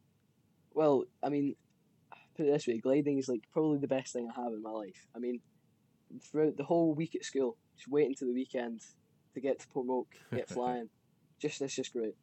Well, 0.73 1.03
I 1.21 1.27
mean, 1.29 1.55
put 2.37 2.45
it 2.45 2.53
this 2.53 2.67
way: 2.67 2.77
gliding 2.77 3.17
is 3.17 3.27
like 3.27 3.41
probably 3.51 3.79
the 3.79 3.87
best 3.87 4.13
thing 4.13 4.29
I 4.29 4.41
have 4.41 4.53
in 4.53 4.61
my 4.61 4.69
life. 4.69 5.07
I 5.13 5.19
mean, 5.19 5.41
throughout 6.21 6.55
the 6.55 6.63
whole 6.63 6.93
week 6.93 7.15
at 7.15 7.25
school, 7.25 7.57
just 7.77 7.89
wait 7.89 8.07
until 8.07 8.27
the 8.27 8.33
weekend 8.33 8.81
to 9.33 9.41
get 9.41 9.59
to 9.59 9.67
Portmoak, 9.67 10.05
get 10.33 10.49
flying, 10.57 10.89
just 11.39 11.59
that's 11.59 11.75
just 11.75 11.93
great. 11.93 12.15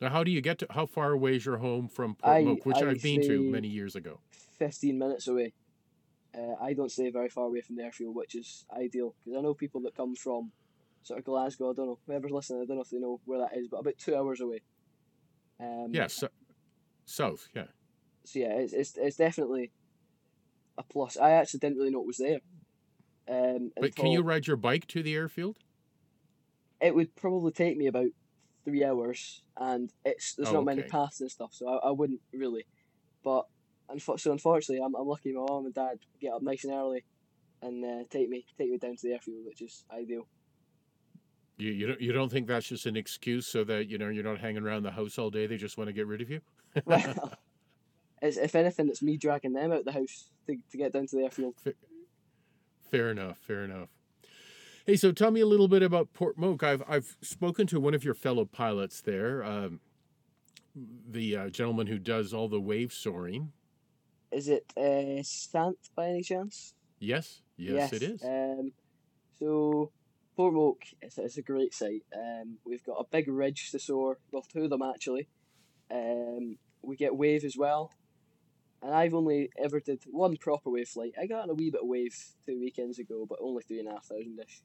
Now, 0.00 0.08
how 0.08 0.24
do 0.24 0.30
you 0.30 0.40
get 0.40 0.58
to? 0.60 0.66
How 0.70 0.86
far 0.86 1.12
away 1.12 1.36
is 1.36 1.44
your 1.44 1.58
home 1.58 1.88
from 1.88 2.14
Portmoak, 2.16 2.64
which 2.64 2.78
I 2.78 2.88
have 2.88 3.02
been 3.02 3.20
to 3.22 3.42
many 3.42 3.68
years 3.68 3.96
ago? 3.96 4.20
Fifteen 4.58 4.98
minutes 4.98 5.28
away. 5.28 5.52
Uh, 6.36 6.54
I 6.62 6.74
don't 6.74 6.90
stay 6.90 7.10
very 7.10 7.28
far 7.28 7.46
away 7.46 7.60
from 7.60 7.76
the 7.76 7.82
airfield, 7.82 8.14
which 8.14 8.34
is 8.34 8.64
ideal 8.74 9.14
because 9.24 9.38
I 9.38 9.42
know 9.42 9.52
people 9.52 9.80
that 9.82 9.96
come 9.96 10.14
from 10.14 10.52
sort 11.02 11.18
of 11.18 11.24
Glasgow. 11.24 11.70
I 11.70 11.74
don't 11.74 11.86
know 11.86 11.98
whoever's 12.06 12.30
listening. 12.30 12.62
I 12.62 12.66
don't 12.66 12.76
know 12.76 12.82
if 12.82 12.90
they 12.90 12.98
know 12.98 13.20
where 13.24 13.40
that 13.40 13.56
is, 13.56 13.68
but 13.68 13.78
about 13.78 13.98
two 13.98 14.16
hours 14.16 14.40
away. 14.40 14.62
Um, 15.58 15.88
yeah, 15.90 16.06
so, 16.06 16.28
south. 17.04 17.48
Yeah. 17.54 17.64
So 18.24 18.38
yeah, 18.38 18.52
it's, 18.54 18.72
it's 18.72 18.96
it's 18.96 19.16
definitely 19.16 19.72
a 20.78 20.82
plus. 20.82 21.16
I 21.16 21.32
actually 21.32 21.60
didn't 21.60 21.78
really 21.78 21.90
know 21.90 22.00
it 22.00 22.06
was 22.06 22.18
there. 22.18 22.40
Um, 23.30 23.70
but 23.80 23.94
can 23.94 24.08
you 24.08 24.22
ride 24.22 24.46
your 24.46 24.56
bike 24.56 24.86
to 24.88 25.02
the 25.02 25.14
airfield? 25.14 25.58
It 26.80 26.94
would 26.94 27.14
probably 27.14 27.52
take 27.52 27.76
me 27.76 27.86
about 27.86 28.08
three 28.64 28.84
hours, 28.84 29.42
and 29.56 29.92
it's 30.04 30.34
there's 30.34 30.48
oh, 30.48 30.54
not 30.54 30.60
okay. 30.60 30.76
many 30.76 30.82
paths 30.82 31.20
and 31.20 31.30
stuff, 31.30 31.50
so 31.52 31.68
I, 31.68 31.88
I 31.88 31.90
wouldn't 31.92 32.20
really. 32.32 32.66
But 33.22 33.46
so 33.98 34.32
unfortunately, 34.32 34.84
I'm, 34.84 34.94
I'm 34.96 35.06
lucky. 35.06 35.32
My 35.32 35.44
mom 35.48 35.66
and 35.66 35.74
dad 35.74 35.98
get 36.20 36.32
up 36.32 36.42
nice 36.42 36.64
and 36.64 36.72
early, 36.72 37.04
and 37.62 37.84
uh, 37.84 38.04
take 38.10 38.28
me 38.28 38.44
take 38.58 38.70
me 38.70 38.78
down 38.78 38.96
to 38.96 39.02
the 39.06 39.12
airfield, 39.12 39.46
which 39.46 39.62
is 39.62 39.84
ideal. 39.92 40.26
You 41.56 41.70
you 41.70 41.86
don't 41.86 42.00
you 42.00 42.12
don't 42.12 42.30
think 42.32 42.48
that's 42.48 42.68
just 42.68 42.86
an 42.86 42.96
excuse 42.96 43.46
so 43.46 43.62
that 43.64 43.88
you 43.88 43.98
know 43.98 44.08
you're 44.08 44.24
not 44.24 44.40
hanging 44.40 44.62
around 44.62 44.82
the 44.82 44.90
house 44.90 45.18
all 45.18 45.30
day? 45.30 45.46
They 45.46 45.56
just 45.56 45.78
want 45.78 45.88
to 45.88 45.92
get 45.92 46.06
rid 46.06 46.22
of 46.22 46.30
you. 46.30 46.40
well, 46.84 47.34
it's, 48.22 48.38
if 48.38 48.56
anything, 48.56 48.88
it's 48.88 49.02
me 49.02 49.16
dragging 49.16 49.52
them 49.52 49.70
out 49.70 49.84
the 49.84 49.92
house 49.92 50.30
to, 50.46 50.56
to 50.70 50.76
get 50.76 50.92
down 50.92 51.06
to 51.06 51.16
the 51.16 51.22
airfield. 51.22 51.54
Fair, 52.90 53.10
enough. 53.10 53.38
Fair 53.38 53.64
enough. 53.64 53.88
Hey, 54.86 54.96
so 54.96 55.12
tell 55.12 55.30
me 55.30 55.40
a 55.40 55.46
little 55.46 55.68
bit 55.68 55.82
about 55.82 56.12
Portmoak. 56.12 56.62
I've 56.62 56.82
I've 56.88 57.16
spoken 57.20 57.66
to 57.68 57.78
one 57.78 57.94
of 57.94 58.04
your 58.04 58.14
fellow 58.14 58.44
pilots 58.44 59.00
there, 59.00 59.44
um, 59.44 59.80
the 61.08 61.36
uh, 61.36 61.48
gentleman 61.50 61.86
who 61.86 61.98
does 61.98 62.32
all 62.32 62.48
the 62.48 62.60
wave 62.60 62.92
soaring. 62.92 63.52
Is 64.32 64.48
it 64.48 64.72
uh, 64.76 65.22
Sant 65.22 65.76
by 65.94 66.08
any 66.08 66.22
chance? 66.22 66.74
Yes, 66.98 67.42
yes, 67.56 67.92
yes. 67.92 67.92
it 67.92 68.02
is. 68.02 68.24
Um, 68.24 68.72
so 69.38 69.92
Portmoak 70.38 70.82
is 71.02 71.18
it's 71.18 71.36
a 71.36 71.42
great 71.42 71.74
site. 71.74 72.04
Um, 72.14 72.58
we've 72.64 72.84
got 72.84 72.94
a 72.94 73.04
big 73.04 73.28
ridge 73.28 73.70
to 73.72 73.78
soar. 73.78 74.18
Well, 74.32 74.42
two 74.42 74.64
of 74.64 74.70
them 74.70 74.82
actually. 74.82 75.28
Um, 75.90 76.56
we 76.82 76.96
get 76.96 77.14
wave 77.16 77.44
as 77.44 77.56
well, 77.56 77.92
and 78.82 78.94
I've 78.94 79.14
only 79.14 79.50
ever 79.62 79.80
did 79.80 80.02
one 80.06 80.36
proper 80.36 80.70
wave 80.70 80.88
flight. 80.88 81.12
I 81.20 81.26
got 81.26 81.42
on 81.42 81.50
a 81.50 81.54
wee 81.54 81.70
bit 81.70 81.82
of 81.82 81.88
wave 81.88 82.16
two 82.46 82.58
weekends 82.58 82.98
ago, 82.98 83.26
but 83.28 83.38
only 83.42 83.62
three 83.62 83.80
and 83.80 83.88
a 83.88 83.92
half 83.92 84.06
thousand 84.06 84.38
ish. 84.40 84.62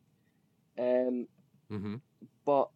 Um, 0.77 1.27
Mm-hmm. 1.71 1.95
but 2.45 2.69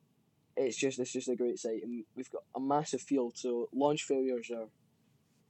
it's 0.58 0.76
just 0.76 0.98
it's 1.00 1.14
just 1.14 1.30
a 1.30 1.36
great 1.36 1.60
site, 1.60 1.84
and 1.84 2.04
we've 2.16 2.32
got 2.32 2.44
a 2.56 2.60
massive 2.60 3.02
field. 3.02 3.38
So 3.38 3.70
launch 3.74 4.04
failures 4.04 4.50
are 4.52 4.64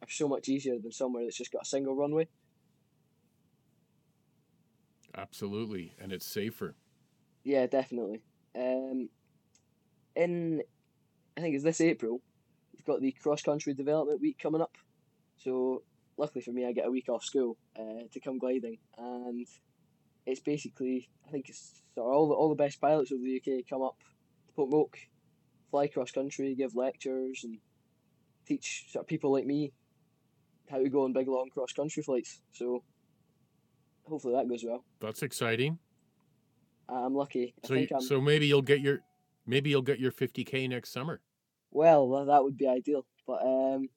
are 0.02 0.10
so 0.10 0.28
much 0.28 0.50
easier 0.50 0.78
than 0.78 0.92
somewhere 0.92 1.24
that's 1.24 1.38
just 1.38 1.52
got 1.54 1.62
a 1.64 1.66
single 1.66 1.96
runway. 1.96 2.28
Absolutely, 5.16 5.94
and 6.00 6.12
it's 6.12 6.26
safer. 6.26 6.76
Yeah, 7.44 7.66
definitely. 7.68 8.22
Um, 8.56 9.10
in 10.16 10.62
I 11.38 11.42
think 11.42 11.56
it's 11.56 11.64
this 11.64 11.82
April, 11.82 12.22
we've 12.74 12.86
got 12.86 13.02
the 13.02 13.12
cross 13.14 13.42
country 13.42 13.74
development 13.74 14.22
week 14.22 14.38
coming 14.42 14.62
up. 14.62 14.76
So 15.40 15.84
luckily 16.18 16.42
for 16.42 16.52
me, 16.52 16.66
I 16.66 16.74
get 16.74 16.86
a 16.86 16.92
week 16.92 17.10
off 17.10 17.24
school 17.24 17.58
uh, 17.78 18.04
to 18.12 18.20
come 18.20 18.38
gliding, 18.38 18.78
and 18.98 19.48
it's 20.26 20.42
basically 20.42 21.10
I 21.28 21.32
think 21.32 21.50
it's 21.50 21.82
of 21.98 22.06
all 22.06 22.28
the 22.28 22.36
all 22.36 22.50
the 22.50 22.56
best 22.56 22.80
pilots 22.80 23.12
of 23.12 23.20
the 23.22 23.38
UK 23.38 23.68
come 23.70 23.82
up 23.82 23.98
to 24.48 24.54
Portmoak, 24.54 24.96
fly 25.72 25.88
cross 25.88 26.12
country, 26.12 26.56
give 26.56 26.76
lectures, 26.76 27.42
and 27.44 27.58
teach 28.46 28.86
sort 28.92 29.04
of 29.04 29.08
people 29.08 29.32
like 29.32 29.46
me 29.46 29.72
how 30.70 30.78
to 30.78 30.90
go 30.90 31.04
on 31.04 31.14
big 31.14 31.28
long 31.28 31.50
cross 31.54 31.74
country 31.74 32.04
flights. 32.04 32.42
So 32.52 32.84
hopefully 34.08 34.36
that 34.36 34.48
goes 34.48 34.64
well. 34.66 34.84
That's 35.00 35.24
exciting. 35.24 35.80
I'm 36.88 37.14
lucky. 37.14 37.54
I 37.64 37.68
So, 37.68 37.74
you, 37.76 37.88
I'm 37.94 38.02
so 38.02 38.22
maybe 38.22 38.48
you'll 38.48 38.62
get 38.62 38.82
your 38.82 39.00
maybe 39.46 39.70
you'll 39.70 39.82
get 39.82 40.00
your 40.00 40.12
50k 40.12 40.70
next 40.70 40.92
summer. 40.92 41.22
Well, 41.72 42.26
that 42.26 42.44
would 42.44 42.58
be 42.58 42.68
ideal. 42.68 43.06
But 43.28 43.44
um, 43.44 43.90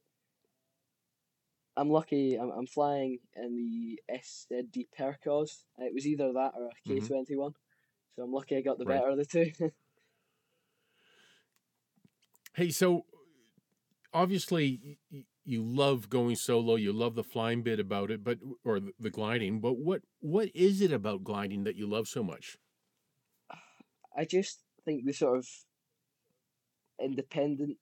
I'm 1.77 1.89
lucky. 1.91 2.37
I'm, 2.37 2.51
I'm 2.51 2.67
flying 2.67 3.19
in 3.35 3.57
the 3.57 4.01
SZD 4.09 4.89
Perkoz. 4.99 5.65
It 5.79 5.95
was 5.95 6.07
either 6.07 6.33
that 6.33 6.53
or 6.57 6.67
a 6.67 6.71
Mhm. 6.87 7.11
K21. 7.11 7.55
So 8.17 8.23
I'm 8.23 8.33
lucky 8.33 8.57
I 8.57 8.61
got 8.61 8.79
the 8.79 8.85
Right. 8.85 8.87
better 8.87 9.09
of 9.09 9.17
the 9.17 9.25
two. 9.25 9.53
Hey, 12.55 12.71
so 12.71 13.07
obviously 14.13 14.81
y- 14.85 14.97
y- 15.11 15.27
you 15.45 15.63
love 15.63 16.09
going 16.09 16.37
solo. 16.37 16.77
You 16.77 16.93
love 16.93 17.15
the 17.15 17.25
flying 17.25 17.63
bit 17.63 17.81
about 17.81 18.11
it, 18.11 18.23
but 18.25 18.39
or 18.65 18.81
the 18.81 18.93
the 18.99 19.11
gliding. 19.11 19.61
But 19.61 19.75
what 19.75 20.03
what 20.21 20.51
is 20.55 20.81
it 20.81 20.93
about 20.93 21.25
gliding 21.25 21.65
that 21.65 21.77
you 21.77 21.87
love 21.87 22.09
so 22.09 22.23
much? 22.23 22.59
I 24.17 24.25
just 24.25 24.63
think 24.85 25.05
the 25.05 25.13
sort 25.13 25.39
of 25.39 25.49
independent 27.01 27.79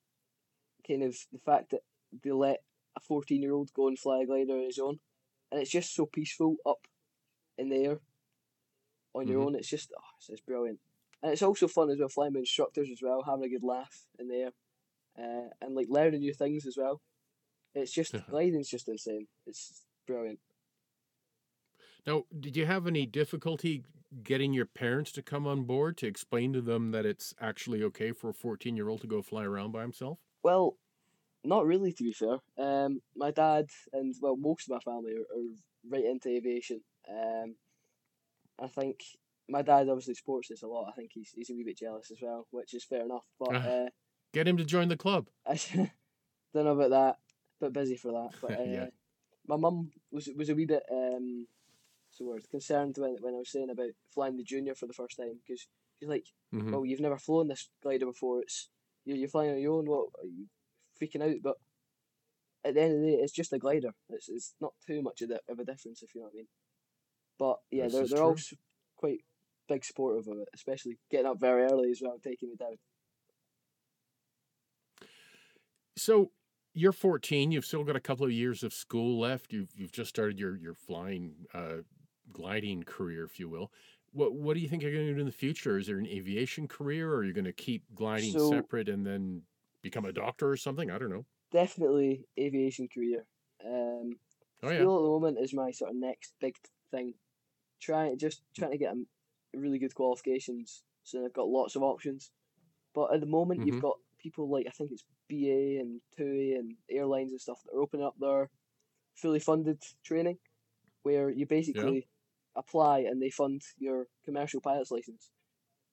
kind 0.86 1.03
of 1.03 1.16
the 1.32 1.38
fact 1.38 1.70
that 1.70 1.82
they 2.22 2.32
let 2.32 2.62
a 3.01 3.05
14 3.07 3.43
year 3.43 3.53
old 3.55 3.73
going 3.73 3.97
fly 3.97 4.23
a 4.23 4.27
glider 4.27 4.55
on 4.55 4.65
his 4.65 4.79
own, 4.79 5.01
and 5.51 5.61
it's 5.61 5.71
just 5.71 5.95
so 5.95 6.07
peaceful 6.07 6.57
up 6.67 6.87
in 7.59 7.71
the 7.71 7.77
air 7.85 8.01
on 9.15 9.29
your 9.29 9.41
Mhm. 9.41 9.43
own. 9.43 9.55
It's 9.55 9.69
just 9.69 9.93
oh, 9.97 10.03
it's, 10.19 10.29
it's 10.31 10.41
brilliant, 10.41 10.81
and 11.23 11.33
it's 11.33 11.43
also 11.43 11.69
fun 11.69 11.91
as 11.91 11.99
well 11.99 12.09
flying 12.09 12.33
with 12.33 12.41
instructors 12.41 12.91
as 12.91 13.03
well, 13.03 13.23
having 13.23 13.45
a 13.45 13.49
good 13.49 13.65
laugh 13.65 14.07
in 14.19 14.29
the 14.29 14.37
air, 14.37 14.53
uh, 15.19 15.51
and 15.61 15.75
like 15.75 15.89
learning 15.91 16.21
new 16.21 16.35
things 16.35 16.67
as 16.67 16.77
well. 16.77 17.03
It's 17.75 17.93
just 17.93 18.17
gliding's 18.31 18.71
just 18.71 18.89
insane. 18.89 19.29
It's 19.47 19.87
brilliant. 20.07 20.41
Now, 22.07 22.25
did 22.39 22.57
you 22.57 22.67
have 22.67 22.87
any 22.87 23.07
difficulty 23.07 23.85
getting 24.23 24.53
your 24.53 24.67
parents 24.67 25.13
to 25.13 25.23
come 25.23 25.47
on 25.47 25.65
board 25.65 25.97
to 25.99 26.07
explain 26.07 26.53
to 26.53 26.61
them 26.61 26.91
that 26.91 27.07
it's 27.07 27.35
actually 27.41 27.83
okay 27.85 28.13
for 28.13 28.31
a 28.31 28.35
14 28.35 28.77
year 28.77 28.89
old 28.89 29.01
to 29.03 29.07
go 29.07 29.23
fly 29.23 29.45
around 29.45 29.73
by 29.73 29.83
himself? 29.83 30.19
Well, 30.43 30.77
not 31.45 31.66
really, 31.66 31.93
to 31.93 32.03
be 32.05 32.12
fair. 32.12 32.38
Um, 32.59 33.01
my 33.16 33.30
dad 33.30 33.66
and 33.93 34.14
well, 34.20 34.36
most 34.36 34.68
of 34.68 34.74
my 34.74 34.80
family 34.80 35.12
are, 35.14 35.20
are 35.20 35.55
right 35.88 36.05
into 36.05 36.28
aviation. 36.28 36.80
Um, 37.09 37.57
I 38.59 38.66
think 38.68 39.01
my 39.49 39.62
dad 39.62 39.88
obviously 39.88 40.14
supports 40.14 40.49
this 40.49 40.62
a 40.62 40.66
lot. 40.68 40.88
I 40.88 40.93
think 40.93 41.11
he's 41.14 41.30
he's 41.34 41.51
a 41.51 41.55
wee 41.55 41.64
bit 41.64 41.78
jealous 41.78 42.11
as 42.11 42.18
well, 42.20 42.47
which 42.51 42.74
is 42.74 42.84
fair 42.84 43.03
enough. 43.05 43.24
But 43.38 43.57
Ah. 43.57 43.68
uh, 43.68 43.88
Get 44.32 44.47
him 44.47 44.57
to 44.59 44.64
join 44.64 44.88
the 44.88 44.97
club. 44.97 45.26
I 45.47 45.59
don't 46.55 46.64
know 46.64 46.78
about 46.78 46.91
that. 46.91 47.18
Bit 47.61 47.72
busy 47.72 47.97
for 47.97 48.12
that. 48.12 48.38
But 48.41 48.51
uh, 48.61 48.64
Yeah. 48.64 48.86
my 49.47 49.57
mum 49.57 49.91
was 50.12 50.28
was 50.36 50.51
a 50.51 50.55
wee 50.55 50.66
bit 50.66 50.84
um, 50.91 51.47
the 52.18 52.24
word 52.26 52.49
concerned 52.51 52.97
when 52.99 53.16
when 53.20 53.34
I 53.34 53.38
was 53.38 53.51
saying 53.51 53.70
about 53.70 53.91
flying 54.14 54.36
the 54.36 54.45
junior 54.45 54.74
for 54.74 54.86
the 54.86 54.93
first 54.93 55.16
time 55.16 55.41
because 55.43 55.66
she's 55.99 56.09
like, 56.09 56.26
Mhm. 56.53 56.70
well, 56.70 56.84
you've 56.84 57.01
never 57.01 57.18
flown 57.18 57.49
this 57.49 57.70
glider 57.82 58.07
before. 58.07 58.43
It's 58.43 58.68
you're, 59.07 59.16
you're 59.16 59.28
flying 59.28 59.53
on 59.53 59.59
your 59.61 59.78
own. 59.78 59.86
What 59.86 60.09
are 60.22 60.26
you 60.26 60.47
freaking 61.01 61.23
out? 61.23 61.37
But 61.43 61.57
at 62.65 62.75
the 62.75 62.83
end 62.83 62.95
of 62.95 63.01
the 63.01 63.07
day, 63.07 63.15
it's 63.23 63.33
just 63.33 63.53
a 63.53 63.59
glider. 63.59 63.91
It's, 64.11 64.29
it's 64.29 64.55
not 64.61 64.73
too 64.87 65.03
much 65.03 65.23
of, 65.23 65.29
the, 65.31 65.41
of 65.49 65.59
a 65.59 65.65
difference, 65.65 66.03
if 66.03 66.15
you 66.15 66.21
know 66.21 66.27
what 66.27 66.35
I 66.35 66.37
mean. 66.37 66.49
But 67.39 67.57
yeah, 67.71 67.85
This 67.85 67.93
they're 67.95 68.07
they're 68.09 68.23
all 68.23 68.35
true. 68.35 68.59
quite 68.97 69.21
big 69.69 69.85
supportive 69.85 70.29
of 70.29 70.39
it, 70.41 70.49
especially 70.55 70.99
getting 71.11 71.27
up 71.27 71.41
very 71.41 71.63
early 71.63 71.91
as 71.91 72.01
well, 72.03 72.19
taking 72.23 72.51
me 72.51 72.57
down. 72.57 72.77
So 75.97 76.31
you're 76.75 76.93
14. 76.93 77.51
You've 77.53 77.65
still 77.65 77.85
got 77.85 77.97
a 77.97 78.01
couple 78.01 78.25
of 78.27 78.33
years 78.33 78.63
of 78.63 78.73
school 78.73 79.19
left. 79.21 79.53
You've 79.53 79.71
you've 79.75 79.93
just 79.93 80.11
started 80.11 80.39
your 80.39 80.57
your 80.57 80.75
flying, 80.75 81.33
uh, 81.55 81.79
gliding 82.33 82.83
career, 82.85 83.25
if 83.25 83.39
you 83.39 83.49
will. 83.49 83.73
What 84.13 84.35
what 84.35 84.55
do 84.55 84.61
you 84.61 84.69
think 84.69 84.83
you're 84.83 84.93
going 84.93 85.07
to 85.07 85.15
do 85.15 85.21
in 85.21 85.27
the 85.27 85.33
future? 85.33 85.79
Is 85.79 85.87
there 85.87 85.99
an 85.99 86.07
aviation 86.07 86.69
career, 86.69 87.13
or 87.13 87.19
are 87.19 87.25
you 87.25 87.33
going 87.33 87.45
to 87.45 87.53
keep 87.53 87.85
gliding 87.95 88.33
So- 88.33 88.51
separate 88.51 88.89
and 88.89 89.07
then 89.07 89.43
become 89.83 90.05
a 90.05 90.12
doctor 90.12 90.51
or 90.51 90.57
something? 90.57 90.91
I 90.91 90.99
don't 90.99 91.11
know. 91.11 91.26
Definitely 91.53 92.26
aviation 92.39 92.89
career. 92.89 93.26
Um, 93.64 94.20
Oh 94.62 94.70
yeah. 94.70 94.85
School 94.85 94.99
at 94.99 95.03
the 95.03 95.09
moment 95.09 95.39
is 95.41 95.55
my 95.55 95.70
sort 95.72 95.91
of 95.91 95.97
next 95.97 96.35
big 96.41 96.55
thing. 96.91 97.14
Trying 97.81 98.18
just 98.18 98.43
trying 98.57 98.72
to 98.72 98.78
get 98.78 98.95
really 99.55 99.78
good 99.78 99.95
qualifications, 99.95 100.85
so 101.05 101.24
I've 101.24 101.33
got 101.35 101.49
lots 101.49 101.76
of 101.76 101.83
options. 101.83 102.31
But 102.95 103.14
at 103.14 103.20
the 103.20 103.26
moment, 103.26 103.62
Mhm. 103.62 103.66
you've 103.66 103.78
got 103.81 103.99
people 104.18 104.51
like 104.51 104.66
I 104.66 104.70
think 104.70 104.93
it's 104.93 105.05
BA 105.28 105.78
and 105.81 106.03
TUI 106.16 106.55
and 106.55 106.76
airlines 106.91 107.33
and 107.33 107.41
stuff 107.41 107.62
that 107.64 107.72
are 107.74 107.83
opening 107.83 108.07
up 108.07 108.16
their 108.18 108.51
fully 109.16 109.41
funded 109.41 109.83
training, 110.05 110.39
where 111.03 111.31
you 111.31 111.47
basically 111.47 112.09
apply 112.57 113.01
and 113.01 113.22
they 113.22 113.31
fund 113.31 113.62
your 113.78 114.09
commercial 114.24 114.61
pilot's 114.61 114.91
license, 114.91 115.33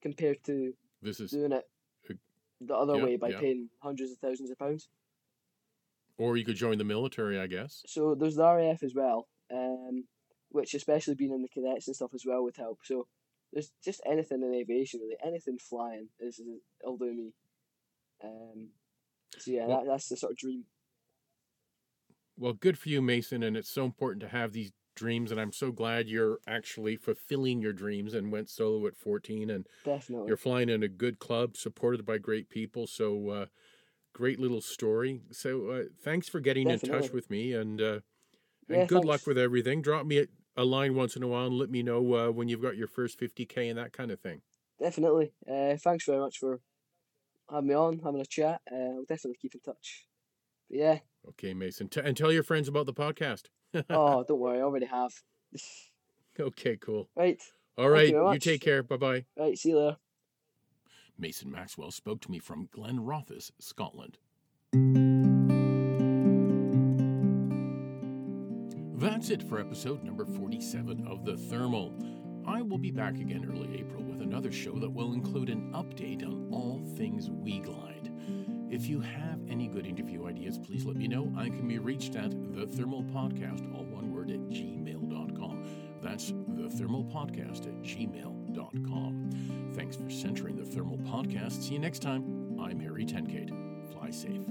compared 0.02 0.44
to 0.46 0.76
This 1.02 1.20
is, 1.20 1.32
doing 1.32 1.52
it 1.54 1.66
the 2.62 2.76
other 2.76 2.96
yeah, 2.98 3.04
way 3.04 3.16
by 3.18 3.30
yeah. 3.30 3.40
paying 3.40 3.70
hundreds 3.82 4.12
of 4.12 4.18
thousands 4.18 4.50
of 4.52 4.58
pounds. 4.58 4.90
or 6.18 6.38
you 6.38 6.44
could 6.46 6.56
join 6.56 6.78
the 6.78 6.84
military, 6.84 7.40
I 7.40 7.48
guess. 7.48 7.84
So 7.86 8.16
there's 8.16 8.36
the 8.36 8.44
RAF 8.44 8.82
as 8.84 8.96
well, 8.96 9.28
um, 9.54 10.06
which 10.50 10.74
especially 10.74 11.16
being 11.16 11.32
in 11.32 11.44
the 11.44 11.48
cadets 11.50 11.88
and 11.88 11.96
stuff 11.96 12.12
as 12.14 12.24
well 12.26 12.44
would 12.44 12.58
help. 12.58 12.80
So 12.84 13.08
there's 13.54 13.72
just 13.84 14.02
anything 14.06 14.42
in 14.42 14.54
aviation 14.54 15.00
really, 15.02 15.18
anything 15.24 15.58
flying 15.60 16.10
is 16.20 16.42
it'll 16.82 16.98
do 16.98 17.14
me. 17.14 17.34
Um, 18.24 18.70
so 19.38 19.52
yeah, 19.52 19.68
Well- 19.68 19.84
that, 19.84 19.88
that's 19.88 20.10
the 20.10 20.18
sort 20.18 20.32
of 20.32 20.38
dream. 20.38 20.66
Well, 22.40 22.54
good 22.54 22.78
for 22.78 22.90
you, 22.90 23.02
Mason, 23.02 23.42
and 23.42 23.58
it's 23.58 23.70
so 23.70 23.84
important 23.86 24.22
to 24.22 24.28
have 24.28 24.54
these 24.54 24.72
dreams. 24.98 25.32
And 25.32 25.40
I'm 25.40 25.54
so 25.54 25.72
glad 25.72 26.10
you're 26.10 26.40
actually 26.46 26.98
fulfilling 26.98 27.62
your 27.62 27.72
dreams 27.72 28.14
and 28.14 28.32
went 28.32 28.50
solo 28.50 28.86
at 28.88 28.98
14 28.98 29.50
and 29.50 29.66
Definitely. 29.86 30.28
You're 30.28 30.38
flying 30.38 30.68
in 30.70 30.84
a 30.84 30.90
good 30.90 31.20
club, 31.20 31.56
supported 31.56 32.06
by 32.06 32.18
great 32.18 32.50
people. 32.50 32.88
So, 32.88 33.30
uh, 33.30 33.46
great 34.14 34.40
little 34.40 34.62
story. 34.62 35.22
So, 35.32 35.70
uh, 35.70 35.84
thanks 36.04 36.28
for 36.28 36.42
getting 36.42 36.70
in 36.70 36.80
touch 36.80 37.12
with 37.12 37.30
me, 37.30 37.54
and 37.54 37.82
uh, 37.82 38.00
and 38.68 38.80
Yeah, 38.80 38.86
good 38.86 39.06
luck 39.06 39.26
with 39.26 39.38
everything. 39.38 39.82
Drop 39.82 40.06
me 40.06 40.20
a, 40.20 40.26
a 40.58 40.66
line 40.66 40.96
once 40.96 41.16
in 41.16 41.24
a 41.24 41.28
while 41.28 41.48
and 41.48 41.58
let 41.58 41.70
me 41.70 41.84
know 41.84 42.16
uh, 42.16 42.32
when 42.32 42.50
you've 42.50 42.62
got 42.62 42.76
your 42.76 42.88
first 42.88 43.20
50k 43.20 43.70
and 43.70 43.78
that 43.78 43.94
kind 43.94 44.12
of 44.12 44.20
thing. 44.20 44.42
Definitely. 44.80 45.32
Uh, 45.50 45.78
thanks 45.78 46.06
very 46.06 46.20
much 46.20 46.38
for 46.38 46.60
having 47.50 47.70
me 47.70 47.76
on, 47.76 48.00
having 48.00 48.22
a 48.22 48.26
chat. 48.26 48.62
Uh, 48.72 48.76
I'll 48.76 49.06
definitely 49.08 49.38
keep 49.42 49.56
in 49.56 49.62
touch. 49.62 50.08
But 50.70 50.78
yeah. 50.78 51.00
Okay, 51.30 51.54
Mason, 51.54 51.90
T- 51.90 52.02
and 52.04 52.16
tell 52.16 52.32
your 52.32 52.44
friends 52.44 52.68
about 52.68 52.86
the 52.86 52.94
podcast. 52.94 53.46
Oh, 53.90 54.24
don't 54.28 54.40
worry, 54.40 54.60
I 54.60 54.64
already 54.64 54.86
have. 54.88 55.14
okay, 56.40 56.78
cool. 56.78 57.10
Right. 57.16 57.42
All 57.78 57.90
right, 57.90 58.10
you 58.10 58.34
you 58.34 58.40
take 58.40 58.62
care. 58.62 58.82
Bye 58.84 58.98
bye. 58.98 59.26
Right. 59.38 59.58
See 59.58 59.70
you 59.70 59.80
later. 59.80 59.98
Mason 61.20 61.52
Maxwell 61.52 61.92
spoke 61.92 62.22
to 62.22 62.32
me 62.32 62.40
from 62.40 62.70
Glenrothes, 62.76 63.52
Scotland. 63.60 64.18
That's 69.00 69.30
it 69.30 69.42
for 69.44 69.60
episode 69.60 70.04
number 70.04 70.26
47 70.26 71.08
of 71.08 71.26
The 71.26 71.38
Thermal. 71.38 71.94
I 72.48 72.62
will 72.62 72.78
be 72.78 72.92
back 72.92 73.16
again 73.20 73.46
early 73.50 73.80
April 73.80 74.04
with 74.04 74.22
another 74.22 74.52
show 74.52 74.74
that 74.80 74.90
will 74.90 75.14
include 75.14 75.50
an 75.50 75.72
update 75.74 76.24
on 76.26 76.50
all 76.52 76.82
things 76.96 77.30
WeGlide. 77.30 78.57
If 78.70 78.88
you 78.88 79.00
have 79.00 79.40
any 79.50 79.68
good 79.68 79.86
interview 79.86 80.28
ideas, 80.28 80.58
please 80.58 80.86
let 80.86 80.98
me 80.98 81.08
know. 81.08 81.32
I 81.38 81.46
can 81.50 81.68
be 81.68 81.80
reached 81.80 82.16
at 82.16 82.32
the 82.54 82.66
Thermal 82.68 83.04
Podcast, 83.04 83.74
all 83.74 83.86
one 83.86 84.14
word, 84.14 84.30
at 84.30 84.40
gmail.com. 84.50 85.64
That's 86.02 86.34
the 86.50 86.70
Thermal 86.70 87.06
Podcast 87.06 87.68
at 87.68 87.82
gmail.com. 87.82 89.72
Thanks 89.74 89.96
for 89.96 90.10
centering 90.10 90.58
the 90.58 90.66
Thermal 90.66 90.98
Podcast. 91.00 91.64
See 91.64 91.74
you 91.74 91.80
next 91.80 92.02
time. 92.02 92.58
I'm 92.60 92.80
Harry 92.80 93.06
Tenkate. 93.06 93.52
Fly 93.94 94.12
safe. 94.12 94.42